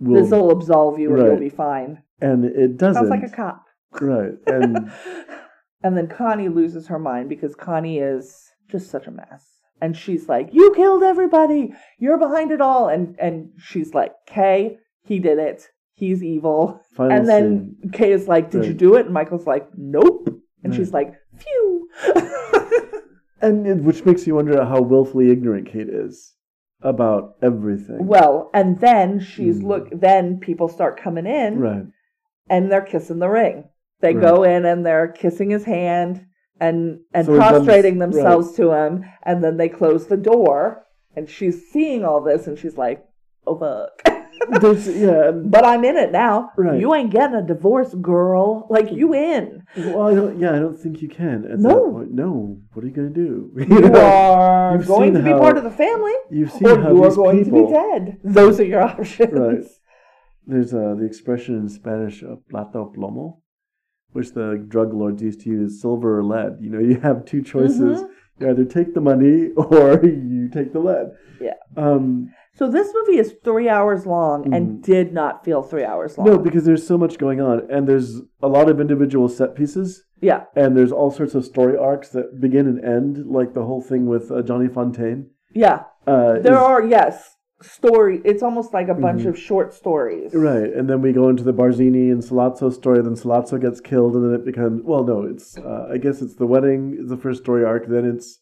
[0.00, 2.02] will This will absolve you, and you'll be fine.
[2.20, 3.63] and it doesn't Sounds like a cop.
[4.00, 4.90] Right and
[5.82, 9.50] and then Connie loses her mind because Connie is just such a mess.
[9.80, 11.74] And she's like, "You killed everybody.
[11.98, 15.68] You're behind it all." And and she's like, "Kay, he did it.
[15.94, 19.46] He's evil." final and then scene Kay is like, "Did you do it?" And Michael's
[19.46, 20.28] like, "Nope."
[20.62, 20.74] And Right.
[20.74, 21.88] she's like, "Phew."
[23.42, 26.34] and it, which makes you wonder how willfully ignorant Kate is
[26.80, 29.66] about everything well, and then she's Hmm.
[29.66, 29.88] look.
[29.90, 31.84] Then people start coming in, right
[32.48, 33.64] and they're kissing the ring.
[34.00, 34.22] They Right.
[34.22, 36.26] go in and they're kissing his hand
[36.60, 38.10] and and So prostrating right.
[38.10, 40.84] themselves to him, and then they close the door,
[41.16, 43.04] and she's seeing all this, and she's like,
[43.46, 44.02] "Oh fuck."
[44.86, 46.50] Yeah But I'm in it now.
[46.56, 46.78] Right.
[46.80, 48.66] You ain't getting a divorce, girl.
[48.68, 49.62] Like you in.
[49.76, 52.04] well I don't yeah I don't think you can at No.
[52.10, 55.64] no what are you gonna do You are You've going seen to be part of
[55.64, 58.18] the family, you've seen or how you are going people to be dead.
[58.22, 59.32] Those are your options.
[59.32, 59.64] Right.
[60.46, 63.38] There's uh, the expression in Spanish, uh, plata o plomo,
[64.14, 66.52] which the drug lords used to use, silver or lead.
[66.60, 68.00] You know, you have two choices.
[68.02, 68.08] Mhm.
[68.40, 71.06] You either take the money or you take the lead.
[71.40, 71.58] Yeah.
[71.76, 72.30] Um,
[72.60, 76.26] So this movie is three hours long and did not feel three hours long.
[76.26, 76.36] Mm-hmm.
[76.36, 78.10] no, because there's so much going on, and there's
[78.42, 80.40] a lot of individual set pieces, yeah.
[80.54, 84.06] and there's all sorts of story arcs that begin and end, like the whole thing
[84.06, 85.20] with uh, Johnny Fontane.
[85.52, 85.78] Yeah.
[86.06, 87.14] Uh, There is- are yes
[87.64, 88.20] story.
[88.24, 89.28] It's almost like a bunch Mhm.
[89.30, 90.34] of short stories.
[90.34, 93.00] Right, and then we go into the Barzini and Sollozzo story.
[93.02, 96.34] Then Sollozzo gets killed, and then it becomes well, no, it's uh, I guess it's
[96.36, 97.86] the wedding is the first story arc.
[97.88, 98.38] Then it's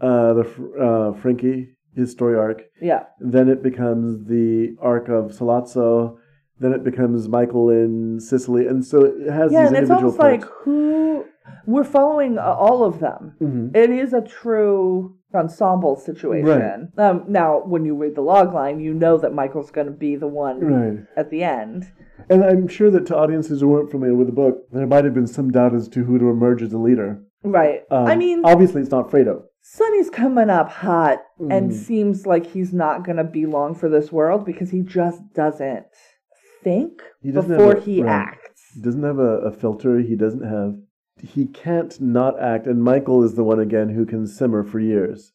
[0.00, 0.44] uh, the
[0.80, 2.62] uh, Frankie his story arc.
[2.80, 3.04] Yeah.
[3.18, 6.16] Then it becomes the arc of Sollozzo.
[6.60, 10.18] Then it becomes Michael in Sicily, and so it has Yeah, these and it's almost
[10.18, 11.24] like who
[11.66, 13.32] we're following uh, all of them.
[13.40, 13.74] Mhm.
[13.76, 16.92] It is a true ensemble situation.
[16.98, 20.16] Um, now, when you read the log line, you know that Michael's going to be
[20.16, 21.90] the one Right, at the end.
[22.28, 25.14] and I'm sure that to audiences who weren't familiar with the book, there might have
[25.14, 27.22] been some doubt as to who to emerge as the leader.
[27.42, 27.82] Right.
[27.90, 29.42] Um, I mean, obviously, it's not Fredo.
[29.62, 31.74] Sonny's coming up hot and Mhm.
[31.74, 35.84] seems like he's not going to be long for this world because he just doesn't
[36.62, 38.10] think He doesn't before a- he right.
[38.10, 38.62] acts.
[38.74, 39.98] He doesn't have a, a filter.
[40.00, 40.74] He doesn't have.
[41.22, 42.66] He can't not act.
[42.66, 45.32] And Michael is the one again who can simmer for years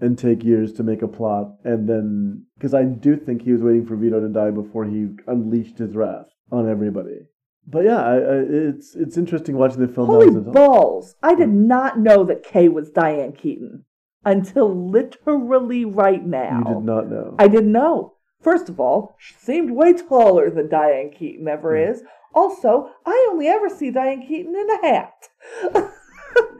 [0.00, 1.54] and take years to make a plot.
[1.64, 5.08] And then, because I do think he was waiting for Vito to die before he
[5.26, 7.20] unleashed his wrath on everybody.
[7.66, 10.06] but yeah, I, I, it's it's interesting watching the film.
[10.06, 10.54] Holy as an adult.
[10.54, 11.14] balls!
[11.22, 13.84] I did not know that Kay was Diane Keaton
[14.24, 16.58] until literally right now.
[16.66, 17.34] You did not know.
[17.38, 18.14] I didn't know.
[18.40, 21.90] First of all, she seemed way taller than Diane Keaton ever Hmm.
[21.90, 22.02] is.
[22.36, 25.28] Also, I only ever see Diane Keaton in a hat.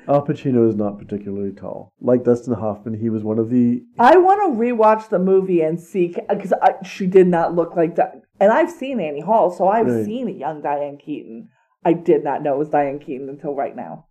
[0.08, 1.92] Al Pacino is not particularly tall.
[2.00, 3.82] Like Dustin Hoffman, he was one of the.
[3.98, 6.54] I want to rewatch the movie and see because
[6.84, 8.22] she did not look like that.
[8.40, 10.04] And I've seen Annie Hall, so I've Right.
[10.04, 11.50] seen a young Diane Keaton.
[11.84, 14.06] I did not know it was Diane Keaton until right now.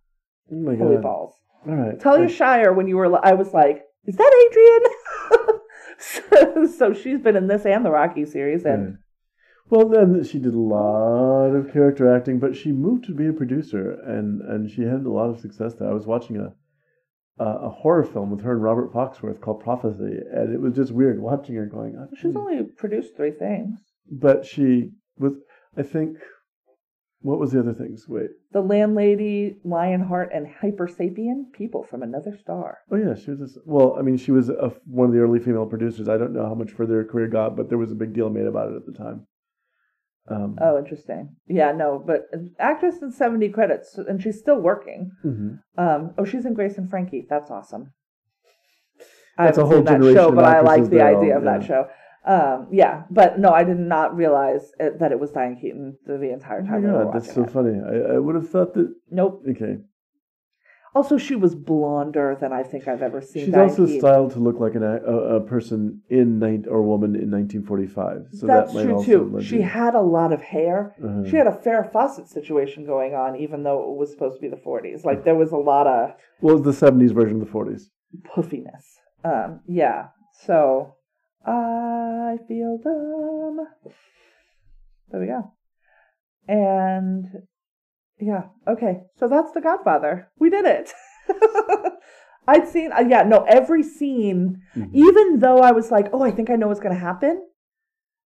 [0.52, 1.02] Oh my Holy god!
[1.02, 1.34] balls!
[1.66, 1.98] All right.
[1.98, 3.26] Talia Shire when you were.
[3.26, 5.60] I was like, is that Adrian?
[5.98, 8.96] so, so she's been in this and the Rocky series, and Right.
[9.68, 13.32] Well, then she did a lot of character acting, but she moved to be a
[13.32, 15.90] producer, and and she had a lot of success there.
[15.90, 16.54] I was watching a
[17.38, 20.92] a, a horror film with her and Robert Foxworth called Prophecy, and it was just
[20.92, 21.96] weird watching her going.
[21.98, 23.80] Oh, she's geez." only produced three things:
[24.10, 25.32] but she was.
[25.76, 26.18] I think.
[27.20, 28.06] What was the other things?
[28.06, 28.28] Wait.
[28.52, 31.50] The Landlady, Lionheart, and Hyper Sapien.
[31.52, 32.78] People from another star.
[32.92, 33.40] Oh yeah, she was.
[33.40, 36.08] This, well, I mean, she was a, one of the early female producers.
[36.08, 38.30] I don't know how much further her career got, but there was a big deal
[38.30, 39.26] made about it at the time.
[40.28, 41.36] Um, Oh, interesting.
[41.46, 42.22] Yeah, no, but
[42.58, 45.12] actress in 70 credits, and she's still working.
[45.24, 45.60] mhm.
[45.78, 47.26] Um, oh, she's in Grace and Frankie.
[47.28, 47.92] That's awesome.
[49.38, 51.44] I That's a haven't whole seen that show, but I like the idea all- of
[51.44, 51.86] that show.
[52.24, 56.18] Um, yeah, but no, I did not realize it, that it was Diane Keaton the,
[56.18, 56.82] the entire Oh my time.
[56.82, 57.50] we were god, that's so it.
[57.50, 57.78] funny.
[57.80, 58.92] I, I would have thought that.
[59.10, 59.44] Nope.
[59.48, 59.78] Okay,
[60.96, 63.44] Also, she was blonder than I think I've ever seen.
[63.44, 68.28] she's also styled to look like an, a, a person in or woman in 1945.
[68.32, 69.42] So That's that might true too.
[69.42, 70.94] She had a lot of hair.
[71.04, 71.28] Uh-huh.
[71.28, 74.48] She had a Farrah Fawcett situation going on, even though it was supposed to be
[74.48, 75.04] the 40s.
[75.04, 77.90] Like there was a lot of Well, the 70s version of the 40s.
[78.34, 78.98] puffiness.
[79.22, 80.06] Um, yeah.
[80.46, 80.94] So
[81.44, 83.66] I feel dumb.
[85.10, 85.52] There we go.
[86.48, 87.26] And
[88.18, 89.02] yeah, okay.
[89.18, 90.28] So that's The Godfather.
[90.38, 90.92] We did it.
[92.48, 94.90] I'd seen, uh, yeah, no, every scene, Mhm.
[94.92, 97.42] even though I was like, oh, I think I know what's going to happen,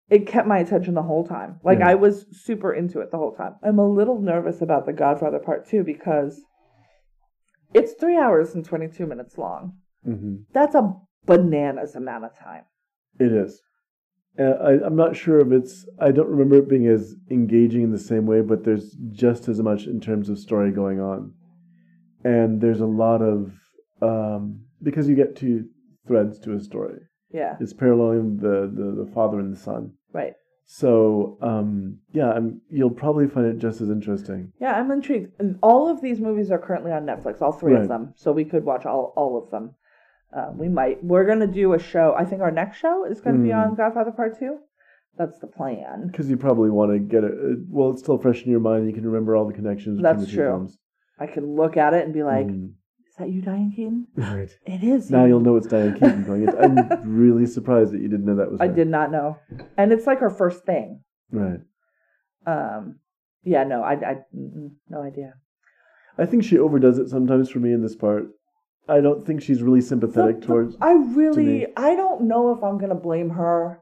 [0.09, 1.59] it kept my attention the whole time.
[1.63, 1.89] Like, Yeah.
[1.89, 3.55] I was super into it the whole time.
[3.63, 6.41] I'm a little nervous about The Godfather Part 2 because
[7.73, 9.77] it's three hours and 22 minutes long.
[10.05, 10.45] Mhm.
[10.51, 10.95] That's a
[11.25, 12.63] bananas amount of time.
[13.19, 13.61] It is.
[14.37, 15.85] Uh, I, I'm not sure if it's.
[15.99, 19.61] I don't remember it being as engaging in the same way, but there's just as
[19.61, 21.33] much in terms of story going on,
[22.23, 23.53] and there's a lot of
[24.01, 25.65] um, because you get two
[26.07, 26.99] threads to a story.
[27.31, 29.93] Yeah, It's paralleling the the, the father and the son.
[30.13, 30.33] right.
[30.71, 34.53] So um, yeah, I'm, you'll probably find it just as interesting.
[34.61, 35.31] Yeah, I'm intrigued.
[35.39, 37.81] And all of these movies are currently on Netflix, all three Right.
[37.81, 38.13] of them.
[38.15, 39.71] So we could watch all, all of them.
[40.35, 41.03] Uh, we might.
[41.03, 42.13] We're going to do a show.
[42.17, 43.57] I think our next show is going to be Hmm.
[43.57, 44.57] on Godfather Part 2.
[45.17, 46.07] That's the plan.
[46.07, 47.33] Because you probably want to get it.
[47.67, 48.87] Well, it's still fresh in your mind.
[48.87, 49.97] You can remember all the connections.
[49.97, 50.45] between That's the two true.
[50.51, 50.77] films.
[51.19, 52.73] I can look at it and be like, Mm.
[53.09, 54.07] is that you, Diane Keaton?
[54.15, 54.49] Right.
[54.65, 55.09] It is.
[55.11, 56.47] Now you." you'll know it's Diane Keaton going.
[56.47, 56.55] It.
[56.57, 56.87] I'm
[57.17, 58.61] really surprised that you didn't know that was.
[58.61, 58.73] I her.
[58.73, 59.37] did not know.
[59.77, 61.01] And it's like her first thing.
[61.31, 61.59] Right.
[62.45, 62.99] Um,
[63.43, 65.33] yeah, no, I, I no idea.
[66.17, 68.27] I think she overdoes it sometimes for me in this part.
[68.89, 70.77] I don't think she's really sympathetic The- the- towards.
[70.81, 71.67] I really.
[71.77, 73.79] I don't know if I'm gonna blame her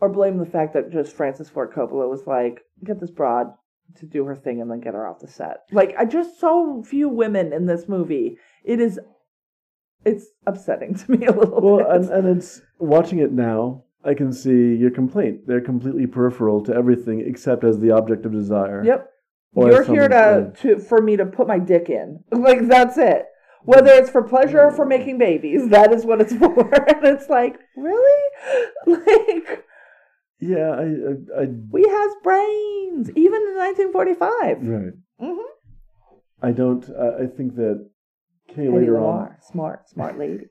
[0.00, 3.52] or blame the fact that just Francis Ford Coppola was like, get this broad
[3.96, 5.62] to do her thing and then get her off the set.
[5.72, 8.36] Like, I just so few women in this movie.
[8.64, 9.00] It is,
[10.04, 11.86] it's upsetting to me a little Well, bit.
[11.88, 13.84] and, and it's watching it now.
[14.04, 15.46] I can see your complaint.
[15.48, 18.84] They're completely peripheral to everything except as the object of desire.
[18.84, 19.10] yep,
[19.54, 22.22] Or you're here to, to for me to put my dick in.
[22.30, 23.24] Like that's it.
[23.64, 26.60] Whether it's for pleasure or for making babies, that is what it's for.
[26.74, 28.22] and it's like, really,
[28.86, 29.64] like.
[30.40, 34.62] Yeah, I, I, I We has brains, even in 1945.
[34.62, 34.92] right.
[35.20, 35.40] Mm-hmm.
[36.40, 36.88] I don't.
[36.96, 37.88] I I think that
[38.54, 40.44] Kay later on, smart, smart lady.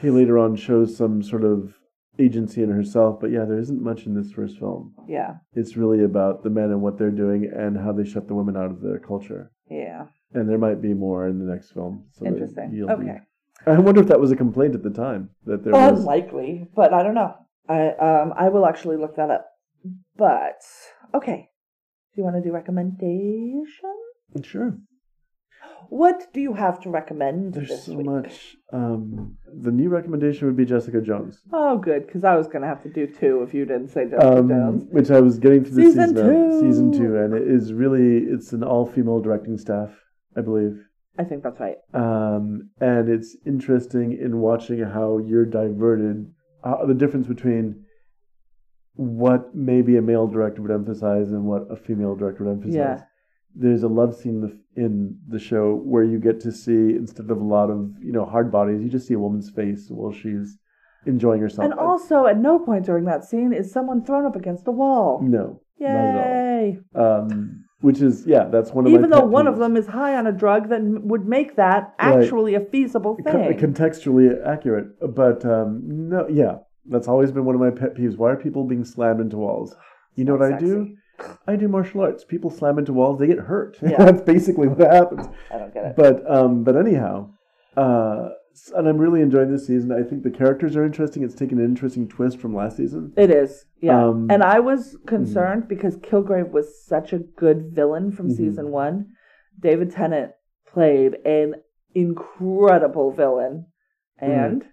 [0.00, 1.74] Kay later on shows some sort of
[2.18, 3.20] agency in herself.
[3.20, 4.94] But yeah, there isn't much in this first film.
[5.06, 8.34] Yeah, It's really about the men and what they're doing and how they shut the
[8.34, 9.52] women out of their culture.
[9.70, 12.04] yeah, And there might be more in the next film.
[12.12, 12.70] So interesting.
[12.74, 13.18] you'll be- Okay,
[13.66, 16.00] I wonder if that was a complaint at the time that there was.
[16.00, 17.34] unlikely, but I don't know.
[17.68, 19.46] I um I will actually look that up.
[20.16, 20.60] But
[21.14, 21.48] okay,
[22.14, 23.94] do you want to do recommendation?
[24.42, 24.76] Sure.
[25.88, 28.06] What do you have to recommend There's this so week?
[28.06, 28.56] much.
[28.72, 32.82] Um, the new recommendation would be Jessica Jones, Oh, good, because I was gonna have
[32.82, 34.84] to do two if you didn't say Jessica um, Jones.
[34.90, 36.60] which I was getting through the Season season, of- two.
[36.60, 39.90] season two, and it is really it's an all female directing staff,
[40.38, 40.76] I believe.
[41.18, 41.76] I think that's right.
[41.94, 46.32] um, and it's interesting in watching how you're diverted.
[46.62, 47.84] Uh, the difference between
[48.94, 52.74] what maybe a male director would emphasize and what a female director would emphasize.
[52.74, 53.02] Yeah.
[53.54, 57.44] There's a love scene in the- show where you get to see instead of a
[57.44, 60.58] lot of you know hard bodies, you just see a woman's face while she's
[61.06, 61.64] enjoying herself.
[61.64, 65.20] And also, at no point during that scene is someone thrown up against a wall.
[65.22, 66.30] no, not at
[66.62, 66.78] Yay!
[66.94, 67.22] all.
[67.22, 70.16] Um, which is yeah, that's one of my Even though one of them is high
[70.16, 72.22] on a drug that would make that Right.
[72.22, 73.56] actually a feasible thing.
[73.58, 74.88] contextually accurate.
[75.14, 78.16] But um, no, yeah, that's always been one of my pet peeves.
[78.16, 79.76] Why are people being slammed into walls?
[80.16, 80.96] You know what I do?
[81.46, 82.24] I do martial arts.
[82.24, 83.76] People slam into walls, they get hurt.
[83.82, 83.96] Yeah.
[84.04, 85.26] that's basically what happens.
[85.52, 85.96] I don't get it.
[85.96, 87.30] But um, but anyhow,
[87.76, 88.30] uh,
[88.76, 89.92] and I'm really enjoying this season.
[89.92, 91.22] I think the characters are interesting.
[91.22, 93.12] It's taken an interesting twist from last season.
[93.16, 94.04] It is, yeah.
[94.06, 98.36] Um, and I was concerned because Kilgrave was such a good villain from Mhm.
[98.36, 99.06] season one.
[99.60, 100.32] David Tennant
[100.66, 101.54] played an
[101.94, 103.66] incredible villain,
[104.22, 104.30] Mm-hmm.
[104.32, 104.64] and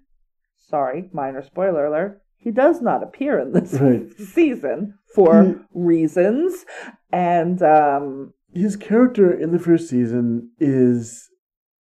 [0.58, 4.12] sorry, minor spoiler alert, he does not appear in this Right.
[4.18, 6.66] season for reasons,
[7.12, 11.30] and um, his character in the first season is,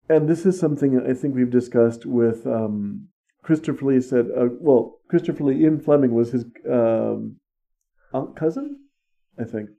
[0.09, 3.07] and this is something I think we've discussed with um,
[3.43, 4.01] Christopher Lee.
[4.01, 7.37] Said, uh, well, Christopher Lee, Ian Fleming was his um,
[8.13, 8.79] unc cousin,
[9.39, 9.69] I think.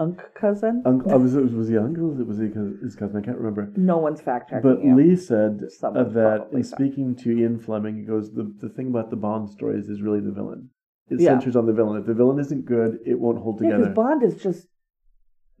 [0.00, 0.82] Unc cousin.
[0.86, 2.10] Uncle, uh, was, it, was he uncle?
[2.10, 2.46] Was he
[2.84, 3.16] his cousin?
[3.16, 3.72] I can't remember.
[3.76, 4.94] no one's fact checking But you.
[4.94, 9.10] Lee said uh, that in speaking to Ian Fleming, he goes, the, the thing about
[9.10, 10.70] the Bond stories is really the villain.
[11.10, 11.30] It Yeah.
[11.30, 11.98] centers on the villain.
[12.00, 13.84] If the villain isn't good, it won't hold yeah, together.
[13.90, 14.68] because Bond is just,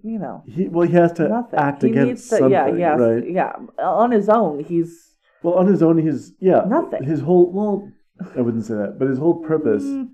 [0.02, 1.58] you know, he well, he has to nothing.
[1.58, 3.30] act he against needs to, something, yeah, yeah, right?
[3.30, 3.52] yeah.
[3.82, 7.02] On his own, he's Well, on his own, he's yeah, Nothing.
[7.04, 7.90] His whole well,
[8.36, 10.10] I wouldn't say that, but his whole purpose Mm,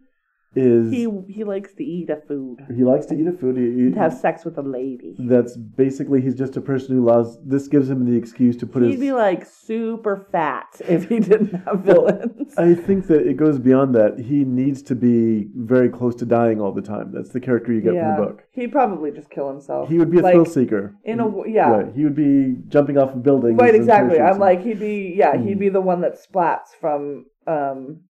[0.57, 3.57] is he he, he likes to eat a food, He likes to eat a food.
[3.57, 5.17] He, to have sex with a lady.
[5.19, 7.39] that's basically he's just a person who loves.
[7.45, 9.01] This gives him the excuse to put He'd his.
[9.01, 12.55] be like super fat if he didn't have Well, villains.
[12.57, 14.19] I think that it goes beyond that.
[14.19, 17.13] He needs to be very close to dying all the time.
[17.13, 18.43] That's the character you get yeah, from the book.
[18.53, 19.89] he'd probably just kill himself.
[19.89, 20.95] He would be a like, thrill seeker.
[21.05, 21.71] in a yeah.
[21.71, 21.95] Right.
[21.95, 23.59] He would be jumping off of buildings.
[23.61, 24.21] Right, exactly.
[24.21, 25.61] I'm like he'd be yeah, he'd Mm.
[25.61, 28.01] be the one that splats from um,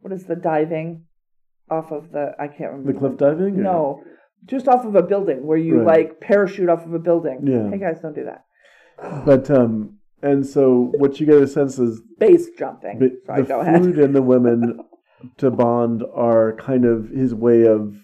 [0.00, 1.04] what is the diving
[1.70, 3.58] off of the I can't remember the cliff diving.
[3.58, 4.02] or- No,
[4.46, 6.08] just off of a building where you Right.
[6.10, 7.40] like parachute off of a building.
[7.44, 7.70] Yeah.
[7.70, 8.44] Hey guys, don't do that.
[9.24, 12.98] But um, and so what you get a sense is Base jumping.
[12.98, 13.82] the, Sorry, the go ahead.
[13.82, 14.80] food and the women
[15.38, 17.94] to Bond are kind of his way of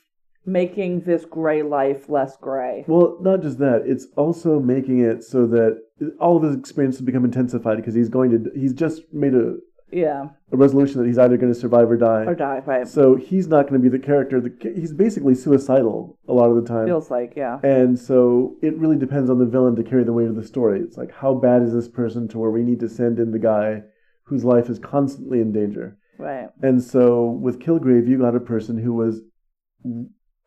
[0.48, 2.84] Making this gray life less gray.
[2.86, 3.82] well, not just that.
[3.84, 5.80] It's also making it so that
[6.20, 8.50] all of his experiences become intensified because he's going to.
[8.54, 9.54] He's just made a,
[9.92, 12.24] Yeah, a resolution that he's either going to survive or die.
[12.24, 12.62] or die.
[12.66, 12.88] Right.
[12.88, 14.40] So he's not going to be the character.
[14.40, 16.86] The, he's basically suicidal a lot of the time.
[16.86, 17.60] Feels like yeah.
[17.62, 20.80] And so it really depends on the villain to carry the weight of the story.
[20.80, 23.38] It's like, how bad is this person to where we need to send in the
[23.38, 23.82] guy
[24.24, 25.98] whose life is constantly in danger?
[26.18, 26.48] Right.
[26.62, 29.20] And so with Kilgrave, you got a person who was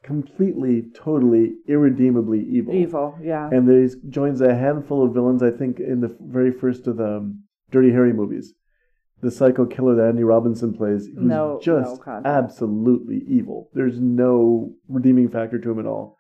[0.04, 2.74] completely, totally, irredeemably evil.
[2.74, 3.18] Evil.
[3.22, 3.50] Yeah.
[3.52, 7.18] And there joins a handful of villains, I think, in the very first of the
[7.18, 8.54] um, Dirty Harry movies.
[9.22, 12.26] The psycho killer that Andy Robinson plays, who's No- no just contact.
[12.26, 13.70] absolutely evil.
[13.74, 16.16] There's no redeeming factor to him at all.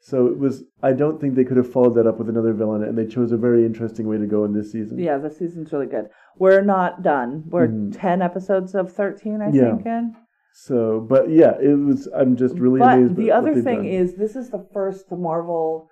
[0.00, 0.64] So it was.
[0.82, 3.32] I don't think they could have followed that up with another villain, and they chose
[3.32, 4.98] a very interesting way to go in this season.
[4.98, 6.08] Yeah, the season's really good.
[6.38, 7.44] We're not done.
[7.50, 7.90] We're Mhm.
[7.92, 9.74] ten episodes of thirteen, I Yeah.
[9.74, 9.86] think.
[9.86, 10.14] In.
[10.52, 12.08] So, but yeah, it was.
[12.14, 13.16] I'm just really but amazed.
[13.16, 13.84] the other thing done.
[13.86, 15.88] is, this is the first Marvel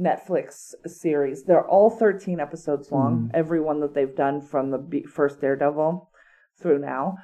[0.00, 1.44] Netflix series.
[1.44, 3.28] They're all thirteen episodes long.
[3.28, 3.30] Mhm.
[3.34, 6.08] Every one that they've done from the first Daredevil
[6.60, 7.16] through now.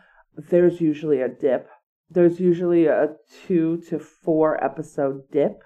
[0.51, 1.69] There's usually a dip.
[2.11, 3.17] There's usually a
[3.47, 5.63] two to four episode dip.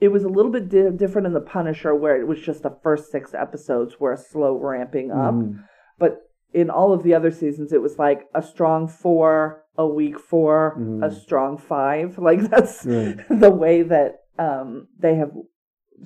[0.00, 2.76] It was a little bit di- different in the Punisher, where it was just the
[2.82, 5.34] first six episodes were a slow ramping up.
[5.34, 5.58] Mhm.
[5.98, 6.22] But
[6.54, 10.74] in all of the other seasons, it was like a strong four, a weak 4
[10.74, 11.12] a Mhm.
[11.12, 12.18] strong five.
[12.28, 13.18] Like that's Right.
[13.28, 15.32] the way that um, they have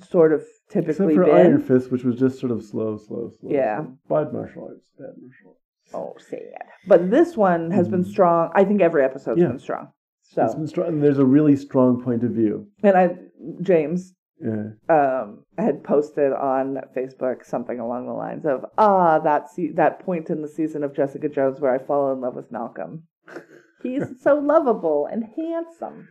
[0.01, 1.35] sort of typically Except for been.
[1.35, 3.49] Iron Fist, which was just sort of slow, slow, slow.
[3.51, 3.85] Yeah.
[4.09, 4.89] Bad martial arts.
[4.97, 5.59] Bad martial arts.
[5.93, 6.63] Oh, sad.
[6.87, 8.07] But this one has been Mhm.
[8.07, 8.51] strong.
[8.55, 9.49] I think every episode's Yeah.
[9.49, 9.89] been strong.
[10.23, 10.87] So, It's been strong.
[10.87, 12.67] And there's a really strong point of view.
[12.81, 13.17] and I,
[13.61, 14.71] James, Yeah.
[14.89, 20.29] um, had posted on Facebook something along the lines of, "Ah, that se- that point
[20.29, 23.03] in the season of Jessica Jones where I fall in love with Malcolm.
[23.83, 26.07] He's so lovable and handsome.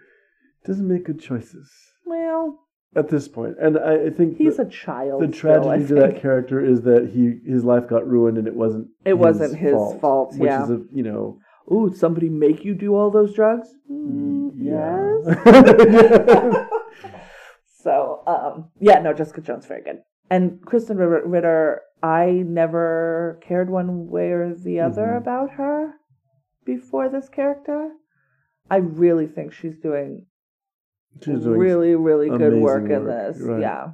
[0.64, 1.70] Doesn't make good choices
[2.06, 2.60] Well,
[2.94, 3.56] at this point.
[3.60, 5.23] And I, I think he's the, a child.
[5.23, 8.55] the still, tragedy to that character is that he his life got ruined and it
[8.55, 10.62] wasn't It wasn't his fault, which yeah.
[10.64, 11.39] is a you know
[11.73, 13.69] Ooh, somebody make you do all those drugs?
[13.90, 16.69] Mm, yes.
[17.82, 20.02] So, um, yeah, no, Jessica Jones very good.
[20.31, 25.16] And Krysten Ritter, I never cared one way or the other Mhm.
[25.19, 25.94] about her
[26.64, 27.90] before this character.
[28.70, 30.27] I really think She's doing
[31.26, 33.39] really, really good amazing work in this.
[33.40, 33.60] right.
[33.60, 33.93] Yeah.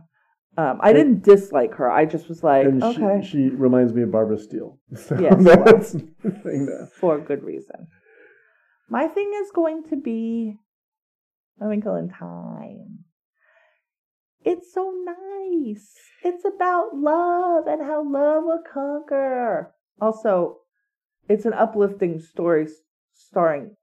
[0.57, 1.89] Um, I didn't dislike her.
[1.89, 4.81] I just was like, okay, she, she reminds me of Barbara Steele.
[4.97, 6.89] So Yes, that's the thing there.
[6.99, 7.87] for good reason.
[8.89, 10.57] My thing is going to be
[11.61, 13.05] A Wrinkle in Time.
[14.45, 15.95] It's so nice.
[16.25, 19.73] It's about love and how love will conquer.
[20.01, 20.59] Also,
[21.29, 22.67] it's an uplifting story
[23.13, 23.77] starring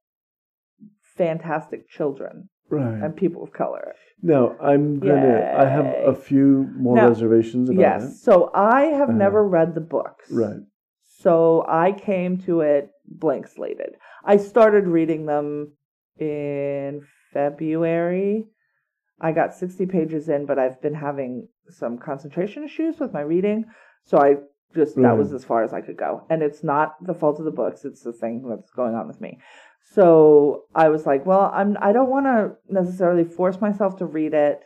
[1.16, 3.02] fantastic children Right.
[3.04, 3.94] and people of color.
[4.22, 5.54] Now I'm gonna.
[5.58, 8.22] I have a few more Now- reservations about Yes.
[8.22, 9.18] So I have Uh-huh.
[9.18, 10.32] never read the books.
[10.32, 10.62] Right.
[11.04, 13.96] So I came to it blank slated.
[14.24, 15.74] I started reading them
[16.18, 17.02] in
[17.34, 18.48] February.
[19.22, 23.66] I got 60 pages in, but I've been having some concentration issues with my reading.
[24.04, 24.38] So I
[24.76, 26.26] just, that was as far as I could go.
[26.30, 29.22] And it's not the fault of the books, it's the thing that's going on with
[29.22, 29.40] me.
[29.94, 34.34] So I was like, well, I'm, I don't want to necessarily force myself to read
[34.34, 34.60] it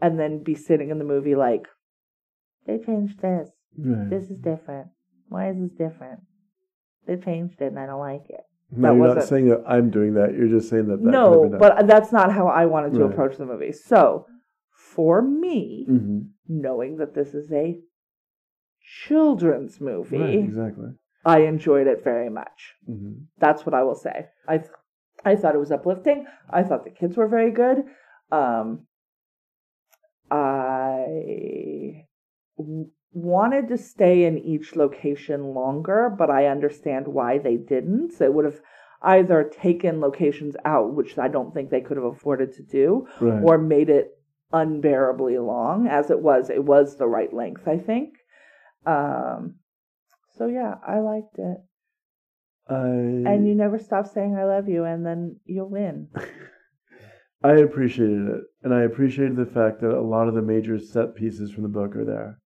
[0.00, 1.66] and then be sitting in the movie like,
[2.66, 4.10] they changed this Right.
[4.10, 4.88] this is different.
[5.28, 6.20] Why is this different?
[7.06, 8.42] They changed it and I don't like it.
[8.70, 10.34] no, that you're not saying that I'm doing that.
[10.34, 11.02] You're just saying that.
[11.02, 13.12] that no, but that's not how I wanted to Right.
[13.12, 13.72] approach the movie.
[13.72, 14.26] So,
[14.70, 16.18] for me, hmm
[16.48, 17.80] knowing that this is a
[19.06, 20.34] children's movie, Right.
[20.44, 20.90] Exactly.
[21.24, 22.74] I enjoyed it very much.
[22.86, 24.26] hmm That's what I will say.
[24.48, 24.70] I th-
[25.24, 26.26] I thought it was uplifting.
[26.50, 27.84] I thought the kids were very good.
[28.32, 28.86] Um,
[30.30, 32.06] I
[32.58, 38.20] w- wanted to stay in each location longer, but I understand why they didn't.
[38.20, 38.60] It would have
[39.02, 43.42] either taken locations out, which I don't think they could have afforded to do, Right.
[43.44, 44.18] or made it
[44.52, 45.86] unbearably long.
[45.86, 48.14] As it was, it was the right length, I think.
[48.86, 49.56] Um,
[50.42, 51.58] so yeah, I liked it.
[52.68, 56.08] I And you never stop saying I love you, and then you'll win.
[57.44, 61.14] I appreciated it, and I appreciated the fact that a lot of the major set
[61.14, 62.38] pieces from the book are there.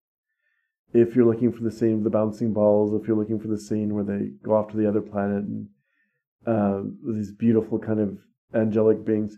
[0.93, 3.59] If you're looking for the scene with the bouncing balls, if you're looking for the
[3.59, 5.67] scene where they go off to the other planet and
[6.45, 6.81] uh,
[7.13, 8.19] these beautiful kind of
[8.53, 9.37] angelic beings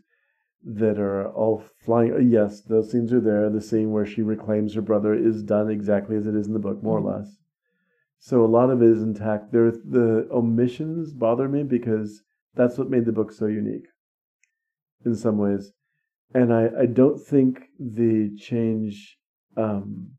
[0.63, 3.49] that are all flying, uh, yes, those scenes are there.
[3.49, 6.59] The scene where she reclaims her brother is done exactly as it is in the
[6.59, 7.37] book, more or less.
[8.19, 9.51] So a lot of it is intact.
[9.51, 12.23] There, the omissions bother me because
[12.55, 13.87] that's what made the book so unique
[15.05, 15.71] in some ways.
[16.33, 19.17] And I, I don't think the change
[19.55, 20.11] um,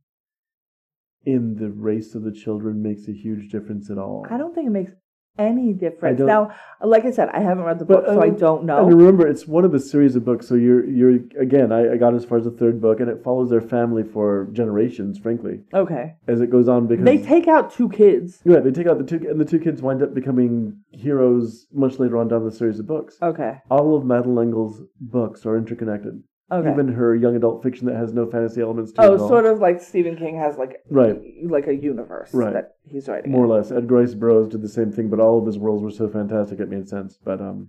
[1.25, 4.27] in the race of the children makes a huge difference at all.
[4.31, 4.93] I don't think it makes
[5.39, 6.20] any difference.
[6.20, 6.52] Now,
[6.82, 8.85] like I said, I haven't read the But, book, so I um, don't And know.
[8.85, 10.47] remember, it's one of a series of books.
[10.48, 11.73] So you're you're again.
[11.73, 14.48] I, I got as far as the third book, and it follows their family for
[14.52, 15.19] generations.
[15.19, 16.15] Frankly, Okay.
[16.27, 18.40] as it goes on, because They take out two kids.
[18.44, 21.98] Yeah, they take out the two, and the two kids wind up becoming heroes much
[21.98, 23.16] later on down the series of books.
[23.23, 23.59] Okay.
[23.70, 26.23] All of Madeleine L'Engle's books are interconnected.
[26.51, 26.70] Okay.
[26.70, 29.05] Even her young adult fiction that has no fantasy elements to it.
[29.05, 29.29] oh, at all.
[29.29, 31.20] sort of like Stephen King has like Right.
[31.45, 32.55] like a universe Right.
[32.55, 33.31] that he's writing.
[33.31, 33.51] more in.
[33.51, 33.70] or less.
[33.70, 36.59] Ed Rice Burroughs did the same thing, but all of his worlds were so fantastic
[36.59, 37.19] it made sense.
[37.23, 37.69] But um,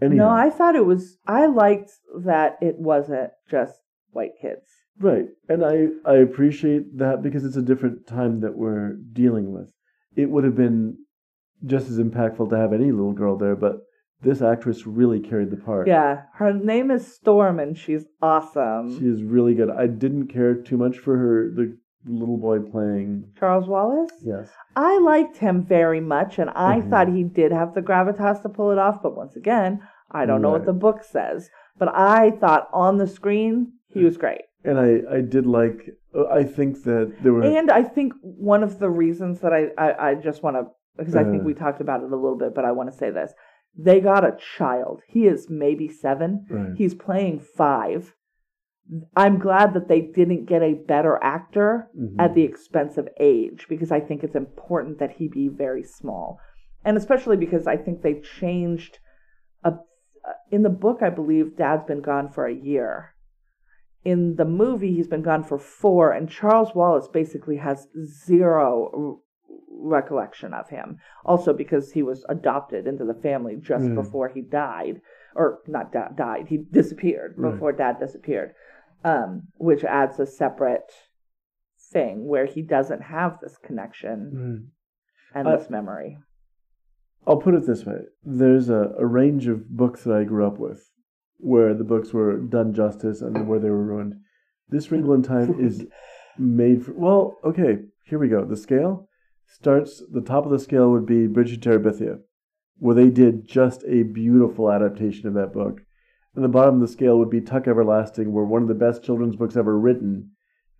[0.00, 1.18] anyhow, No, I thought it was.
[1.26, 1.90] I liked
[2.20, 3.80] that it wasn't just
[4.12, 4.68] white kids.
[5.00, 9.72] right, and I I appreciate that because it's a different time that we're dealing with.
[10.14, 10.98] It would have been
[11.64, 13.80] just as impactful to have any little girl there, but
[14.22, 15.86] this actress really carried the part.
[15.88, 18.98] Yeah, her name is Storm, and she's awesome.
[18.98, 19.70] she is really good.
[19.70, 21.76] I didn't care too much for her the
[22.06, 23.24] little boy playing.
[23.38, 24.10] Charles Wallace.
[24.22, 26.90] Yes, I liked him very much, and I Mhm.
[26.90, 29.02] thought he did have the gravitas to pull it off.
[29.02, 29.80] But once again,
[30.10, 31.50] I don't know what the book says.
[31.78, 34.42] But I thought on the screen he was great.
[34.64, 35.90] and I I did like.
[36.30, 37.42] I think that there were.
[37.42, 40.66] And I think one of the reasons that I, I, I just want to,
[40.98, 41.46] because I think Uh.
[41.46, 43.32] we talked about it a little bit, but I want to say this.
[43.76, 45.00] They got a child.
[45.08, 46.46] He is maybe seven.
[46.50, 46.72] Right.
[46.76, 48.14] He's playing five.
[49.16, 52.16] I'm glad that they didn't get a better actor Mhm.
[52.18, 56.38] at the expense of age because I think it's important that he be very small.
[56.84, 58.98] And especially because I think they changed
[59.64, 59.78] a,
[60.50, 63.14] in the book I believe dad's been gone for a year.
[64.04, 69.20] In the movie he's been gone for 4 and Charles Wallace basically has zero
[69.82, 70.98] recollection of him.
[71.24, 73.94] Also because he was adopted into the family just Mm.
[73.94, 75.00] before he died
[75.34, 77.52] or not da- died, he disappeared Right.
[77.52, 78.54] before dad disappeared.
[79.04, 80.92] Um, which adds a separate
[81.90, 84.70] thing where he doesn't have this connection
[85.34, 85.38] Right.
[85.40, 86.18] and I- this memory.
[87.26, 90.58] I'll put it this way: there's a, a range of books that I grew up
[90.58, 90.90] with,
[91.38, 94.14] where the books were done justice and where they were ruined.
[94.68, 95.86] This Wrinkle in Time is
[96.38, 96.92] made for.
[96.94, 98.44] Well, okay, here we go.
[98.44, 99.08] The scale
[99.52, 100.02] starts.
[100.10, 102.20] The top of the scale would be Bridge to Terabithia.
[102.78, 105.80] where they did just a beautiful adaptation of that book.
[106.34, 109.04] And the bottom of the scale would be Tuck Everlasting, where one of the best
[109.04, 110.30] children's books ever written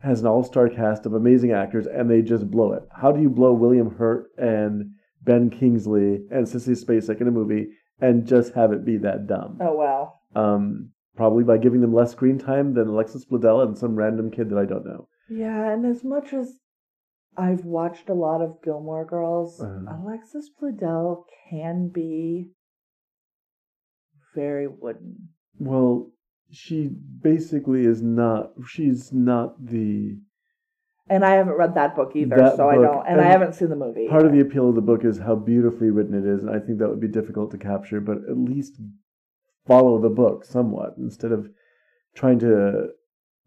[0.00, 2.82] has an all-star cast of amazing actors, and they just blow it.
[3.00, 4.92] How do you blow William Hurt and
[5.22, 7.68] Ben Kingsley and Sissy Spacek in a movie
[8.00, 9.58] and just have it be that dumb?
[9.60, 10.14] Oh wow.
[10.34, 14.50] Um, probably by giving them less screen time than Alexis Bledel and some random kid
[14.50, 15.06] that I don't know.
[15.30, 16.54] Yeah, and as much as
[17.36, 19.96] I've watched a lot of Gilmore Girls, Uh-huh.
[20.02, 22.50] Alexis Bledel can be
[24.34, 25.28] very wooden.
[25.58, 26.10] Well,
[26.50, 28.52] she basically is not.
[28.66, 30.18] She's not the
[31.08, 33.06] And I haven't read that book either, That so I don't.
[33.06, 34.08] And, I haven't seen the movie.
[34.08, 36.58] part of the appeal of the book is how beautifully written it is, and I
[36.60, 38.00] think that would be difficult to capture.
[38.00, 38.80] But at least
[39.66, 41.48] follow the book somewhat instead of
[42.14, 42.88] trying to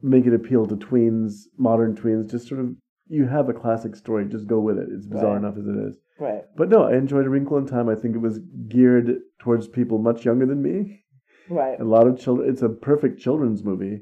[0.02, 2.30] make it appeal to tweens, modern tweens.
[2.32, 2.76] Just sort of
[3.08, 4.88] you have a classic story, just go with it.
[4.92, 5.38] It's bizarre Right.
[5.38, 5.98] enough as it is.
[6.20, 6.44] right.
[6.56, 7.90] But no, I enjoyed A Wrinkle in Time.
[7.90, 11.04] I think it was geared towards people much younger than me.
[11.50, 11.80] Right.
[11.80, 12.50] A lot of children.
[12.50, 14.02] It's a perfect children's movie.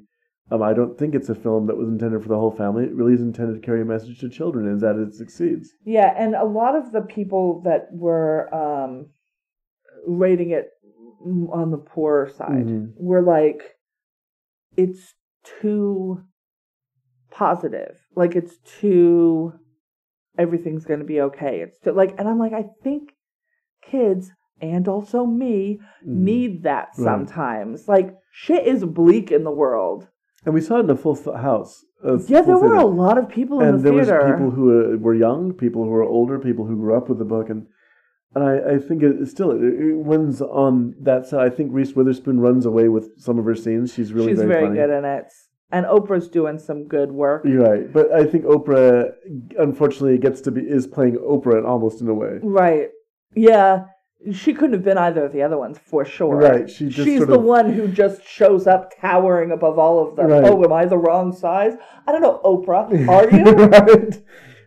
[0.51, 2.83] Um, I don't think it's a film that was intended for the whole family.
[2.85, 5.73] It really is intended to carry a message to children, and that it succeeds.
[5.85, 9.07] Yeah, and a lot of the people that were um,
[10.07, 10.69] rating it
[11.51, 12.93] on the poorer side Mhm.
[12.97, 13.63] were like,
[14.77, 15.15] it's
[15.61, 16.21] too
[17.33, 17.97] positive.
[18.15, 19.53] Like it's too
[20.37, 21.61] everything's going to be okay.
[21.61, 23.11] It's too like, and I'm like, I think
[23.81, 24.31] kids
[24.61, 27.05] and also me need that Right.
[27.05, 27.87] sometimes.
[27.87, 30.07] Like shit is bleak in the world.
[30.45, 31.85] And we saw it in a full house.
[32.03, 34.93] a Yeah, there were a lot of people in and the there was people who
[34.93, 37.67] uh, were young, people who were older, people who grew up with the book, and
[38.35, 41.51] and I, I think it, still it, it wins on that side.
[41.51, 43.93] I think Reese Witherspoon runs away with some of her scenes.
[43.93, 45.31] She's really She's very, very good in it.
[45.73, 47.43] And Oprah's doing some good work.
[47.45, 49.11] You're right, but I think Oprah,
[49.57, 52.39] unfortunately, gets to be is playing Oprah almost in a way.
[52.43, 52.89] Right.
[53.35, 53.85] Yeah.
[54.31, 56.35] She couldn't have been either of the other ones for sure.
[56.37, 60.15] Right, she just She's the of- one who just shows up towering above all of
[60.15, 60.27] them.
[60.27, 60.45] Right.
[60.45, 61.73] Oh, am I the wrong size?
[62.07, 63.07] I don't know, Oprah.
[63.09, 63.43] Are you?
[63.65, 64.23] right.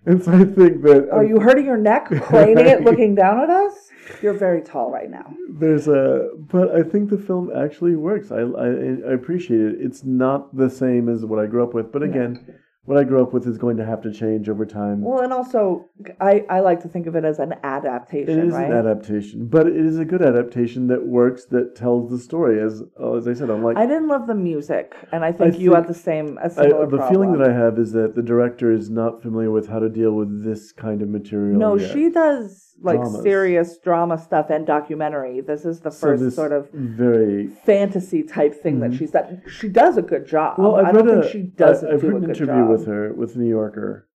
[0.07, 3.43] And so I think that Are um, you hurting your neck, craning it, looking down
[3.43, 3.86] at us?
[4.23, 5.35] You're very tall right now.
[5.51, 8.31] There's a, but I think the film actually works.
[8.31, 8.67] I, I
[9.11, 9.77] I appreciate it.
[9.81, 13.21] It's not the same as what I grew up with, but again, what I grew
[13.21, 15.03] up with is going to have to change over time.
[15.03, 15.87] Well, and also,
[16.21, 18.71] I, I like to think of it as an adaptation, It is right?
[18.71, 22.63] an adaptation, but it is a good adaptation that works, that tells the story.
[22.63, 25.71] As oh, as I said, unlike I didn't love the music, and I think you
[25.73, 27.13] think- had the same a I, similar the problem.
[27.13, 30.13] feeling that I have is that the director is not familiar with how to deal
[30.13, 31.59] with this kind of material.
[31.59, 31.93] No, yet.
[31.93, 33.23] she does like Dramas.
[33.23, 35.41] serious drama stuff and documentary.
[35.41, 39.43] This is the So first this sort of very fantasy type thing that she's done.
[39.49, 40.53] She does a good job.
[40.55, 40.63] Mm-hmm.
[40.63, 42.47] Well, I've I don't read think a- she doesn't I- I've do read an interview
[42.47, 42.69] job.
[42.71, 44.09] with her with New Yorker,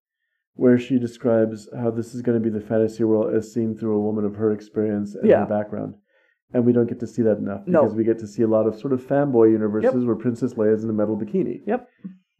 [0.54, 3.96] where she describes how this is going to be the fantasy world as seen through
[3.96, 5.40] a woman of her experience and Yeah.
[5.40, 5.94] her background,
[6.54, 7.82] and we don't get to see that enough No.
[7.82, 10.74] because we get to see a lot of sort of fanboy universes where Princess Leia
[10.74, 11.62] is in a metal bikini.
[11.66, 11.88] Yep.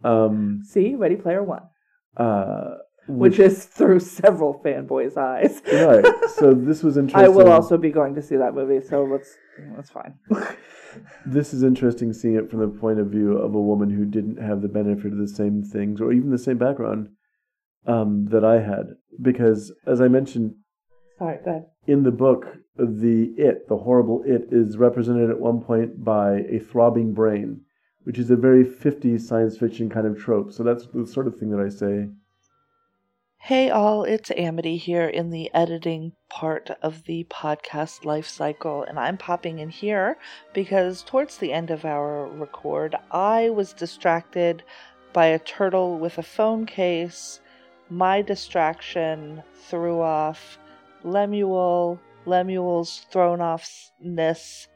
[0.05, 0.61] Um.
[0.65, 1.63] See, Ready Player One,
[2.17, 2.77] Uh.
[3.19, 5.61] Which is through several fanboys' eyes.
[5.73, 6.05] right.
[6.35, 7.25] So this was interesting.
[7.25, 9.37] I will also be going to see that movie, so let's
[9.77, 10.15] that's fine.
[11.25, 14.37] This is interesting seeing it from the point of view of a woman who didn't
[14.37, 17.09] have the benefit of the same things or even the same background
[17.87, 18.97] um, that I had.
[19.21, 20.55] Because, as I mentioned
[21.19, 21.67] Sorry, go ahead.
[21.87, 26.59] in the book, the it, the horrible it, is represented at one point by a
[26.59, 27.63] throbbing brain,
[28.05, 30.53] which is a very 50s science fiction kind of trope.
[30.53, 32.09] So that's the sort of thing that I say.
[33.47, 39.01] Hey all, it's Amity here in the editing part of the podcast life cycle, and
[39.01, 40.17] I'm popping in here
[40.55, 44.63] because towards the end of our record, I was distracted
[45.13, 47.41] by a turtle with a phone case.
[47.91, 50.57] My distraction threw off
[51.03, 51.99] Lemuel.
[52.27, 54.69] Lemuel's thrown offness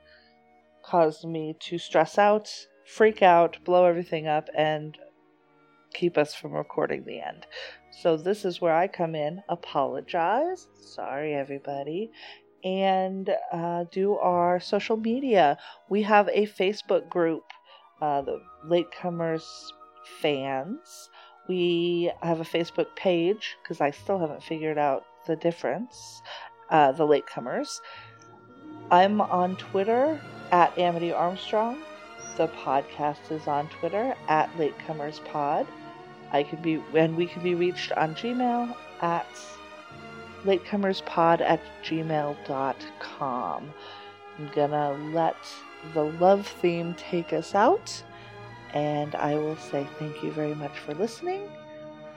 [0.82, 2.52] caused me to stress out,
[2.84, 4.98] freak out, blow everything up, and
[5.94, 7.46] keep us from recording the end.
[8.02, 12.10] So this is where I come in, apologize, sorry everybody,
[12.62, 15.56] and uh, do our social media.
[15.88, 17.44] We have a Facebook group,
[18.02, 19.46] uh, the Latecomers
[20.20, 21.08] fans.
[21.48, 26.20] We have a Facebook page because I still haven't figured out the difference.
[26.68, 27.80] Uh, the Latecomers.
[28.90, 30.20] I'm on Twitter
[30.52, 31.78] at Amity Armstrong.
[32.36, 35.66] The podcast is on Twitter at LatecomersPod.
[36.36, 39.26] I can be and we can be reached on Gmail at
[40.44, 43.74] latecomerspod at gmail.com.
[44.38, 45.36] I'm gonna let
[45.94, 48.02] the love theme take us out,
[48.74, 51.48] and I will say thank you very much for listening.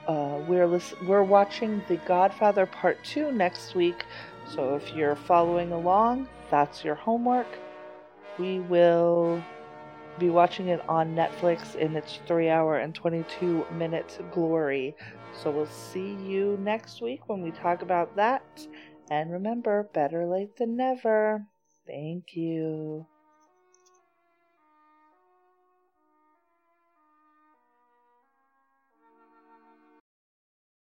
[0.06, 4.04] Uh, we're lis- we're watching The Godfather Part Two next week,
[4.46, 7.46] So if you're following along, that's your homework.
[8.38, 9.42] We will
[10.20, 14.94] be watching it on Netflix in its 3 hour and 22 minute glory.
[15.32, 18.66] So we'll see you next week when we talk about that.
[19.10, 21.44] And remember, better late than never.
[21.86, 23.06] Thank you.